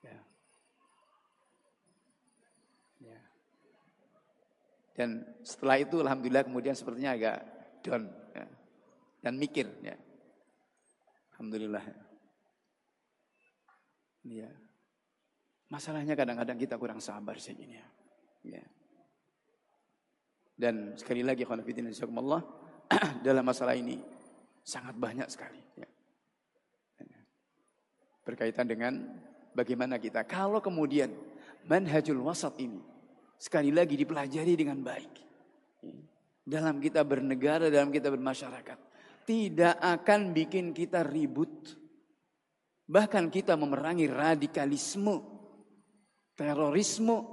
[0.00, 0.16] Ya.
[3.04, 3.18] Ya.
[4.96, 7.44] Dan setelah itu alhamdulillah kemudian sepertinya agak
[7.84, 8.48] down ya.
[9.20, 9.92] dan mikir ya.
[11.36, 11.84] Alhamdulillah.
[14.24, 14.48] Ya.
[15.68, 17.84] Masalahnya kadang-kadang kita kurang sabar saja ya.
[18.44, 18.64] ya.
[20.58, 22.42] Dan sekali lagi Allah
[23.26, 24.00] dalam masalah ini
[24.64, 25.60] sangat banyak sekali.
[25.76, 25.88] Ya
[28.28, 28.92] berkaitan dengan
[29.56, 30.28] bagaimana kita.
[30.28, 31.08] Kalau kemudian
[31.64, 32.84] manhajul wasat ini
[33.40, 35.24] sekali lagi dipelajari dengan baik.
[36.44, 38.76] Dalam kita bernegara, dalam kita bermasyarakat.
[39.24, 41.76] Tidak akan bikin kita ribut.
[42.88, 45.37] Bahkan kita memerangi radikalisme,
[46.38, 47.26] terorisme.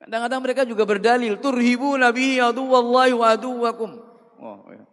[0.00, 1.36] Kadang-kadang mereka juga berdalil.
[1.36, 4.00] Turhibu nabi aduwallahi wa aduwakum.
[4.40, 4.84] Oh, ya.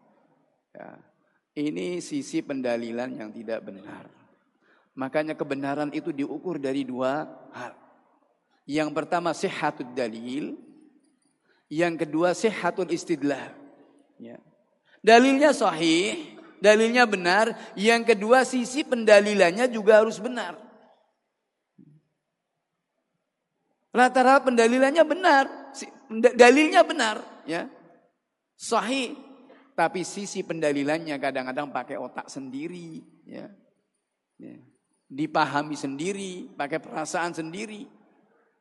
[0.75, 0.89] ya.
[1.55, 4.11] Ini sisi pendalilan yang tidak benar.
[4.99, 7.23] Makanya kebenaran itu diukur dari dua
[7.55, 7.71] hal.
[8.67, 10.59] Yang pertama sehatul dalil.
[11.71, 13.55] Yang kedua sehatul istidlah.
[14.19, 14.43] Ya.
[14.99, 17.55] Dalilnya sahih, dalilnya benar.
[17.79, 20.66] Yang kedua sisi pendalilannya juga harus benar.
[23.97, 25.73] Rata-rata pendalilannya benar,
[26.37, 27.17] dalilnya benar,
[27.49, 27.65] ya.
[28.53, 29.17] Sahih,
[29.73, 33.49] tapi sisi pendalilannya kadang-kadang pakai otak sendiri, ya.
[34.37, 34.53] ya.
[35.09, 37.89] Dipahami sendiri, pakai perasaan sendiri.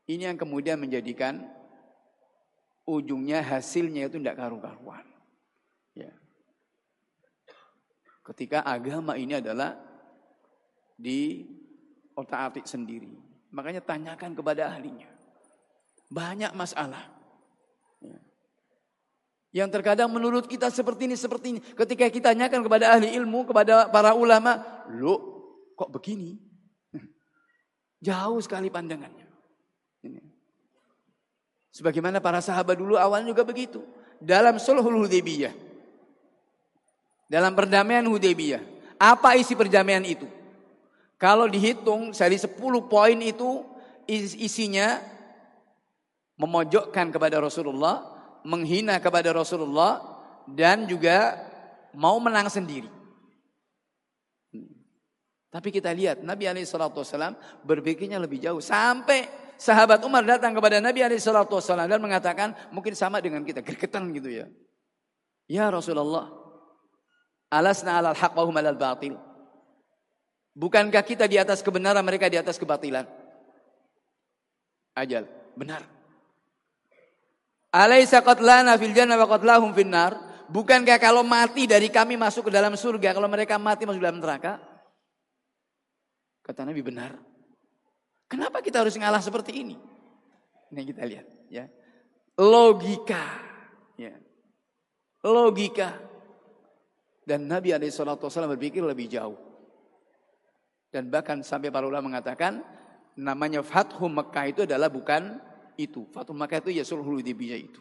[0.08, 1.44] Ini yang kemudian menjadikan
[2.88, 5.04] ujungnya hasilnya itu tidak karu-karuan.
[5.92, 6.16] Ya.
[8.24, 9.76] Ketika agama ini adalah
[10.96, 11.44] di
[12.16, 13.12] otak-atik sendiri.
[13.52, 15.15] Makanya tanyakan kepada ahlinya.
[16.06, 17.02] Banyak masalah.
[17.98, 18.18] Ya.
[19.62, 21.60] Yang terkadang menurut kita seperti ini, seperti ini.
[21.62, 24.62] Ketika kita tanyakan kepada ahli ilmu, kepada para ulama.
[24.92, 25.18] Loh,
[25.74, 26.38] kok begini?
[28.04, 29.26] Jauh sekali pandangannya.
[31.72, 33.82] Sebagaimana para sahabat dulu awalnya juga begitu.
[34.16, 35.52] Dalam sulhul Hudaybiyah.
[37.26, 38.62] Dalam perdamaian Hudaybiyah.
[38.96, 40.24] Apa isi perdamaian itu?
[41.16, 42.56] Kalau dihitung dari 10
[42.88, 43.64] poin itu
[44.36, 45.00] isinya
[46.36, 49.98] memojokkan kepada Rasulullah menghina kepada Rasulullah
[50.46, 51.34] dan juga
[51.98, 52.86] mau menang sendiri.
[55.50, 57.34] Tapi kita lihat Nabi Alaihissalam
[57.66, 59.26] berpikirnya lebih jauh sampai
[59.58, 64.46] sahabat Umar datang kepada Nabi Alaihissalam dan mengatakan mungkin sama dengan kita gergetan gitu ya.
[65.48, 66.30] Ya Rasulullah,
[67.48, 69.16] alasna alal haq wa hum alal batil.
[70.56, 73.04] Bukankah kita di atas kebenaran mereka di atas kebatilan?
[74.96, 75.95] Ajal, benar.
[77.76, 80.16] Alaisa qatlana fil jannah wa qatlahum finnar?
[80.48, 84.56] Bukankah kalau mati dari kami masuk ke dalam surga, kalau mereka mati masuk dalam neraka?
[86.40, 87.12] Kata Nabi benar.
[88.32, 89.76] Kenapa kita harus ngalah seperti ini?
[90.72, 91.68] Ini kita lihat ya.
[92.40, 93.44] Logika
[94.00, 94.14] ya.
[95.26, 96.00] Logika.
[97.26, 99.36] Dan Nabi SAW berpikir lebih jauh.
[100.88, 102.62] Dan bahkan sampai para ulama mengatakan
[103.18, 105.42] namanya Fathu Mekah itu adalah bukan
[105.76, 106.08] itu.
[106.10, 107.80] Fathu Makkah itu ya sulhul Hudaybiyah itu.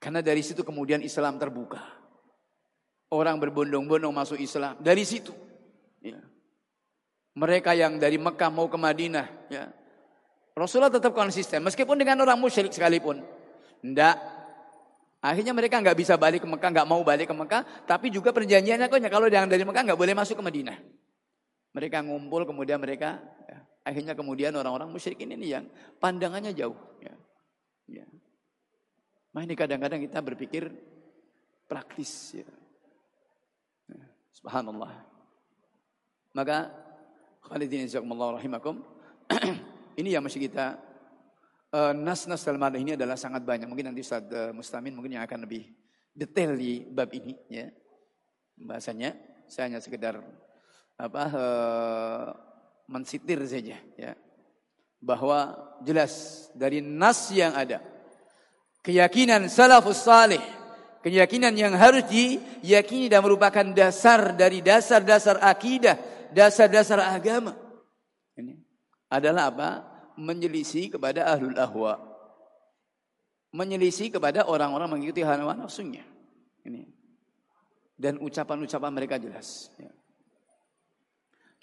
[0.00, 1.80] Karena dari situ kemudian Islam terbuka.
[3.08, 5.32] Orang berbondong-bondong masuk Islam dari situ.
[6.04, 6.20] Ya.
[7.34, 9.72] Mereka yang dari Mekah mau ke Madinah, ya.
[10.54, 13.24] Rasulullah tetap konsisten meskipun dengan orang musyrik sekalipun.
[13.82, 14.16] Ndak.
[15.24, 18.92] Akhirnya mereka nggak bisa balik ke Mekah, nggak mau balik ke Mekah, tapi juga perjanjiannya
[18.92, 20.76] kok kalau yang dari Mekah nggak boleh masuk ke Madinah.
[21.74, 23.18] Mereka ngumpul kemudian mereka
[23.84, 25.68] Akhirnya kemudian orang-orang musyrik ini yang
[26.00, 26.76] pandangannya jauh.
[27.04, 27.14] Ya.
[28.00, 28.06] Ya.
[29.36, 30.72] Nah ini kadang-kadang kita berpikir
[31.68, 32.32] praktis.
[32.32, 32.48] Ya.
[33.92, 34.04] Ya.
[34.32, 34.88] Subhanallah.
[36.32, 36.72] Maka
[37.44, 38.80] Khalidin Insyaallah rahimakum.
[40.00, 40.80] ini yang masih kita
[41.76, 43.68] uh, nas-nas dalam hal ini adalah sangat banyak.
[43.68, 45.68] Mungkin nanti Ustaz uh, Mustamin mungkin yang akan lebih
[46.16, 47.68] detail di bab ini ya.
[48.64, 49.12] Bahasanya
[49.44, 50.24] saya hanya sekedar
[50.96, 52.53] apa uh,
[52.90, 54.12] mensitir saja ya
[55.00, 57.80] bahwa jelas dari nas yang ada
[58.84, 60.40] keyakinan salafus salih
[61.04, 66.00] Keyakinan yang harus diyakini dan merupakan dasar dari dasar-dasar akidah,
[66.32, 67.52] dasar-dasar agama.
[68.32, 68.56] Ini
[69.12, 69.68] adalah apa?
[70.16, 72.00] Menyelisih kepada ahlul ahwa.
[73.52, 76.08] Menyelisih kepada orang-orang mengikuti hawa nafsunya.
[76.64, 76.88] Ini.
[78.00, 79.68] Dan ucapan-ucapan mereka jelas.
[79.76, 79.92] Ya.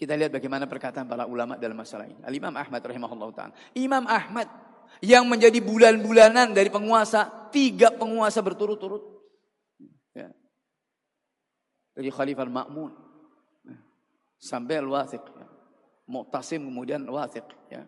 [0.01, 2.17] Kita lihat bagaimana perkataan para ulama dalam masalah ini.
[2.25, 3.53] Al-Imam Ahmad rahimahullah ta'ala.
[3.77, 4.49] Imam Ahmad
[4.97, 9.21] yang menjadi bulan-bulanan dari penguasa, tiga penguasa berturut-turut
[11.91, 12.91] dari Khalifah Ma'mun
[14.41, 15.47] sampai Al-Wathiq ya.
[16.09, 17.85] Mu'tasim kemudian Al-Wathiq ya.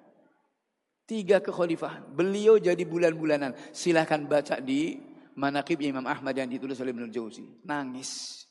[1.04, 2.16] Tiga kekhalifahan.
[2.16, 3.52] Beliau jadi bulan-bulanan.
[3.76, 4.96] Silahkan baca di
[5.36, 7.44] Manaqib Imam Ahmad yang ditulis oleh Ibnu Jauzi.
[7.68, 8.44] Nangis.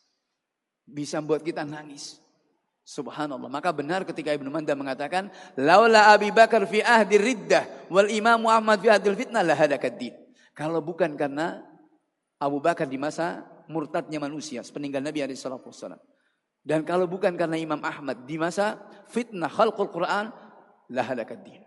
[0.85, 2.22] Bisa buat kita nangis.
[2.83, 3.47] Subhanallah.
[3.47, 8.83] Maka benar ketika Ibnu Manda mengatakan, "Laula Abi Bakar fi ahdi riddah wal Imam Muhammad
[8.83, 9.99] fi ahdi fitnah la hadakad
[10.53, 11.63] Kalau bukan karena
[12.43, 15.95] Abu Bakar di masa murtadnya manusia sepeninggal Nabi SAW.
[16.63, 18.79] Dan kalau bukan karena Imam Ahmad di masa
[19.11, 20.31] fitnah khalqul Quran,
[20.93, 21.09] lah
[21.43, 21.63] din.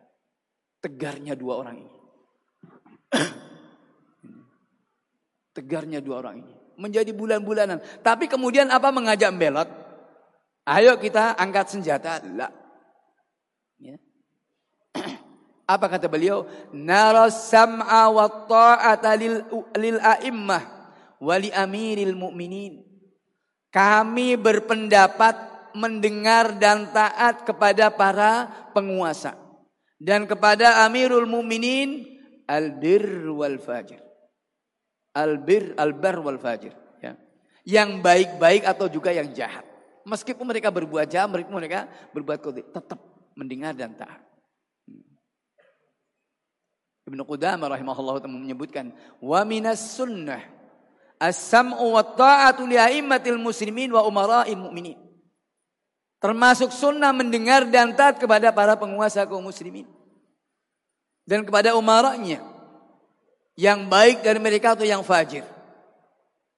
[0.80, 2.00] Tegarnya dua orang ini.
[5.56, 6.54] Tegarnya dua orang ini.
[6.76, 7.80] Menjadi bulan-bulanan.
[8.04, 9.85] Tapi kemudian apa mengajak belot?
[10.66, 12.18] Ayo kita angkat senjata.
[12.26, 12.50] Lah.
[13.78, 14.02] Ya.
[15.78, 16.50] Apa kata beliau?
[16.74, 20.64] Naras sam'a wa ta'ata lil, a'immah
[21.22, 22.82] wali amiril mu'minin.
[23.70, 29.36] Kami berpendapat mendengar dan taat kepada para penguasa
[30.00, 32.08] dan kepada amirul mu'minin
[32.48, 34.00] albir wal fajir.
[35.12, 36.72] Albir albar wal fajir
[37.04, 37.20] ya.
[37.68, 39.75] Yang baik-baik atau juga yang jahat.
[40.06, 43.02] Meskipun mereka berbuat jahat, mereka berbuat kode, tetap
[43.34, 44.22] mendengar dan taat.
[47.06, 48.90] Ibnu Qudamah rahimahullah menyebutkan
[49.22, 50.42] wa minas sunnah
[51.16, 55.00] As-sam'u wa ta'atu li a'immatil muslimin wa umara'il mu'minin.
[56.20, 59.88] Termasuk sunnah mendengar dan taat kepada para penguasa kaum muslimin.
[61.24, 62.44] Dan kepada umaranya.
[63.56, 65.48] Yang baik dari mereka atau yang fajir.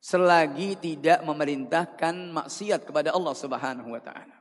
[0.08, 4.40] Selagi tidak memerintahkan maksiat kepada Allah subhanahu wa ta'ala.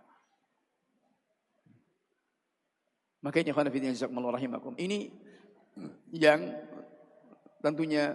[3.26, 3.50] Makanya
[4.78, 5.10] ini
[6.14, 6.54] yang
[7.58, 8.14] tentunya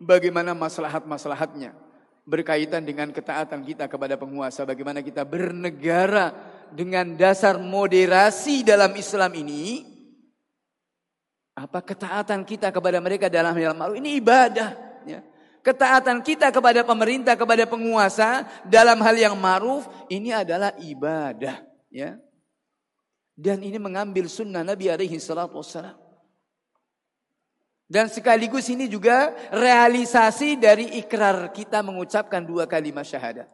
[0.00, 1.76] bagaimana maslahat-maslahatnya
[2.24, 6.32] berkaitan dengan ketaatan kita kepada penguasa, bagaimana kita bernegara
[6.72, 9.84] dengan dasar moderasi dalam Islam ini,
[11.52, 14.72] apa ketaatan kita kepada mereka dalam hal ma'ruf ini ibadah,
[15.04, 15.20] ya.
[15.66, 21.58] Ketaatan kita kepada pemerintah, kepada penguasa dalam hal yang ma'ruf ini adalah ibadah,
[21.90, 22.14] ya.
[23.34, 25.98] Dan ini mengambil sunnah Nabi alaihi salatu wassalam.
[27.90, 33.50] Dan sekaligus ini juga realisasi dari ikrar kita mengucapkan dua kalimat syahadat.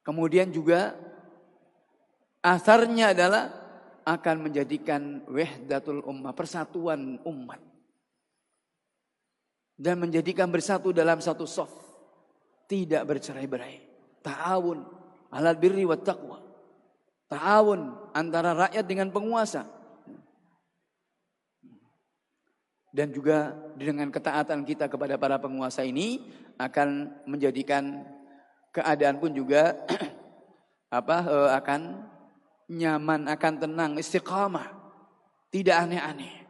[0.00, 0.96] Kemudian juga
[2.40, 3.52] asarnya adalah
[4.08, 7.73] akan menjadikan wahdatul ummah, persatuan umat.
[9.74, 11.74] Dan menjadikan bersatu dalam satu soft.
[12.70, 13.82] Tidak bercerai-berai.
[14.22, 14.80] Ta'awun
[15.34, 16.38] alal birri wa taqwa.
[17.28, 19.66] Ta'awun antara rakyat dengan penguasa
[22.94, 26.22] dan juga dengan ketaatan kita kepada para penguasa ini
[26.54, 28.06] akan menjadikan
[28.70, 29.74] keadaan pun juga
[31.02, 31.80] apa eh, akan
[32.70, 34.70] nyaman, akan tenang, istiqamah,
[35.50, 36.43] tidak aneh-aneh.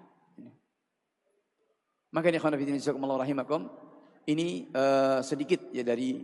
[2.15, 3.66] Makanya khonafidin rahimakum
[4.31, 6.23] ini uh, sedikit ya dari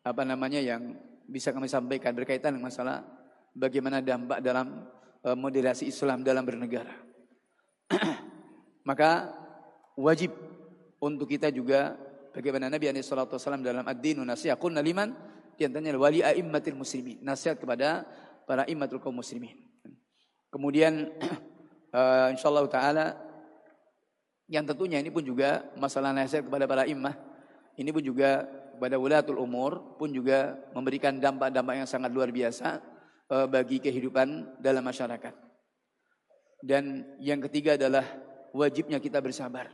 [0.00, 0.96] apa namanya yang
[1.28, 3.04] bisa kami sampaikan berkaitan dengan masalah
[3.52, 4.88] bagaimana dampak dalam
[5.22, 6.96] uh, moderasi Islam dalam bernegara.
[8.88, 9.28] Maka
[10.00, 10.32] wajib
[11.04, 12.00] untuk kita juga
[12.32, 15.12] bagaimana Nabi SAW dalam ad-dinu nasihat kunna liman
[15.60, 18.08] di antaranya wali a'immatil muslimin nasihat kepada
[18.48, 19.52] para immatul kaum muslimin
[20.48, 21.12] kemudian
[21.92, 23.29] uh, insyaallah taala
[24.50, 27.14] yang tentunya ini pun juga masalah nasihat kepada para imah
[27.78, 28.44] ini pun juga
[28.74, 32.82] kepada wulatul umur pun juga memberikan dampak-dampak yang sangat luar biasa
[33.30, 35.32] uh, bagi kehidupan dalam masyarakat
[36.60, 38.04] dan yang ketiga adalah
[38.52, 39.70] wajibnya kita bersabar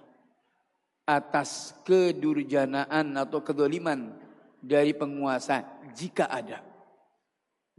[1.07, 4.11] atas kedurjanaan atau kedoliman
[4.59, 5.63] dari penguasa
[5.95, 6.59] jika ada.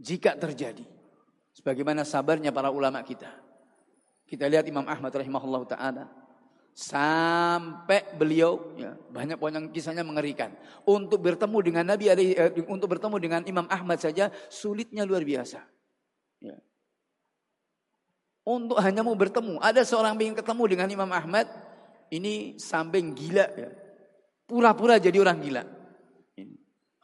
[0.00, 0.84] Jika terjadi.
[1.52, 3.28] Sebagaimana sabarnya para ulama kita.
[4.24, 6.04] Kita lihat Imam Ahmad rahimahullah ta'ala.
[6.78, 10.54] Sampai beliau, ya, banyak banyak kisahnya mengerikan.
[10.86, 15.58] Untuk bertemu dengan Nabi, eh, untuk bertemu dengan Imam Ahmad saja sulitnya luar biasa.
[16.38, 16.54] Ya.
[18.46, 19.58] Untuk hanya mau bertemu.
[19.58, 21.50] Ada seorang ingin ketemu dengan Imam Ahmad,
[22.08, 23.68] Ini samping gila ya.
[24.48, 25.60] Pura-pura jadi orang gila.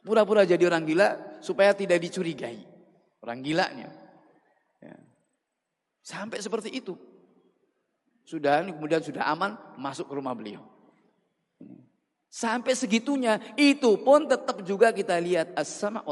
[0.01, 2.57] Pura-pura jadi orang gila supaya tidak dicurigai.
[3.21, 3.93] Orang gilanya.
[4.81, 4.97] Ya.
[6.01, 6.97] Sampai seperti itu.
[8.25, 10.65] Sudah kemudian sudah aman masuk ke rumah beliau.
[12.27, 16.03] Sampai segitunya itu pun tetap juga kita lihat as-sama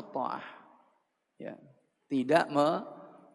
[1.35, 1.59] Ya.
[2.07, 2.85] Tidak me,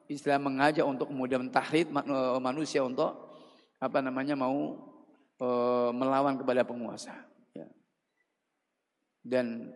[0.09, 3.29] istilah mengajak untuk kemudian mentahrid eh, manusia untuk
[3.79, 4.75] apa namanya mau
[5.39, 5.49] e,
[5.95, 7.15] melawan kepada penguasa.
[7.55, 7.71] Ya.
[9.23, 9.71] Dan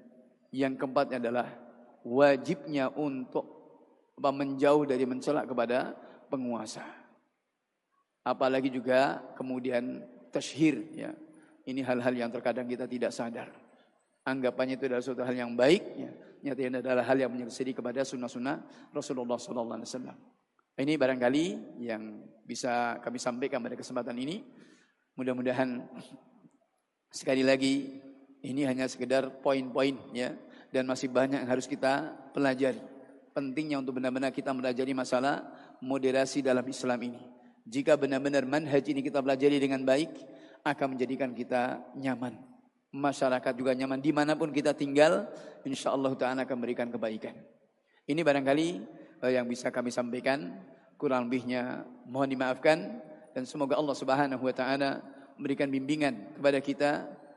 [0.51, 1.49] yang keempatnya adalah
[2.03, 3.47] wajibnya untuk
[4.19, 5.95] menjauh dari mencelak kepada
[6.27, 6.83] penguasa.
[8.23, 11.11] Apalagi juga kemudian tashhir ya.
[11.63, 13.51] Ini hal-hal yang terkadang kita tidak sadar.
[14.27, 16.11] Anggapannya itu adalah suatu hal yang baik ya.
[16.43, 20.17] Nyatanya adalah hal yang menyelisih kepada sunnah-sunnah Rasulullah sallallahu alaihi wasallam.
[20.75, 21.45] Ini barangkali
[21.87, 22.03] yang
[22.43, 24.43] bisa kami sampaikan pada kesempatan ini.
[25.15, 25.87] Mudah-mudahan
[27.13, 28.03] sekali lagi
[28.43, 30.35] ini hanya sekedar poin-poin ya
[30.75, 32.81] dan masih banyak yang harus kita pelajari.
[33.33, 35.47] Pentingnya untuk benar-benar kita mempelajari masalah
[35.79, 37.23] moderasi dalam Islam ini.
[37.63, 40.11] Jika benar-benar manhaj ini kita pelajari dengan baik,
[40.63, 42.39] akan menjadikan kita nyaman.
[42.93, 45.27] Masyarakat juga nyaman di mana pun kita tinggal,
[45.67, 47.35] insya Allah Taala akan memberikan kebaikan.
[48.07, 48.69] Ini barangkali
[49.23, 50.59] eh, yang bisa kami sampaikan.
[50.99, 53.03] Kurang lebihnya mohon dimaafkan
[53.35, 54.91] dan semoga Allah Subhanahu Wa Taala
[55.35, 56.91] memberikan bimbingan kepada kita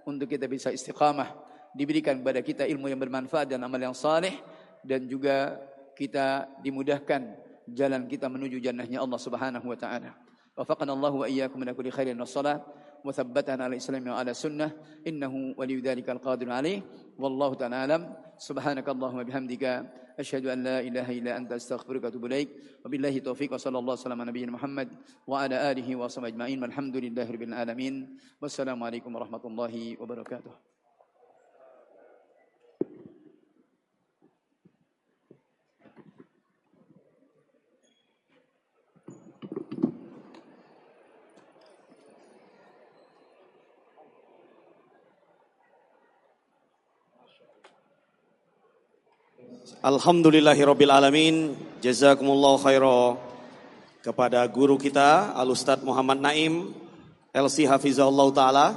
[0.06, 1.34] untuk kita bisa istiqamah,
[1.74, 4.38] diberikan kepada kita ilmu yang bermanfaat dan amal yang saleh
[4.86, 5.58] dan juga
[5.98, 10.14] kita dimudahkan jalan kita menuju jannahnya Allah Subhanahu wa taala.
[10.56, 12.64] Wafaqana Allah wa iyyakum min kulli khairin wassalah
[13.04, 14.72] wa thabbatana ala islam wa ala sunnah.
[15.04, 16.80] Innahu waliyyu dzalika alqadir alaih
[17.20, 18.02] wallahu ta'ala alam.
[18.40, 19.84] Subhanakallahumma bihamdika.
[20.16, 22.50] Asyhadu an la ilaha illa anta astaghfiruka wa atubu ilaik.
[22.88, 24.88] Wabillahi taufiq wa sallallahu alaihi nabiyina Muhammad
[25.28, 26.60] wa ala alihi wa sahbihi ajma'in.
[26.64, 27.96] Walhamdulillahi rabbil alamin.
[28.40, 30.75] Wassalamu alaikum warahmatullahi wabarakatuh
[49.86, 51.54] Alhamdulillahirabbil alamin.
[51.78, 53.22] Jazakumullah khaira
[54.02, 56.74] kepada guru kita Al Ustaz Muhammad Naim
[57.30, 58.68] LC Hafizahullah taala